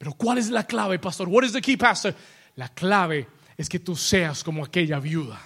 Pero 0.00 0.14
¿cuál 0.14 0.38
es 0.38 0.48
la 0.48 0.66
clave, 0.66 0.98
pastor? 0.98 1.28
What 1.28 1.44
is 1.44 1.52
the 1.52 1.60
key, 1.60 1.76
pastor? 1.76 2.14
La 2.56 2.70
clave 2.70 3.28
es 3.58 3.68
que 3.68 3.78
tú 3.78 3.94
seas 3.94 4.42
como 4.42 4.64
aquella 4.64 4.98
viuda. 4.98 5.38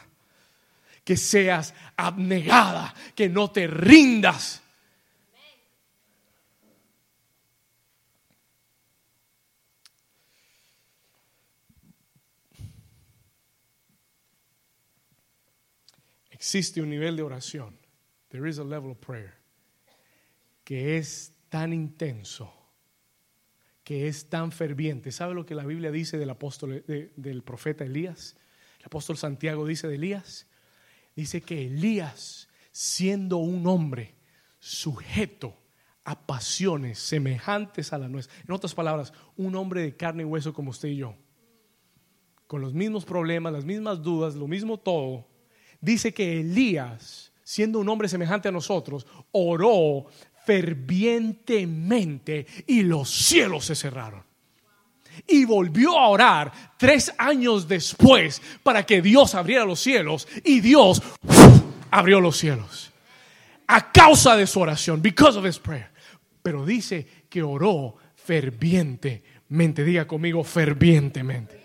Que 1.02 1.16
seas 1.16 1.74
abnegada, 1.96 2.94
que 3.16 3.28
no 3.28 3.50
te 3.50 3.66
rindas. 3.66 4.62
Existe 16.30 16.80
un 16.80 16.90
nivel 16.90 17.16
de 17.16 17.24
oración. 17.24 17.76
There 18.28 18.48
is 18.48 18.58
a 18.58 18.64
level 18.64 18.92
of 18.92 18.98
prayer 18.98 19.34
que 20.62 20.96
es 20.96 21.32
tan 21.48 21.72
intenso 21.72 22.63
que 23.84 24.08
es 24.08 24.30
tan 24.30 24.50
ferviente. 24.50 25.12
¿Sabe 25.12 25.34
lo 25.34 25.44
que 25.44 25.54
la 25.54 25.64
Biblia 25.64 25.92
dice 25.92 26.16
del 26.16 26.30
apóstol, 26.30 26.84
del 26.86 27.42
profeta 27.42 27.84
Elías? 27.84 28.34
El 28.80 28.86
apóstol 28.86 29.18
Santiago 29.18 29.66
dice 29.66 29.86
de 29.86 29.96
Elías. 29.96 30.48
Dice 31.14 31.42
que 31.42 31.66
Elías, 31.66 32.48
siendo 32.72 33.36
un 33.36 33.66
hombre 33.66 34.14
sujeto 34.58 35.56
a 36.04 36.26
pasiones 36.26 36.98
semejantes 36.98 37.92
a 37.92 37.98
la 37.98 38.08
nuestra, 38.08 38.34
en 38.40 38.52
otras 38.52 38.74
palabras, 38.74 39.12
un 39.36 39.54
hombre 39.54 39.82
de 39.82 39.96
carne 39.96 40.22
y 40.22 40.26
hueso 40.26 40.52
como 40.52 40.70
usted 40.70 40.88
y 40.88 40.96
yo, 40.96 41.14
con 42.46 42.60
los 42.60 42.74
mismos 42.74 43.04
problemas, 43.04 43.52
las 43.52 43.64
mismas 43.64 44.02
dudas, 44.02 44.34
lo 44.34 44.48
mismo 44.48 44.78
todo, 44.78 45.28
dice 45.80 46.12
que 46.12 46.40
Elías, 46.40 47.32
siendo 47.42 47.78
un 47.78 47.88
hombre 47.88 48.08
semejante 48.08 48.48
a 48.48 48.52
nosotros, 48.52 49.06
oró 49.32 50.06
fervientemente 50.44 52.46
y 52.66 52.82
los 52.82 53.10
cielos 53.10 53.66
se 53.66 53.74
cerraron. 53.74 54.22
Y 55.26 55.44
volvió 55.44 55.98
a 55.98 56.08
orar 56.08 56.52
tres 56.76 57.12
años 57.18 57.68
después 57.68 58.42
para 58.62 58.84
que 58.84 59.00
Dios 59.00 59.34
abriera 59.34 59.64
los 59.64 59.80
cielos 59.80 60.28
y 60.42 60.60
Dios 60.60 61.02
abrió 61.90 62.20
los 62.20 62.36
cielos. 62.36 62.90
A 63.66 63.92
causa 63.92 64.36
de 64.36 64.46
su 64.46 64.60
oración, 64.60 65.00
because 65.00 65.38
of 65.38 65.46
his 65.46 65.58
prayer. 65.58 65.90
Pero 66.42 66.66
dice 66.66 67.06
que 67.30 67.42
oró 67.42 67.96
fervientemente. 68.16 69.84
Diga 69.84 70.06
conmigo 70.06 70.44
fervientemente. 70.44 71.63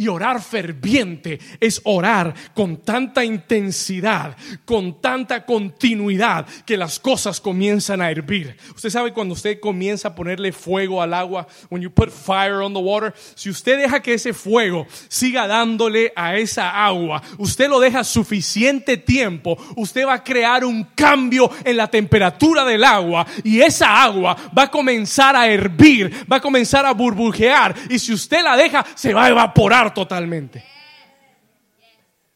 Y 0.00 0.08
orar 0.08 0.40
ferviente 0.40 1.38
es 1.60 1.82
orar 1.84 2.32
con 2.54 2.78
tanta 2.78 3.22
intensidad, 3.22 4.34
con 4.64 4.98
tanta 4.98 5.44
continuidad, 5.44 6.46
que 6.64 6.78
las 6.78 6.98
cosas 6.98 7.38
comienzan 7.38 8.00
a 8.00 8.10
hervir. 8.10 8.56
Usted 8.74 8.88
sabe 8.88 9.12
cuando 9.12 9.34
usted 9.34 9.60
comienza 9.60 10.08
a 10.08 10.14
ponerle 10.14 10.52
fuego 10.52 11.02
al 11.02 11.12
agua, 11.12 11.46
when 11.68 11.82
you 11.82 11.90
put 11.90 12.08
fire 12.08 12.62
on 12.62 12.72
the 12.72 12.80
water, 12.80 13.12
si 13.34 13.50
usted 13.50 13.76
deja 13.76 14.00
que 14.00 14.14
ese 14.14 14.32
fuego 14.32 14.86
siga 15.08 15.46
dándole 15.46 16.14
a 16.16 16.34
esa 16.34 16.82
agua, 16.82 17.20
usted 17.36 17.68
lo 17.68 17.78
deja 17.78 18.02
suficiente 18.02 18.96
tiempo, 18.96 19.58
usted 19.76 20.06
va 20.06 20.14
a 20.14 20.24
crear 20.24 20.64
un 20.64 20.82
cambio 20.94 21.50
en 21.62 21.76
la 21.76 21.88
temperatura 21.88 22.64
del 22.64 22.84
agua 22.84 23.26
y 23.44 23.60
esa 23.60 24.02
agua 24.02 24.34
va 24.56 24.62
a 24.62 24.70
comenzar 24.70 25.36
a 25.36 25.46
hervir, 25.46 26.24
va 26.26 26.36
a 26.36 26.40
comenzar 26.40 26.86
a 26.86 26.94
burbujear 26.94 27.74
y 27.90 27.98
si 27.98 28.14
usted 28.14 28.42
la 28.42 28.56
deja 28.56 28.82
se 28.94 29.12
va 29.12 29.26
a 29.26 29.28
evaporar 29.28 29.89
totalmente. 29.92 30.64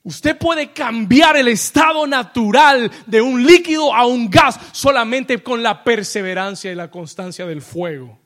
Usted 0.04 0.36
puede 0.36 0.72
cambiar 0.72 1.38
el 1.38 1.48
estado 1.48 2.06
natural 2.06 2.90
de 3.06 3.22
un 3.22 3.44
líquido 3.44 3.94
a 3.94 4.06
un 4.06 4.28
gas 4.28 4.60
solamente 4.72 5.42
con 5.42 5.62
la 5.62 5.82
perseverancia 5.82 6.70
y 6.70 6.74
la 6.74 6.90
constancia 6.90 7.46
del 7.46 7.62
fuego. 7.62 8.18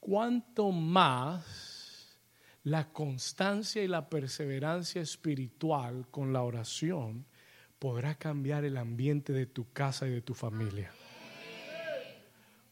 Cuanto 0.00 0.72
más 0.72 2.18
la 2.64 2.90
constancia 2.92 3.82
y 3.82 3.88
la 3.88 4.08
perseverancia 4.08 5.02
espiritual 5.02 6.06
con 6.10 6.32
la 6.32 6.42
oración 6.42 7.26
podrá 7.78 8.14
cambiar 8.14 8.64
el 8.64 8.78
ambiente 8.78 9.34
de 9.34 9.44
tu 9.44 9.70
casa 9.70 10.06
y 10.06 10.10
de 10.10 10.22
tu 10.22 10.32
familia. 10.32 10.90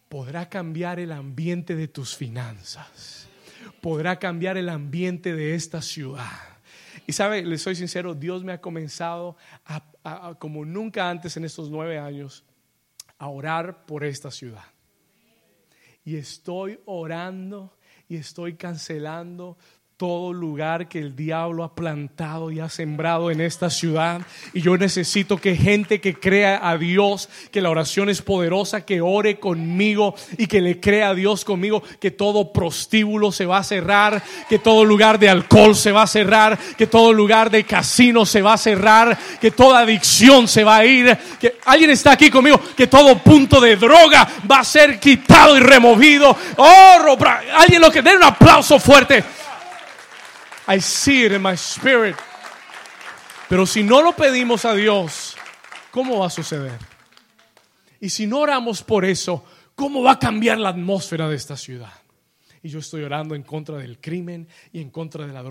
Podrá 0.09 0.49
cambiar 0.49 0.99
el 0.99 1.12
ambiente 1.12 1.76
de 1.76 1.89
tus 1.89 2.16
finanzas. 2.16 3.28
Podrá 3.89 4.18
cambiar 4.18 4.59
el 4.59 4.68
ambiente 4.68 5.34
de 5.34 5.55
esta 5.55 5.80
ciudad. 5.80 6.28
Y 7.07 7.14
sabe, 7.14 7.43
le 7.43 7.57
soy 7.57 7.74
sincero, 7.74 8.14
Dios 8.14 8.45
me 8.45 8.53
ha 8.53 8.61
comenzado 8.61 9.39
a, 9.64 10.34
como 10.39 10.66
nunca 10.66 11.09
antes 11.09 11.39
en 11.39 11.47
estos 11.47 11.70
nueve 11.70 11.99
años 11.99 12.45
a 13.16 13.28
orar 13.28 13.86
por 13.86 14.05
esta 14.05 14.30
ciudad. 14.30 14.66
Y 16.05 16.16
estoy 16.16 16.78
orando 16.84 17.78
y 18.11 18.16
estoy 18.16 18.57
cancelando 18.57 19.57
todo 19.99 20.33
lugar 20.33 20.89
que 20.89 21.01
el 21.01 21.17
diablo 21.17 21.65
ha 21.65 21.75
plantado 21.75 22.53
y 22.53 22.61
ha 22.61 22.69
sembrado 22.69 23.33
en 23.33 23.41
esta 23.41 23.69
ciudad. 23.69 24.21
Y 24.55 24.61
yo 24.61 24.77
necesito 24.77 25.39
que 25.39 25.57
gente 25.57 26.01
que 26.01 26.15
crea 26.15 26.61
a 26.63 26.79
Dios, 26.79 27.29
que 27.51 27.61
la 27.61 27.71
oración 27.71 28.09
es 28.09 28.23
poderosa, 28.23 28.87
que 28.87 29.01
ore 29.01 29.41
conmigo 29.41 30.15
y 30.37 30.47
que 30.47 30.61
le 30.61 30.79
crea 30.79 31.09
a 31.09 31.15
Dios 31.15 31.45
conmigo, 31.45 31.83
que 31.99 32.13
todo 32.13 32.53
prostíbulo 32.53 33.33
se 33.33 33.45
va 33.45 33.59
a 33.59 33.65
cerrar, 33.65 34.23
que 34.49 34.61
todo 34.61 34.85
lugar 34.85 35.19
de 35.19 35.31
alcohol 35.31 35.75
se 35.75 35.91
va 35.91 36.03
a 36.03 36.07
cerrar, 36.07 36.57
que 36.77 36.87
todo 36.87 37.13
lugar 37.13 37.51
de 37.51 37.65
casino 37.65 38.25
se 38.25 38.41
va 38.41 38.53
a 38.53 38.59
cerrar, 38.59 39.19
que 39.41 39.51
toda 39.51 39.81
adicción 39.81 40.47
se 40.47 40.63
va 40.63 40.77
a 40.77 40.87
ir, 40.87 41.19
que 41.41 41.57
alguien 41.65 41.91
está 41.91 42.13
aquí 42.13 42.31
conmigo, 42.31 42.61
que 42.77 42.87
todo 42.87 43.19
punto 43.19 43.61
de 43.61 43.75
droga 43.75 44.29
va 44.49 44.61
a 44.61 44.65
ser 44.65 45.01
quitado 45.01 45.57
y 45.57 45.61
removido. 45.61 46.37
Oh, 46.57 47.17
alguien 47.57 47.83
lo 47.83 47.91
que 47.91 48.01
den 48.01 48.19
un 48.19 48.23
aplauso 48.23 48.79
fuerte. 48.79 49.38
I 50.69 50.81
see 50.81 51.25
it 51.25 51.33
in 51.33 51.43
my 51.43 51.55
spirit. 51.55 52.16
Pero 53.49 53.64
si 53.64 53.83
no 53.83 54.03
lo 54.03 54.12
pedimos 54.12 54.66
a 54.66 54.75
Dios, 54.75 55.35
¿cómo 55.91 56.19
va 56.19 56.27
a 56.27 56.31
suceder? 56.31 56.79
Y 58.01 58.11
si 58.11 58.27
no 58.27 58.41
oramos 58.41 58.83
por 58.83 59.07
eso, 59.07 59.45
¿cómo 59.75 60.03
va 60.03 60.12
a 60.12 60.19
cambiar 60.19 60.59
la 60.59 60.69
atmósfera 60.69 61.29
de 61.29 61.37
esta 61.37 61.57
ciudad? 61.57 61.93
Y 62.63 62.69
yo 62.69 62.79
estoy 62.79 63.03
orando 63.03 63.35
en 63.35 63.43
contra 63.43 63.77
del 63.77 63.99
crimen 63.99 64.49
y 64.73 64.81
en 64.81 64.91
contra 64.91 65.27
de 65.27 65.33
la 65.33 65.43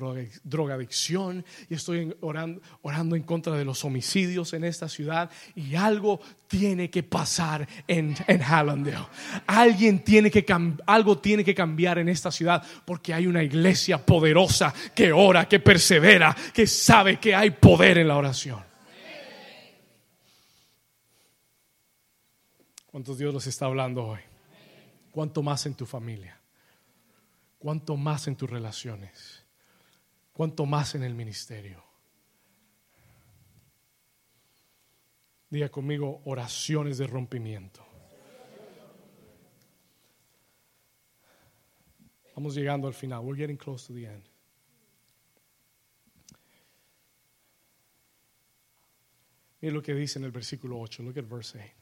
drogadicción. 0.44 1.46
Y 1.70 1.76
estoy 1.76 2.16
orando, 2.22 2.62
orando 2.82 3.16
en 3.16 3.24
contra 3.24 3.56
de 3.56 3.66
los 3.66 3.84
homicidios 3.86 4.54
en 4.54 4.64
esta 4.64 4.90
ciudad. 4.90 5.30
Y 5.56 5.76
algo 5.76 6.20
tiene 6.48 6.90
que 6.90 7.04
pasar 7.04 7.68
en, 7.88 8.16
en 8.28 8.42
Hallandale. 8.42 9.08
Alguien 9.46 10.04
tiene 10.04 10.32
que 10.32 10.46
algo 10.86 11.18
tiene 11.18 11.44
que 11.44 11.54
cambiar 11.54 12.00
en 12.00 12.10
esta 12.10 12.32
ciudad 12.32 12.64
porque 12.86 13.14
hay 13.14 13.28
una 13.28 13.44
iglesia 13.44 14.04
poderosa 14.04 14.74
que 14.96 15.12
ora, 15.12 15.48
que 15.48 15.60
persevera, 15.60 16.36
que 16.54 16.68
sabe 16.68 17.20
que 17.20 17.36
hay 17.36 17.52
poder 17.52 17.98
en 17.98 18.08
la 18.08 18.18
oración. 18.18 18.68
¿Cuántos 22.86 23.18
Dios 23.18 23.34
los 23.34 23.46
está 23.46 23.66
hablando 23.66 24.06
hoy? 24.06 24.20
¿Cuánto 25.12 25.44
más 25.44 25.66
en 25.66 25.76
tu 25.76 25.86
familia? 25.86 26.37
Cuánto 27.58 27.98
más 27.98 28.28
en 28.28 28.36
tus 28.36 28.50
relaciones, 28.50 29.46
cuánto 30.34 30.66
más 30.66 30.96
en 30.96 31.04
el 31.04 31.16
ministerio. 31.16 31.84
Diga 35.50 35.70
conmigo 35.70 36.22
oraciones 36.26 36.98
de 36.98 37.08
rompimiento. 37.08 37.86
Vamos 42.36 42.54
llegando 42.54 42.88
al 42.88 42.94
final. 42.94 43.24
We're 43.24 43.40
getting 43.40 43.58
close 43.58 43.88
to 43.88 43.94
the 43.94 44.06
end. 44.06 44.24
Mira 49.60 49.74
lo 49.74 49.82
que 49.82 49.96
dice 49.96 50.20
en 50.20 50.26
el 50.26 50.32
versículo 50.32 50.80
8. 50.80 51.02
Look 51.02 51.18
at 51.18 51.26
verse 51.28 51.58
8. 51.58 51.74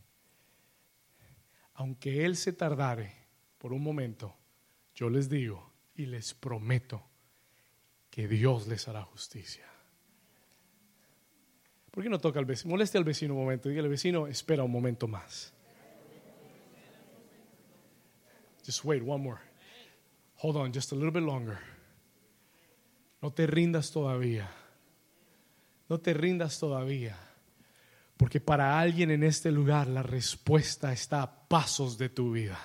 Aunque 1.74 2.24
él 2.24 2.38
se 2.38 2.54
tardare 2.54 3.12
por 3.58 3.74
un 3.74 3.84
momento, 3.84 4.34
yo 4.96 5.10
les 5.10 5.30
digo 5.30 5.72
y 5.96 6.06
les 6.06 6.34
prometo 6.34 7.04
que 8.10 8.28
Dios 8.28 8.68
les 8.68 8.88
hará 8.88 9.04
justicia. 9.04 9.66
¿Por 11.92 12.04
qué 12.04 12.10
no 12.10 12.20
toca 12.20 12.40
al 12.40 12.46
vecino? 12.46 12.72
Moleste 12.72 12.98
al 12.98 13.04
vecino 13.04 13.34
un 13.34 13.42
momento. 13.42 13.70
Dígale, 13.70 13.88
vecino, 13.88 14.28
espera 14.28 14.64
un 14.64 14.72
momento 14.72 15.08
más. 15.08 15.54
Just 18.66 18.84
wait 18.84 19.04
one 19.06 19.24
more. 19.24 19.40
Hold 20.42 20.58
on 20.58 20.74
just 20.74 20.92
a 20.92 20.96
little 20.96 21.12
bit 21.12 21.24
longer. 21.24 21.60
No 23.22 23.32
te 23.32 23.48
rindas 23.48 23.92
todavía. 23.92 24.50
No 25.88 26.00
te 26.00 26.14
rindas 26.14 26.60
todavía. 26.60 27.18
Porque 28.18 28.40
para 28.40 28.80
alguien 28.80 29.12
en 29.12 29.24
este 29.24 29.52
lugar 29.52 29.88
la 29.88 30.04
respuesta 30.04 30.92
está 30.94 31.22
a 31.22 31.48
pasos 31.48 31.98
de 31.98 32.10
tu 32.10 32.32
vida. 32.32 32.60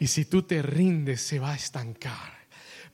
Y 0.00 0.08
si 0.08 0.24
tú 0.24 0.42
te 0.42 0.62
rindes, 0.62 1.20
se 1.20 1.38
va 1.38 1.52
a 1.52 1.56
estancar. 1.56 2.40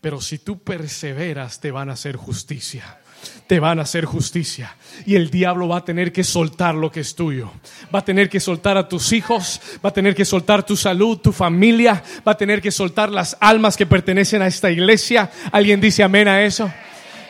Pero 0.00 0.20
si 0.20 0.38
tú 0.38 0.58
perseveras, 0.58 1.60
te 1.60 1.70
van 1.70 1.88
a 1.88 1.94
hacer 1.94 2.16
justicia 2.16 2.98
te 3.46 3.60
van 3.60 3.78
a 3.78 3.82
hacer 3.82 4.04
justicia. 4.04 4.76
Y 5.04 5.14
el 5.14 5.30
diablo 5.30 5.68
va 5.68 5.78
a 5.78 5.84
tener 5.84 6.12
que 6.12 6.24
soltar 6.24 6.74
lo 6.74 6.90
que 6.90 7.00
es 7.00 7.14
tuyo. 7.14 7.50
Va 7.94 8.00
a 8.00 8.04
tener 8.04 8.28
que 8.28 8.40
soltar 8.40 8.76
a 8.76 8.88
tus 8.88 9.12
hijos, 9.12 9.60
va 9.84 9.90
a 9.90 9.92
tener 9.92 10.14
que 10.14 10.24
soltar 10.24 10.64
tu 10.64 10.76
salud, 10.76 11.18
tu 11.18 11.32
familia, 11.32 12.02
va 12.26 12.32
a 12.32 12.36
tener 12.36 12.60
que 12.60 12.70
soltar 12.70 13.10
las 13.10 13.36
almas 13.40 13.76
que 13.76 13.86
pertenecen 13.86 14.42
a 14.42 14.46
esta 14.46 14.70
iglesia. 14.70 15.30
¿Alguien 15.52 15.80
dice 15.80 16.02
amén 16.02 16.28
a 16.28 16.42
eso? 16.42 16.70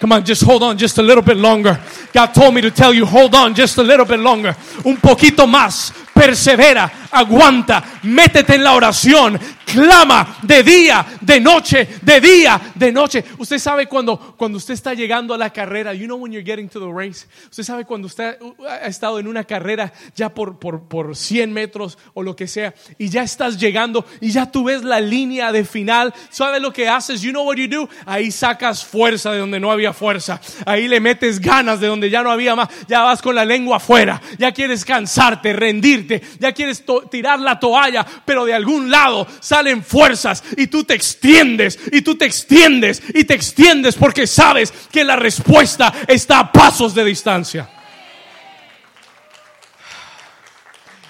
Come 0.01 0.15
on, 0.15 0.25
just 0.27 0.43
hold 0.43 0.63
on 0.63 0.79
just 0.79 0.99
a 0.99 1.03
little 1.03 1.23
bit 1.23 1.39
longer. 1.39 1.79
God 2.15 2.31
told 2.35 2.53
me 2.53 2.61
to 2.61 2.71
tell 2.71 2.93
you, 2.93 3.07
hold 3.07 3.35
on 3.35 3.55
just 3.55 3.79
a 3.79 3.83
little 3.83 4.05
bit 4.05 4.19
longer. 4.21 4.55
Un 4.85 4.99
poquito 4.99 5.47
más. 5.47 5.93
Persevera, 6.13 7.06
aguanta, 7.19 7.83
métete 8.03 8.55
en 8.55 8.65
la 8.65 8.75
oración, 8.75 9.39
clama 9.65 10.39
de 10.43 10.63
día, 10.63 11.05
de 11.21 11.41
noche, 11.41 11.89
de 12.03 12.21
día, 12.21 12.61
de 12.75 12.93
noche. 12.93 13.25
Usted 13.39 13.59
sabe 13.59 13.87
cuando, 13.87 14.35
cuando 14.37 14.59
usted 14.59 14.75
está 14.75 14.95
llegando 14.95 15.35
a 15.35 15.39
la 15.39 15.51
carrera, 15.51 15.93
you 15.93 16.07
know 16.07 16.17
when 16.17 16.33
you're 16.33 16.45
getting 16.45 16.69
to 16.69 16.81
the 16.81 16.93
race. 16.93 17.27
Usted 17.51 17.63
sabe 17.63 17.85
cuando 17.85 18.07
usted 18.07 18.39
ha 18.69 18.87
estado 18.87 19.19
en 19.19 19.27
una 19.27 19.45
carrera 19.45 19.93
ya 20.15 20.33
por, 20.33 20.59
por, 20.59 20.89
por 20.89 21.17
100 21.17 21.53
metros 21.53 21.99
o 22.15 22.23
lo 22.23 22.37
que 22.37 22.47
sea, 22.47 22.75
y 22.99 23.09
ya 23.09 23.23
estás 23.23 23.59
llegando 23.59 24.05
y 24.21 24.31
ya 24.31 24.51
tú 24.51 24.65
ves 24.65 24.85
la 24.85 25.01
línea 25.01 25.53
de 25.53 25.65
final. 25.65 26.15
¿Sabe 26.31 26.61
lo 26.61 26.73
que 26.73 26.89
haces? 26.89 27.23
You 27.23 27.31
know 27.31 27.45
what 27.45 27.57
you 27.57 27.69
do? 27.69 27.89
Ahí 28.07 28.31
sacas 28.31 28.85
fuerza 28.85 29.33
de 29.33 29.39
donde 29.39 29.61
no 29.61 29.71
había 29.71 29.93
fuerza. 29.93 30.41
Ahí 30.65 30.89
le 30.89 31.01
metes 31.01 31.41
ganas 31.41 31.81
de 31.81 31.87
donde 31.87 32.11
ya 32.11 32.23
no 32.23 32.31
había 32.31 32.55
más. 32.55 32.69
Ya 32.89 33.03
vas 33.03 33.21
con 33.21 33.35
la 33.35 33.45
lengua 33.45 33.79
afuera. 33.79 34.21
Ya 34.39 34.53
quieres 34.53 34.85
cansarte, 34.85 35.53
rendirte. 35.53 36.23
Ya 36.39 36.53
quieres 36.53 36.85
tirar 37.07 37.41
la 37.41 37.59
toalla, 37.59 38.07
pero 38.25 38.45
de 38.45 38.55
algún 38.55 38.91
lado 38.91 39.27
salen 39.41 39.83
fuerzas 39.83 40.43
y 40.57 40.67
tú 40.67 40.85
te 40.85 40.95
extiendes 40.95 41.79
y 41.93 42.03
tú 42.03 42.17
te 42.17 42.25
extiendes 42.25 43.03
y 43.15 43.25
te 43.25 43.35
extiendes 43.35 43.95
porque 43.95 44.27
sabes 44.27 44.73
que 44.91 45.05
la 45.05 45.17
respuesta 45.17 45.93
está 46.07 46.41
a 46.41 46.53
pasos 46.53 46.95
de 46.95 47.05
distancia. 47.05 47.71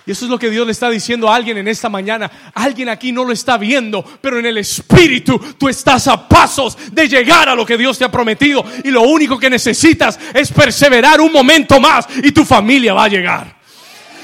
Y 0.06 0.12
eso 0.12 0.24
es 0.24 0.30
lo 0.30 0.38
que 0.38 0.50
Dios 0.50 0.64
le 0.64 0.70
está 0.70 0.88
diciendo 0.88 1.28
a 1.28 1.34
alguien 1.34 1.58
en 1.58 1.66
esta 1.66 1.88
mañana. 1.88 2.30
Alguien 2.54 2.88
aquí 2.88 3.10
no 3.10 3.24
lo 3.24 3.32
está 3.32 3.58
viendo, 3.58 4.04
pero 4.20 4.38
en 4.38 4.46
el 4.46 4.56
Espíritu 4.56 5.36
tú 5.58 5.68
estás 5.68 6.06
a 6.06 6.28
pasos 6.28 6.78
de 6.92 7.08
llegar 7.08 7.48
a 7.48 7.56
lo 7.56 7.66
que 7.66 7.76
Dios 7.76 7.98
te 7.98 8.04
ha 8.04 8.10
prometido. 8.10 8.64
Y 8.84 8.92
lo 8.92 9.02
único 9.02 9.36
que 9.36 9.50
necesitas 9.50 10.16
es 10.32 10.52
perseverar 10.52 11.20
un 11.20 11.32
momento 11.32 11.80
más 11.80 12.06
y 12.22 12.30
tu 12.30 12.44
familia 12.44 12.94
va 12.94 13.04
a 13.04 13.08
llegar. 13.08 13.55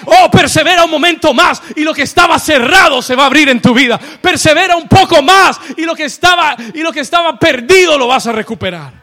Oh, 0.06 0.30
persevera 0.30 0.84
un 0.84 0.90
momento 0.90 1.32
más 1.34 1.62
y 1.76 1.82
lo 1.82 1.94
que 1.94 2.02
estaba 2.02 2.38
cerrado 2.38 3.02
se 3.02 3.14
va 3.14 3.24
a 3.24 3.26
abrir 3.26 3.48
en 3.48 3.60
tu 3.60 3.74
vida. 3.74 3.98
Persevera 3.98 4.76
un 4.76 4.88
poco 4.88 5.22
más 5.22 5.58
y 5.76 5.82
lo 5.82 5.94
que 5.94 6.04
estaba 6.04 6.56
y 6.74 6.82
lo 6.82 6.92
que 6.92 7.00
estaba 7.00 7.38
perdido 7.38 7.98
lo 7.98 8.06
vas 8.06 8.26
a 8.26 8.32
recuperar. 8.32 9.02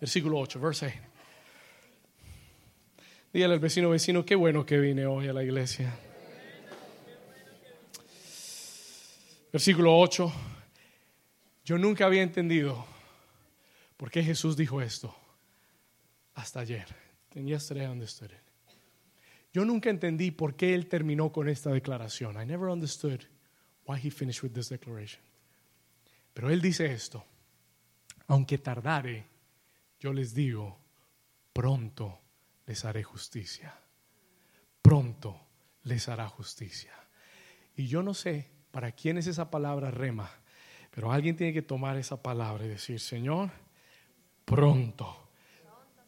Versículo 0.00 0.38
8, 0.38 0.60
verse 0.60 0.86
8. 0.86 1.12
Dígale 3.32 3.54
al 3.54 3.60
vecino, 3.60 3.88
vecino, 3.88 4.24
qué 4.26 4.34
bueno 4.34 4.66
que 4.66 4.78
vine 4.78 5.06
hoy 5.06 5.28
a 5.28 5.32
la 5.32 5.42
iglesia. 5.42 5.96
Versículo 9.52 9.98
8. 9.98 10.32
Yo 11.64 11.78
nunca 11.78 12.06
había 12.06 12.22
entendido 12.22 12.84
por 13.96 14.10
qué 14.10 14.22
Jesús 14.22 14.56
dijo 14.56 14.82
esto 14.82 15.14
hasta 16.34 16.60
ayer. 16.60 17.01
Yesterday 17.34 17.84
I 17.84 17.90
understood 17.90 18.30
it. 18.30 18.38
Yo 19.52 19.64
nunca 19.64 19.90
entendí 19.90 20.30
por 20.30 20.56
qué 20.56 20.74
él 20.74 20.88
terminó 20.88 21.30
con 21.30 21.48
esta 21.48 21.70
declaración. 21.70 22.40
I 22.40 22.46
never 22.46 22.68
understood 22.68 23.20
why 23.86 23.98
he 23.98 24.10
finished 24.10 24.42
with 24.42 24.52
this 24.52 24.68
declaration. 24.70 25.20
Pero 26.32 26.50
él 26.50 26.60
dice 26.60 26.90
esto, 26.92 27.24
aunque 28.28 28.58
tardare, 28.58 29.26
yo 30.00 30.12
les 30.12 30.34
digo, 30.34 30.78
pronto 31.52 32.20
les 32.66 32.84
haré 32.84 33.02
justicia. 33.02 33.78
Pronto 34.80 35.38
les 35.84 36.08
hará 36.08 36.28
justicia. 36.28 36.92
Y 37.76 37.86
yo 37.86 38.02
no 38.02 38.14
sé 38.14 38.48
para 38.70 38.92
quién 38.92 39.18
es 39.18 39.26
esa 39.26 39.50
palabra 39.50 39.90
rema, 39.90 40.30
Pero 40.90 41.10
alguien 41.10 41.36
tiene 41.36 41.54
que 41.54 41.62
tomar 41.62 41.96
esa 41.96 42.22
palabra 42.22 42.66
y 42.66 42.68
decir, 42.68 43.00
Señor, 43.00 43.50
pronto, 44.44 45.21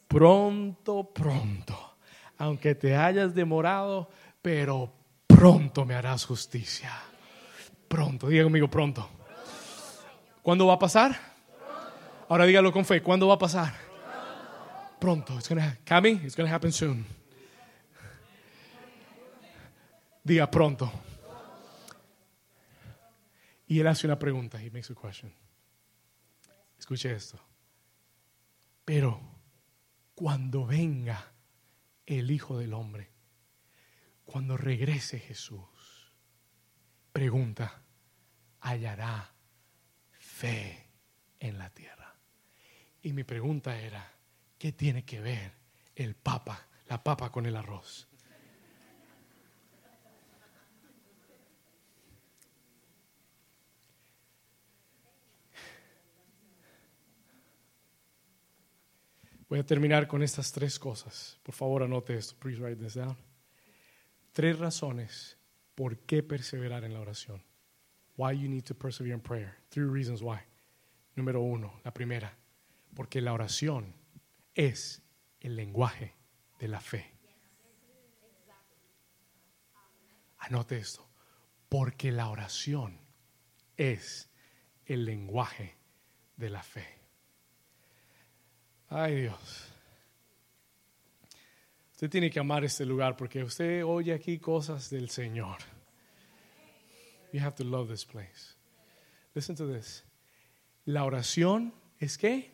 pronto, 0.08 1.12
pronto, 1.12 1.96
aunque 2.38 2.74
te 2.74 2.96
hayas 2.96 3.34
demorado, 3.34 4.10
pero 4.42 4.92
pronto 5.26 5.84
me 5.84 5.94
harás 5.94 6.24
justicia. 6.24 6.92
Pronto, 7.88 8.28
diga 8.28 8.44
conmigo 8.44 8.68
pronto. 8.68 9.08
¿Cuándo 10.42 10.66
va 10.66 10.74
a 10.74 10.78
pasar? 10.78 11.18
Ahora 12.28 12.46
dígalo 12.46 12.72
con 12.72 12.84
fe, 12.84 13.02
¿cuándo 13.02 13.28
va 13.28 13.34
a 13.34 13.38
pasar? 13.38 13.74
Pronto. 14.98 15.34
It's 15.34 15.48
gonna, 15.48 15.78
Cami, 15.84 16.20
it's 16.24 16.34
gonna 16.34 16.54
happen 16.54 16.72
soon. 16.72 17.04
Diga 20.22 20.50
pronto. 20.50 20.90
Y 23.66 23.80
él 23.80 23.86
hace 23.86 24.06
una 24.06 24.18
pregunta. 24.18 24.58
He 24.58 24.70
makes 24.70 24.90
a 24.90 24.94
question. 24.94 25.32
Escuche 26.78 27.12
esto. 27.12 27.38
Pero 28.84 29.20
cuando 30.14 30.66
venga 30.66 31.32
el 32.06 32.30
Hijo 32.30 32.58
del 32.58 32.74
Hombre, 32.74 33.10
cuando 34.24 34.56
regrese 34.56 35.18
Jesús, 35.18 36.12
pregunta, 37.12 37.82
hallará 38.60 39.34
fe 40.10 40.88
en 41.38 41.58
la 41.58 41.70
tierra. 41.70 42.14
Y 43.02 43.12
mi 43.12 43.24
pregunta 43.24 43.78
era, 43.78 44.12
¿qué 44.58 44.72
tiene 44.72 45.04
que 45.04 45.20
ver 45.20 45.52
el 45.94 46.14
papa, 46.14 46.68
la 46.88 47.02
papa 47.02 47.30
con 47.30 47.46
el 47.46 47.56
arroz? 47.56 48.08
Voy 59.54 59.60
a 59.60 59.66
terminar 59.66 60.08
con 60.08 60.20
estas 60.24 60.50
tres 60.50 60.80
cosas. 60.80 61.38
Por 61.44 61.54
favor, 61.54 61.84
anote 61.84 62.16
esto. 62.16 62.34
Please 62.40 62.60
write 62.60 62.82
this 62.82 62.94
down. 62.94 63.16
Tres 64.32 64.58
razones 64.58 65.38
por 65.76 65.96
qué 65.96 66.24
perseverar 66.24 66.82
en 66.82 66.92
la 66.92 66.98
oración. 66.98 67.40
Why 68.16 68.36
you 68.36 68.48
need 68.48 68.64
to 68.64 68.74
persevere 68.74 69.14
in 69.14 69.20
prayer. 69.20 69.54
Three 69.68 69.88
reasons 69.88 70.22
why. 70.22 70.40
Número 71.14 71.40
uno, 71.40 71.78
la 71.84 71.94
primera, 71.94 72.36
porque 72.96 73.20
la 73.20 73.32
oración 73.32 73.94
es 74.56 75.02
el 75.38 75.54
lenguaje 75.54 76.16
de 76.58 76.66
la 76.66 76.80
fe. 76.80 77.14
Anote 80.38 80.78
esto, 80.78 81.08
porque 81.68 82.10
la 82.10 82.28
oración 82.28 82.98
es 83.76 84.28
el 84.84 85.04
lenguaje 85.04 85.76
de 86.36 86.50
la 86.50 86.64
fe. 86.64 87.03
Ay 88.96 89.22
Dios. 89.22 89.72
Usted 91.90 92.08
tiene 92.08 92.30
que 92.30 92.38
amar 92.38 92.64
este 92.64 92.86
lugar 92.86 93.16
porque 93.16 93.42
usted 93.42 93.84
oye 93.84 94.14
aquí 94.14 94.38
cosas 94.38 94.88
del 94.88 95.10
Señor. 95.10 95.56
You 97.32 97.40
have 97.40 97.56
to 97.56 97.64
love 97.64 97.90
this 97.90 98.04
place. 98.04 98.54
Listen 99.34 99.56
to 99.56 99.66
this. 99.66 100.04
La 100.84 101.04
oración 101.04 101.74
es 101.98 102.16
qué? 102.16 102.52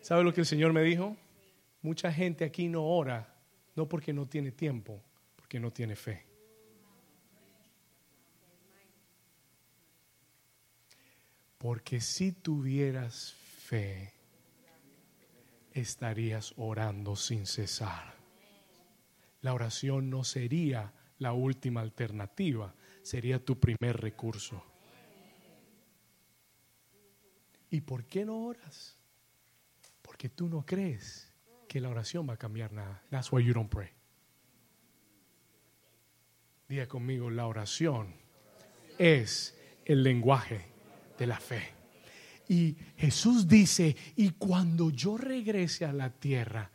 ¿Sabe 0.00 0.24
lo 0.24 0.32
que 0.32 0.40
el 0.40 0.46
Señor 0.46 0.72
me 0.72 0.82
dijo? 0.82 1.14
Mucha 1.82 2.10
gente 2.10 2.46
aquí 2.46 2.68
no 2.68 2.86
ora, 2.86 3.36
no 3.76 3.86
porque 3.86 4.14
no 4.14 4.24
tiene 4.24 4.50
tiempo, 4.50 5.02
porque 5.36 5.60
no 5.60 5.70
tiene 5.70 5.94
fe. 5.94 6.24
Porque 11.58 12.00
si 12.00 12.32
tuvieras 12.32 13.34
fe, 13.66 14.14
estarías 15.80 16.54
orando 16.56 17.16
sin 17.16 17.46
cesar. 17.46 18.14
La 19.40 19.54
oración 19.54 20.10
no 20.10 20.24
sería 20.24 20.92
la 21.18 21.32
última 21.32 21.80
alternativa, 21.80 22.74
sería 23.02 23.44
tu 23.44 23.58
primer 23.58 24.00
recurso. 24.00 24.64
¿Y 27.70 27.80
por 27.82 28.04
qué 28.04 28.24
no 28.24 28.46
oras? 28.46 28.96
Porque 30.02 30.28
tú 30.28 30.48
no 30.48 30.64
crees 30.64 31.32
que 31.68 31.80
la 31.80 31.90
oración 31.90 32.28
va 32.28 32.34
a 32.34 32.38
cambiar 32.38 32.72
nada. 32.72 33.02
That's 33.10 33.30
why 33.30 33.44
you 33.44 33.52
don't 33.52 33.70
pray. 33.70 33.90
Diga 36.68 36.86
conmigo, 36.86 37.30
la 37.30 37.46
oración 37.46 38.14
es 38.98 39.56
el 39.84 40.02
lenguaje 40.02 40.66
de 41.18 41.26
la 41.26 41.38
fe. 41.40 41.77
Y 42.48 42.76
Jesús 42.96 43.46
dice, 43.46 43.94
y 44.16 44.30
cuando 44.30 44.90
yo 44.90 45.18
regrese 45.18 45.84
a 45.84 45.92
la 45.92 46.10
tierra, 46.10 46.70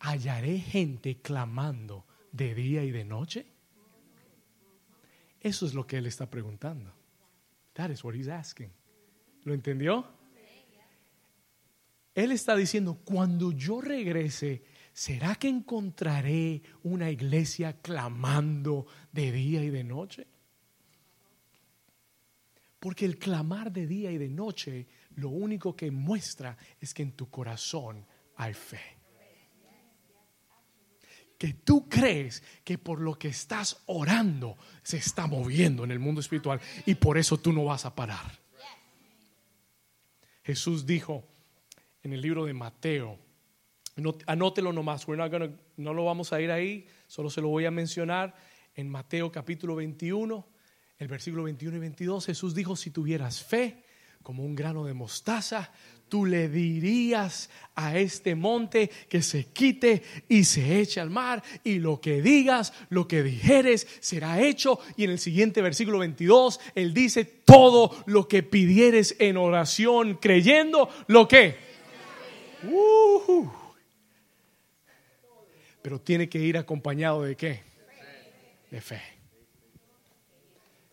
hallaré 0.00 0.58
gente 0.58 1.20
clamando 1.20 2.04
de 2.32 2.54
día 2.54 2.84
y 2.84 2.90
de 2.90 3.04
noche. 3.04 3.46
Eso 5.40 5.66
es 5.66 5.74
lo 5.74 5.86
que 5.86 5.98
él 5.98 6.06
está 6.06 6.28
preguntando. 6.28 6.92
That 7.74 7.90
is 7.90 8.02
what 8.04 8.14
he's 8.14 8.28
asking. 8.28 8.70
¿Lo 9.44 9.54
entendió? 9.54 10.06
Él 12.14 12.32
está 12.32 12.54
diciendo, 12.54 13.00
cuando 13.04 13.52
yo 13.52 13.80
regrese, 13.80 14.62
¿será 14.92 15.36
que 15.36 15.48
encontraré 15.48 16.62
una 16.82 17.10
iglesia 17.10 17.80
clamando 17.80 18.86
de 19.12 19.32
día 19.32 19.64
y 19.64 19.70
de 19.70 19.84
noche? 19.84 20.26
Porque 22.78 23.04
el 23.04 23.18
clamar 23.18 23.72
de 23.72 23.86
día 23.86 24.10
y 24.10 24.18
de 24.18 24.28
noche 24.28 24.86
lo 25.16 25.28
único 25.28 25.74
que 25.76 25.90
muestra 25.90 26.56
es 26.80 26.94
que 26.94 27.02
en 27.02 27.12
tu 27.12 27.30
corazón 27.30 28.06
hay 28.36 28.54
fe. 28.54 28.80
Que 31.38 31.54
tú 31.54 31.88
crees 31.88 32.42
que 32.62 32.78
por 32.78 33.00
lo 33.00 33.18
que 33.18 33.28
estás 33.28 33.82
orando 33.86 34.56
se 34.82 34.98
está 34.98 35.26
moviendo 35.26 35.82
en 35.84 35.90
el 35.90 35.98
mundo 35.98 36.20
espiritual 36.20 36.60
y 36.86 36.94
por 36.94 37.18
eso 37.18 37.38
tú 37.38 37.52
no 37.52 37.64
vas 37.64 37.84
a 37.84 37.94
parar. 37.94 38.40
Jesús 40.44 40.86
dijo 40.86 41.24
en 42.02 42.12
el 42.12 42.20
libro 42.20 42.44
de 42.44 42.54
Mateo, 42.54 43.18
anótelo 44.26 44.72
nomás, 44.72 45.06
no 45.08 45.94
lo 45.94 46.04
vamos 46.04 46.32
a 46.32 46.40
ir 46.40 46.50
ahí, 46.50 46.86
solo 47.06 47.30
se 47.30 47.40
lo 47.40 47.48
voy 47.48 47.64
a 47.64 47.70
mencionar 47.70 48.34
en 48.74 48.88
Mateo 48.88 49.30
capítulo 49.30 49.76
21, 49.76 50.46
el 50.98 51.08
versículo 51.08 51.42
21 51.44 51.76
y 51.76 51.80
22, 51.80 52.26
Jesús 52.26 52.54
dijo, 52.54 52.76
si 52.76 52.90
tuvieras 52.90 53.42
fe, 53.42 53.84
como 54.22 54.44
un 54.44 54.54
grano 54.54 54.84
de 54.84 54.94
mostaza, 54.94 55.72
tú 56.12 56.26
le 56.26 56.50
dirías 56.50 57.48
a 57.74 57.96
este 57.96 58.34
monte 58.34 58.90
que 59.08 59.22
se 59.22 59.46
quite 59.46 60.02
y 60.28 60.44
se 60.44 60.78
eche 60.80 61.00
al 61.00 61.08
mar, 61.08 61.42
y 61.64 61.78
lo 61.78 62.02
que 62.02 62.20
digas, 62.20 62.74
lo 62.90 63.08
que 63.08 63.22
dijeres, 63.22 63.88
será 64.00 64.38
hecho. 64.38 64.78
Y 64.98 65.04
en 65.04 65.10
el 65.10 65.18
siguiente 65.18 65.62
versículo 65.62 65.98
22, 66.00 66.60
él 66.74 66.92
dice, 66.92 67.24
todo 67.24 68.04
lo 68.04 68.28
que 68.28 68.42
pidieres 68.42 69.16
en 69.20 69.38
oración, 69.38 70.18
creyendo, 70.20 70.90
lo 71.06 71.26
que. 71.26 71.56
Pero 75.80 75.98
tiene 76.02 76.28
que 76.28 76.40
ir 76.40 76.58
acompañado 76.58 77.22
de 77.22 77.36
qué? 77.36 77.62
De 78.70 78.82
fe. 78.82 79.00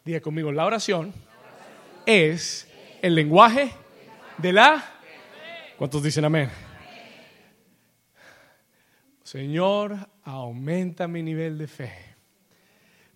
Diga 0.05 0.21
conmigo, 0.21 0.49
la 0.53 0.65
oración 0.65 1.13
es 2.05 2.68
el 3.01 3.15
lenguaje 3.15 3.71
de 4.37 4.53
la... 4.53 4.83
¿Cuántos 5.77 6.03
dicen 6.03 6.25
amén? 6.25 6.49
Señor, 9.23 9.95
aumenta 10.23 11.07
mi 11.07 11.21
nivel 11.21 11.57
de 11.57 11.67
fe 11.67 12.15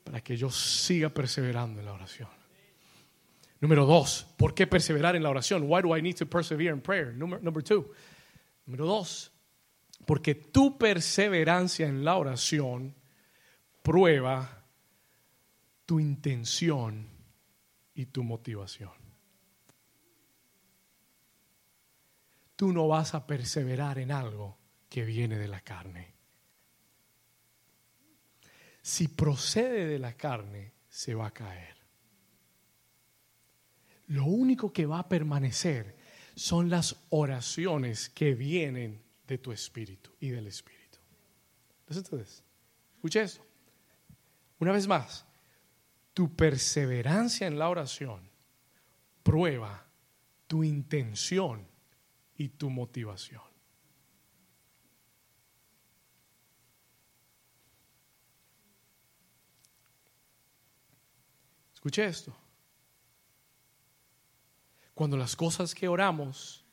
para 0.03 0.21
que 0.21 0.37
yo 0.37 0.49
siga 0.49 1.09
perseverando 1.09 1.79
en 1.79 1.85
la 1.85 1.93
oración. 1.93 2.29
Número 3.59 3.85
dos, 3.85 4.27
¿por 4.37 4.53
qué 4.53 4.67
perseverar 4.67 5.15
en 5.15 5.23
la 5.23 5.29
oración? 5.29 5.63
Why 5.65 5.81
do 5.81 5.97
I 5.97 6.01
need 6.01 6.15
to 6.17 6.25
persevere 6.25 6.71
in 6.71 6.81
prayer? 6.81 7.13
Number, 7.13 7.41
number 7.41 7.63
two. 7.63 7.91
Número 8.65 8.85
dos, 8.85 9.31
porque 10.05 10.35
tu 10.35 10.77
perseverancia 10.77 11.87
en 11.87 12.03
la 12.03 12.17
oración 12.17 12.93
prueba 13.81 14.63
tu 15.85 15.99
intención 15.99 17.07
y 17.95 18.05
tu 18.05 18.23
motivación. 18.23 19.02
Tú 22.63 22.71
no 22.71 22.87
vas 22.87 23.13
a 23.13 23.27
perseverar 23.27 23.99
en 23.99 24.09
algo 24.09 24.57
que 24.87 25.03
viene 25.03 25.37
de 25.37 25.49
la 25.49 25.59
carne. 25.59 26.13
Si 28.81 29.09
procede 29.09 29.85
de 29.85 29.99
la 29.99 30.13
carne, 30.13 30.71
se 30.87 31.13
va 31.13 31.27
a 31.27 31.33
caer. 31.33 31.75
Lo 34.07 34.23
único 34.23 34.71
que 34.71 34.85
va 34.85 34.99
a 34.99 35.09
permanecer 35.09 35.97
son 36.35 36.69
las 36.69 36.95
oraciones 37.09 38.07
que 38.07 38.33
vienen 38.33 39.03
de 39.27 39.39
tu 39.39 39.51
espíritu 39.51 40.11
y 40.21 40.29
del 40.29 40.47
espíritu. 40.47 40.99
Entonces, 41.89 42.45
escuche 42.95 43.23
esto. 43.23 43.45
Una 44.59 44.71
vez 44.71 44.87
más, 44.87 45.25
tu 46.13 46.33
perseverancia 46.33 47.45
en 47.45 47.59
la 47.59 47.67
oración 47.67 48.21
prueba 49.21 49.85
tu 50.47 50.63
intención 50.63 51.72
y 52.37 52.49
tu 52.49 52.69
motivación. 52.69 53.41
Escuche 61.73 62.05
esto. 62.05 62.33
Cuando 64.93 65.17
las 65.17 65.35
cosas 65.35 65.75
que 65.75 65.87
oramos 65.87 66.63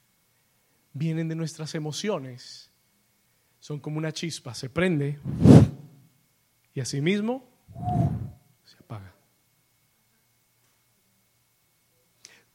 vienen 0.93 1.29
de 1.29 1.35
nuestras 1.35 1.75
emociones, 1.75 2.71
son 3.59 3.81
como 3.81 3.99
una 3.99 4.13
chispa, 4.13 4.55
se 4.55 4.71
prende 4.71 5.19
y 6.75 6.81
asimismo 6.81 7.49
se 8.65 8.77
apaga. 8.79 9.15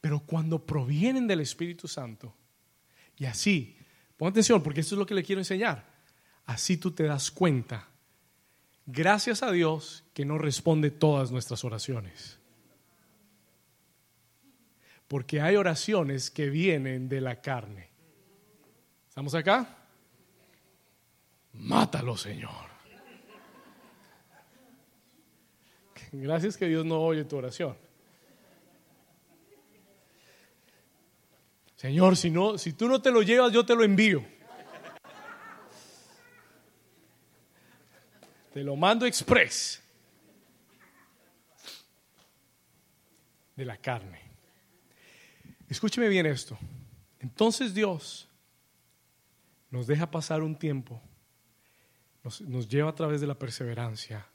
Pero 0.00 0.20
cuando 0.20 0.64
provienen 0.64 1.26
del 1.26 1.40
Espíritu 1.40 1.88
Santo, 1.88 2.34
y 3.16 3.24
así, 3.24 3.76
pon 4.16 4.28
atención 4.28 4.62
porque 4.62 4.80
esto 4.80 4.94
es 4.94 4.98
lo 4.98 5.06
que 5.06 5.14
le 5.14 5.22
quiero 5.22 5.40
enseñar, 5.40 5.86
así 6.44 6.76
tú 6.76 6.90
te 6.90 7.04
das 7.04 7.30
cuenta, 7.30 7.88
gracias 8.84 9.42
a 9.42 9.50
Dios 9.50 10.04
que 10.12 10.24
no 10.24 10.38
responde 10.38 10.90
todas 10.90 11.30
nuestras 11.30 11.64
oraciones. 11.64 12.38
Porque 15.08 15.40
hay 15.40 15.54
oraciones 15.54 16.30
que 16.30 16.50
vienen 16.50 17.08
de 17.08 17.20
la 17.20 17.40
carne. 17.40 17.90
¿Estamos 19.08 19.34
acá? 19.36 19.86
Mátalo, 21.52 22.16
Señor. 22.16 22.66
Gracias 26.12 26.56
que 26.56 26.66
Dios 26.66 26.84
no 26.84 27.00
oye 27.00 27.24
tu 27.24 27.36
oración. 27.36 27.76
Señor, 31.76 32.16
si, 32.16 32.30
no, 32.30 32.56
si 32.56 32.72
tú 32.72 32.88
no 32.88 33.02
te 33.02 33.10
lo 33.10 33.22
llevas, 33.22 33.52
yo 33.52 33.64
te 33.64 33.76
lo 33.76 33.84
envío. 33.84 34.24
Te 38.52 38.64
lo 38.64 38.74
mando 38.74 39.04
express. 39.04 39.82
De 43.54 43.64
la 43.66 43.76
carne. 43.76 44.22
Escúcheme 45.68 46.08
bien 46.08 46.24
esto. 46.24 46.58
Entonces 47.20 47.74
Dios 47.74 48.28
nos 49.70 49.86
deja 49.86 50.10
pasar 50.10 50.42
un 50.42 50.56
tiempo, 50.56 51.02
nos, 52.22 52.40
nos 52.40 52.68
lleva 52.68 52.90
a 52.90 52.94
través 52.94 53.20
de 53.20 53.26
la 53.26 53.38
perseverancia 53.38 54.26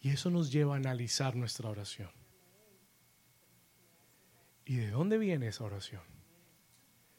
y 0.00 0.10
eso 0.10 0.30
nos 0.30 0.52
lleva 0.52 0.74
a 0.74 0.76
analizar 0.76 1.34
nuestra 1.34 1.68
oración. 1.68 2.10
¿Y 4.64 4.76
de 4.76 4.90
dónde 4.90 5.18
viene 5.18 5.48
esa 5.48 5.64
oración? 5.64 6.17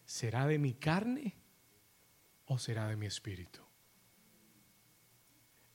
¿Será 0.10 0.48
de 0.48 0.58
mi 0.58 0.74
carne 0.74 1.36
o 2.46 2.58
será 2.58 2.88
de 2.88 2.96
mi 2.96 3.06
espíritu? 3.06 3.60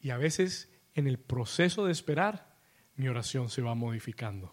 Y 0.00 0.10
a 0.10 0.16
veces 0.16 0.68
en 0.94 1.06
el 1.06 1.20
proceso 1.20 1.86
de 1.86 1.92
esperar, 1.92 2.52
mi 2.96 3.06
oración 3.06 3.48
se 3.48 3.62
va 3.62 3.76
modificando 3.76 4.52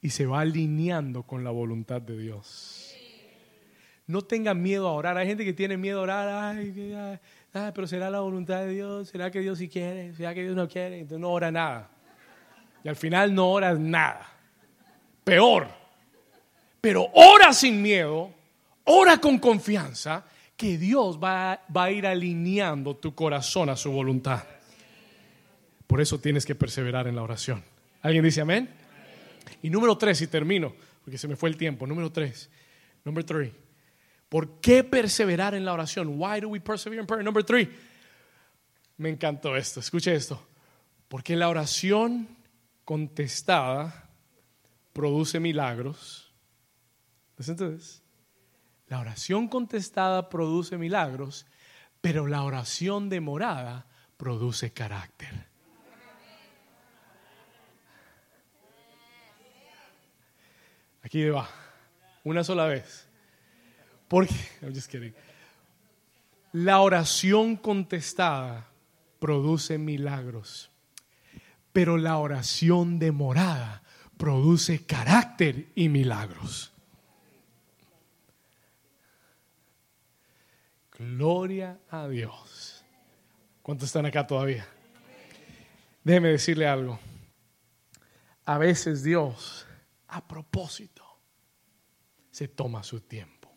y 0.00 0.10
se 0.10 0.26
va 0.26 0.40
alineando 0.40 1.22
con 1.22 1.44
la 1.44 1.52
voluntad 1.52 2.02
de 2.02 2.18
Dios. 2.18 2.92
No 4.08 4.22
tengan 4.22 4.60
miedo 4.60 4.88
a 4.88 4.92
orar. 4.94 5.16
Hay 5.16 5.28
gente 5.28 5.44
que 5.44 5.52
tiene 5.52 5.76
miedo 5.76 6.00
a 6.00 6.02
orar. 6.02 6.28
Ay, 6.56 7.20
pero 7.72 7.86
será 7.86 8.10
la 8.10 8.18
voluntad 8.18 8.62
de 8.62 8.70
Dios. 8.70 9.08
¿Será 9.08 9.30
que 9.30 9.38
Dios 9.38 9.58
sí 9.58 9.68
quiere? 9.68 10.12
¿Será 10.14 10.34
que 10.34 10.42
Dios 10.42 10.56
no 10.56 10.68
quiere? 10.68 10.98
Entonces 10.98 11.20
no 11.20 11.30
ora 11.30 11.52
nada. 11.52 11.92
Y 12.82 12.88
al 12.88 12.96
final 12.96 13.32
no 13.32 13.50
oras 13.52 13.78
nada. 13.78 14.26
Peor. 15.22 15.85
Pero 16.86 17.10
ora 17.14 17.52
sin 17.52 17.82
miedo. 17.82 18.32
Ora 18.84 19.18
con 19.18 19.40
confianza 19.40 20.24
que 20.56 20.78
Dios 20.78 21.18
va, 21.18 21.60
va 21.76 21.82
a 21.82 21.90
ir 21.90 22.06
alineando 22.06 22.94
tu 22.94 23.12
corazón 23.12 23.68
a 23.70 23.74
su 23.74 23.90
voluntad. 23.90 24.44
Por 25.88 26.00
eso 26.00 26.20
tienes 26.20 26.46
que 26.46 26.54
perseverar 26.54 27.08
en 27.08 27.16
la 27.16 27.24
oración. 27.24 27.64
¿Alguien 28.02 28.22
dice 28.22 28.40
amén? 28.40 28.70
Y 29.62 29.68
número 29.68 29.98
tres, 29.98 30.22
y 30.22 30.28
termino, 30.28 30.76
porque 31.02 31.18
se 31.18 31.26
me 31.26 31.34
fue 31.34 31.48
el 31.48 31.56
tiempo. 31.56 31.88
Número 31.88 32.12
tres. 32.12 32.48
Number 33.04 33.24
three. 33.24 33.52
¿Por 34.28 34.60
qué 34.60 34.84
perseverar 34.84 35.56
en 35.56 35.64
la 35.64 35.72
oración? 35.72 36.14
Why 36.16 36.40
do 36.40 36.50
we 36.50 36.60
persevere 36.60 37.00
in 37.00 37.06
prayer? 37.08 37.24
Number 37.24 37.42
three. 37.42 37.68
Me 38.98 39.08
encantó 39.08 39.56
esto. 39.56 39.80
Escuche 39.80 40.14
esto. 40.14 40.40
Porque 41.08 41.34
la 41.34 41.48
oración 41.48 42.28
contestada 42.84 44.08
produce 44.92 45.40
milagros. 45.40 46.25
Entonces, 47.38 48.02
la 48.88 49.00
oración 49.00 49.48
contestada 49.48 50.28
produce 50.28 50.78
milagros, 50.78 51.46
pero 52.00 52.26
la 52.26 52.42
oración 52.42 53.08
demorada 53.08 53.86
produce 54.16 54.72
carácter. 54.72 55.46
Aquí 61.02 61.24
va, 61.28 61.48
una 62.24 62.42
sola 62.42 62.66
vez. 62.66 63.08
Porque, 64.08 64.34
I'm 64.62 64.74
just 64.74 64.90
kidding. 64.90 65.14
La 66.52 66.80
oración 66.80 67.56
contestada 67.56 68.70
produce 69.18 69.78
milagros, 69.78 70.70
pero 71.72 71.98
la 71.98 72.18
oración 72.18 72.98
demorada 72.98 73.82
produce 74.16 74.86
carácter 74.86 75.70
y 75.74 75.88
milagros. 75.88 76.72
Gloria 80.98 81.78
a 81.90 82.08
Dios. 82.08 82.84
¿Cuántos 83.62 83.88
están 83.88 84.06
acá 84.06 84.26
todavía? 84.26 84.66
Déjeme 86.04 86.28
decirle 86.28 86.66
algo. 86.66 86.98
A 88.44 88.58
veces 88.58 89.02
Dios 89.02 89.66
a 90.08 90.26
propósito, 90.26 91.04
se 92.30 92.48
toma 92.48 92.82
su 92.82 93.00
tiempo. 93.00 93.52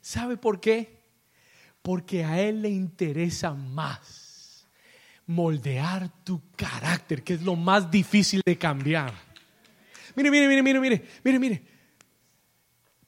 ¿Sabe 0.00 0.36
por 0.36 0.60
qué? 0.60 1.00
Porque 1.82 2.24
a 2.24 2.40
Él 2.40 2.62
le 2.62 2.68
interesa 2.68 3.52
más 3.52 4.66
moldear 5.26 6.08
tu 6.24 6.42
carácter, 6.54 7.22
que 7.22 7.34
es 7.34 7.42
lo 7.42 7.56
más 7.56 7.90
difícil 7.90 8.42
de 8.44 8.56
cambiar. 8.58 9.12
Mire, 10.14 10.30
mire, 10.30 10.48
mire, 10.48 10.62
mire, 10.62 10.80
mire, 10.80 11.04
mire, 11.24 11.38
mire. 11.38 11.62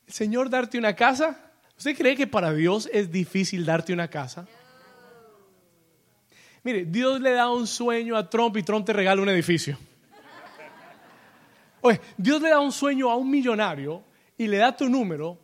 El 0.06 0.12
Señor 0.12 0.50
darte 0.50 0.78
una 0.78 0.94
casa, 0.94 1.47
¿usted 1.78 1.96
cree 1.96 2.14
que 2.14 2.26
para 2.26 2.52
Dios 2.52 2.90
es 2.92 3.10
difícil 3.10 3.64
darte 3.64 3.94
una 3.94 4.08
casa? 4.08 4.46
Mire, 6.62 6.84
Dios 6.84 7.20
le 7.20 7.30
da 7.30 7.50
un 7.50 7.66
sueño 7.66 8.16
a 8.16 8.28
Trump 8.28 8.56
y 8.58 8.62
Trump 8.62 8.84
te 8.84 8.92
regala 8.92 9.22
un 9.22 9.28
edificio. 9.30 9.78
Oye, 11.80 12.00
Dios 12.16 12.42
le 12.42 12.50
da 12.50 12.60
un 12.60 12.72
sueño 12.72 13.10
a 13.10 13.16
un 13.16 13.30
millonario 13.30 14.02
y 14.36 14.46
le 14.46 14.58
da 14.58 14.76
tu 14.76 14.88
número 14.88 15.38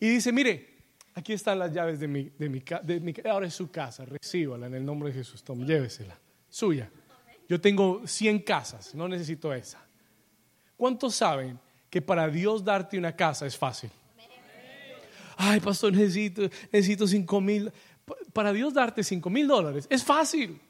y 0.00 0.08
dice, 0.08 0.32
mire, 0.32 0.74
aquí 1.14 1.32
están 1.32 1.58
las 1.58 1.72
llaves 1.72 2.00
de 2.00 2.08
mi, 2.08 2.30
de 2.36 2.48
mi, 2.50 2.60
de 2.60 3.30
ahora 3.30 3.46
es 3.46 3.54
su 3.54 3.70
casa, 3.70 4.04
recíbala 4.04 4.66
en 4.66 4.74
el 4.74 4.84
nombre 4.84 5.10
de 5.10 5.14
Jesús, 5.14 5.42
tome, 5.42 5.64
llévesela, 5.64 6.18
suya. 6.48 6.90
Yo 7.48 7.60
tengo 7.60 8.06
100 8.06 8.40
casas, 8.40 8.94
no 8.94 9.06
necesito 9.06 9.54
esa. 9.54 9.84
¿Cuántos 10.76 11.14
saben 11.14 11.58
que 11.88 12.02
para 12.02 12.28
Dios 12.28 12.64
darte 12.64 12.98
una 12.98 13.14
casa 13.14 13.46
es 13.46 13.56
fácil? 13.56 13.90
Ay, 15.36 15.60
pastor, 15.60 15.92
necesito, 15.92 16.42
necesito 16.72 17.06
5 17.06 17.40
mil. 17.40 17.72
Para 18.32 18.52
Dios 18.52 18.74
darte 18.74 19.02
5 19.02 19.30
mil 19.30 19.46
dólares 19.46 19.86
es 19.90 20.04
fácil. 20.04 20.60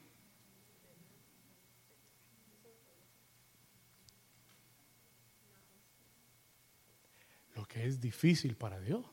que 7.74 7.86
es 7.86 8.00
difícil 8.00 8.54
para 8.54 8.78
Dios 8.78 9.04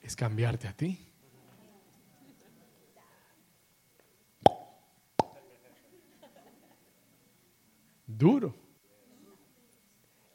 es 0.00 0.14
cambiarte 0.14 0.68
a 0.68 0.72
ti. 0.72 0.96
Duro. 8.06 8.54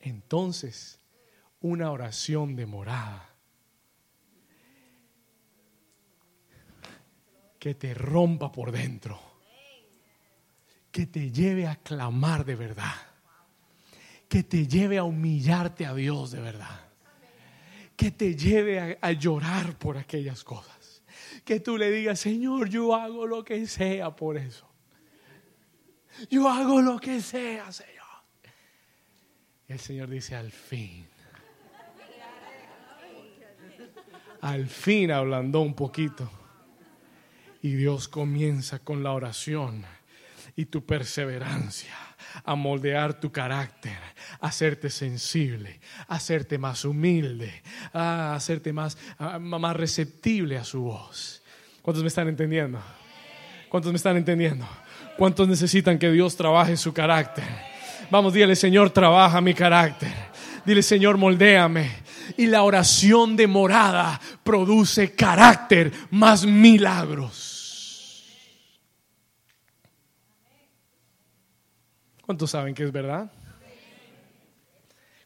Entonces, 0.01 0.99
una 1.61 1.91
oración 1.91 2.57
demorada 2.57 3.34
que 7.65 7.73
te 7.73 7.95
rompa 7.95 8.51
por 8.51 8.71
dentro, 8.71 9.19
que 10.91 11.07
te 11.07 11.31
lleve 11.31 11.65
a 11.65 11.77
clamar 11.77 12.45
de 12.45 12.53
verdad 12.53 12.93
que 14.27 14.43
te 14.43 14.67
lleve 14.67 14.97
a 14.99 15.03
humillarte 15.03 15.85
a 15.85 15.93
Dios 15.95 16.31
de 16.31 16.41
verdad. 16.41 16.81
Que 17.95 18.11
te 18.11 18.35
lleve 18.35 18.99
a, 19.01 19.11
llorar 19.13 19.77
por 19.79 19.97
aquellas 19.97 20.43
cosas. 20.43 21.01
Que 21.43 21.59
tú 21.59 21.77
le 21.77 21.89
digas, 21.89 22.19
Señor, 22.19 22.69
yo 22.69 22.93
hago 22.93 23.25
lo 23.25 23.43
que 23.43 23.65
sea 23.67 24.15
por 24.15 24.37
eso. 24.37 24.67
Yo 26.29 26.49
hago 26.49 26.81
lo 26.81 26.99
que 26.99 27.21
sea, 27.21 27.71
Señor. 27.71 27.93
Y 29.67 29.73
el 29.73 29.79
Señor 29.79 30.09
dice, 30.09 30.35
al 30.35 30.51
fin. 30.51 31.07
Al 34.41 34.67
fin 34.67 35.11
ablandó 35.11 35.61
un 35.61 35.73
poquito. 35.73 36.29
Y 37.65 37.73
Dios 37.73 38.07
comienza 38.07 38.77
con 38.77 39.01
la 39.01 39.11
oración 39.13 39.83
y 40.55 40.65
tu 40.65 40.85
perseverancia 40.85 41.95
a 42.43 42.53
moldear 42.53 43.19
tu 43.19 43.31
carácter, 43.31 43.97
a 44.39 44.49
hacerte 44.49 44.91
sensible, 44.91 45.79
a 46.07 46.13
hacerte 46.13 46.59
más 46.59 46.85
humilde, 46.85 47.63
a 47.91 48.35
hacerte 48.35 48.71
más, 48.71 48.99
más 49.39 49.75
receptible 49.75 50.59
a 50.59 50.63
su 50.63 50.83
voz. 50.83 51.41
¿Cuántos 51.81 52.03
me 52.03 52.09
están 52.09 52.27
entendiendo? 52.27 52.79
¿Cuántos 53.67 53.91
me 53.91 53.97
están 53.97 54.17
entendiendo? 54.17 54.67
¿Cuántos 55.17 55.47
necesitan 55.47 55.97
que 55.97 56.11
Dios 56.11 56.35
trabaje 56.35 56.77
su 56.77 56.93
carácter? 56.93 57.45
Vamos, 58.11 58.31
dile, 58.35 58.55
Señor, 58.55 58.91
trabaja 58.91 59.41
mi 59.41 59.55
carácter. 59.55 60.13
Dile, 60.63 60.83
Señor, 60.83 61.17
moldéame. 61.17 61.89
Y 62.37 62.45
la 62.45 62.61
oración 62.61 63.35
de 63.35 63.47
morada 63.47 64.21
produce 64.43 65.15
carácter 65.15 65.91
más 66.11 66.45
milagros. 66.45 67.53
¿Cuántos 72.25 72.49
saben 72.49 72.73
que 72.73 72.83
es 72.83 72.91
verdad? 72.91 73.31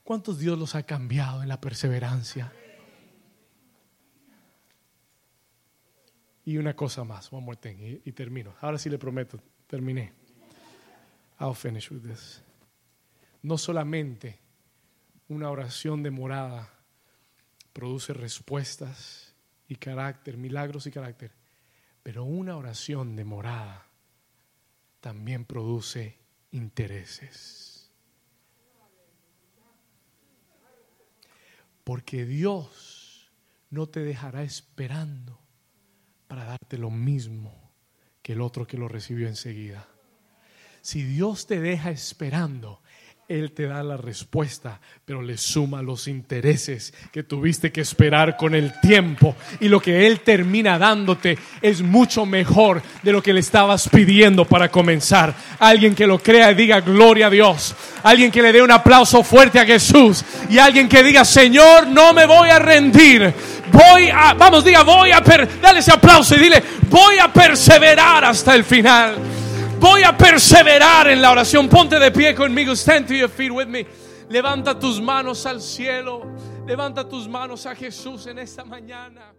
¿Cuántos 0.03 0.37
Dios 0.37 0.59
los 0.59 0.75
ha 0.75 0.83
cambiado 0.83 1.41
en 1.41 1.47
la 1.47 1.61
perseverancia? 1.61 2.51
Y 6.43 6.57
una 6.57 6.75
cosa 6.75 7.05
más, 7.05 7.31
one 7.31 7.45
more 7.45 7.57
thing, 7.57 8.01
y, 8.03 8.11
termino. 8.11 8.53
Ahora 8.59 8.77
sí 8.77 8.89
le 8.89 8.97
prometo, 8.97 9.39
terminé. 9.65 10.11
I'll 11.39 11.55
finish 11.55 11.89
with 11.89 12.01
this. 12.01 12.43
No 13.43 13.57
solamente 13.57 14.37
una 15.29 15.49
oración 15.51 16.03
de 16.03 16.11
morada 16.11 16.67
produce 17.71 18.13
respuestas 18.13 19.33
y 19.69 19.77
carácter, 19.77 20.35
milagros 20.35 20.85
y 20.85 20.91
carácter, 20.91 21.31
pero 22.03 22.25
una 22.25 22.57
oración 22.57 23.15
de 23.15 23.23
morada 23.23 23.87
también 24.99 25.45
produce 25.45 26.19
intereses. 26.51 27.91
Porque 31.83 32.25
Dios 32.25 33.31
no 33.69 33.87
te 33.87 34.01
dejará 34.01 34.43
esperando 34.43 35.39
para 36.27 36.45
darte 36.45 36.77
lo 36.77 36.91
mismo 36.91 37.71
que 38.21 38.33
el 38.33 38.41
otro 38.41 38.67
que 38.67 38.77
lo 38.77 38.87
recibió 38.87 39.27
enseguida. 39.27 39.87
Si 40.81 41.03
Dios 41.03 41.47
te 41.47 41.59
deja 41.59 41.91
esperando, 41.91 42.81
él 43.29 43.51
te 43.51 43.67
da 43.67 43.83
la 43.83 43.95
respuesta, 43.95 44.79
pero 45.05 45.21
le 45.21 45.37
suma 45.37 45.83
los 45.83 46.07
intereses 46.07 46.91
que 47.11 47.21
tuviste 47.21 47.71
que 47.71 47.81
esperar 47.81 48.35
con 48.35 48.55
el 48.55 48.73
tiempo. 48.81 49.35
Y 49.59 49.67
lo 49.67 49.79
que 49.79 50.07
Él 50.07 50.21
termina 50.21 50.79
dándote 50.79 51.37
es 51.61 51.83
mucho 51.83 52.25
mejor 52.25 52.81
de 53.03 53.11
lo 53.11 53.21
que 53.21 53.31
le 53.31 53.41
estabas 53.41 53.87
pidiendo 53.87 54.45
para 54.45 54.71
comenzar. 54.71 55.35
Alguien 55.59 55.93
que 55.93 56.07
lo 56.07 56.17
crea 56.17 56.51
y 56.51 56.55
diga 56.55 56.81
gloria 56.81 57.27
a 57.27 57.29
Dios. 57.29 57.75
Alguien 58.01 58.31
que 58.31 58.41
le 58.41 58.51
dé 58.51 58.63
un 58.63 58.71
aplauso 58.71 59.23
fuerte 59.23 59.59
a 59.59 59.65
Jesús. 59.65 60.25
Y 60.49 60.57
alguien 60.57 60.89
que 60.89 61.03
diga, 61.03 61.23
Señor, 61.23 61.85
no 61.85 62.13
me 62.13 62.25
voy 62.25 62.49
a 62.49 62.57
rendir. 62.57 63.31
Voy 63.71 64.09
a, 64.09 64.33
vamos, 64.33 64.65
diga, 64.65 64.81
voy 64.81 65.11
a, 65.11 65.19
dale 65.19 65.79
ese 65.81 65.91
aplauso 65.91 66.35
y 66.35 66.39
dile, 66.39 66.63
voy 66.89 67.19
a 67.19 67.31
perseverar 67.31 68.25
hasta 68.25 68.55
el 68.55 68.63
final. 68.63 69.38
Voy 69.79 70.03
a 70.03 70.15
perseverar 70.17 71.07
en 71.09 71.21
la 71.21 71.31
oración. 71.31 71.69
Ponte 71.69 71.97
de 71.99 72.11
pie 72.11 72.35
conmigo. 72.35 72.75
Stand 72.75 73.07
to 73.07 73.13
your 73.13 73.29
feet 73.29 73.51
with 73.51 73.67
me. 73.67 73.85
Levanta 74.29 74.77
tus 74.77 74.99
manos 74.99 75.45
al 75.45 75.61
cielo. 75.61 76.21
Levanta 76.67 77.07
tus 77.07 77.27
manos 77.27 77.65
a 77.65 77.73
Jesús 77.73 78.27
en 78.27 78.39
esta 78.39 78.65
mañana. 78.65 79.33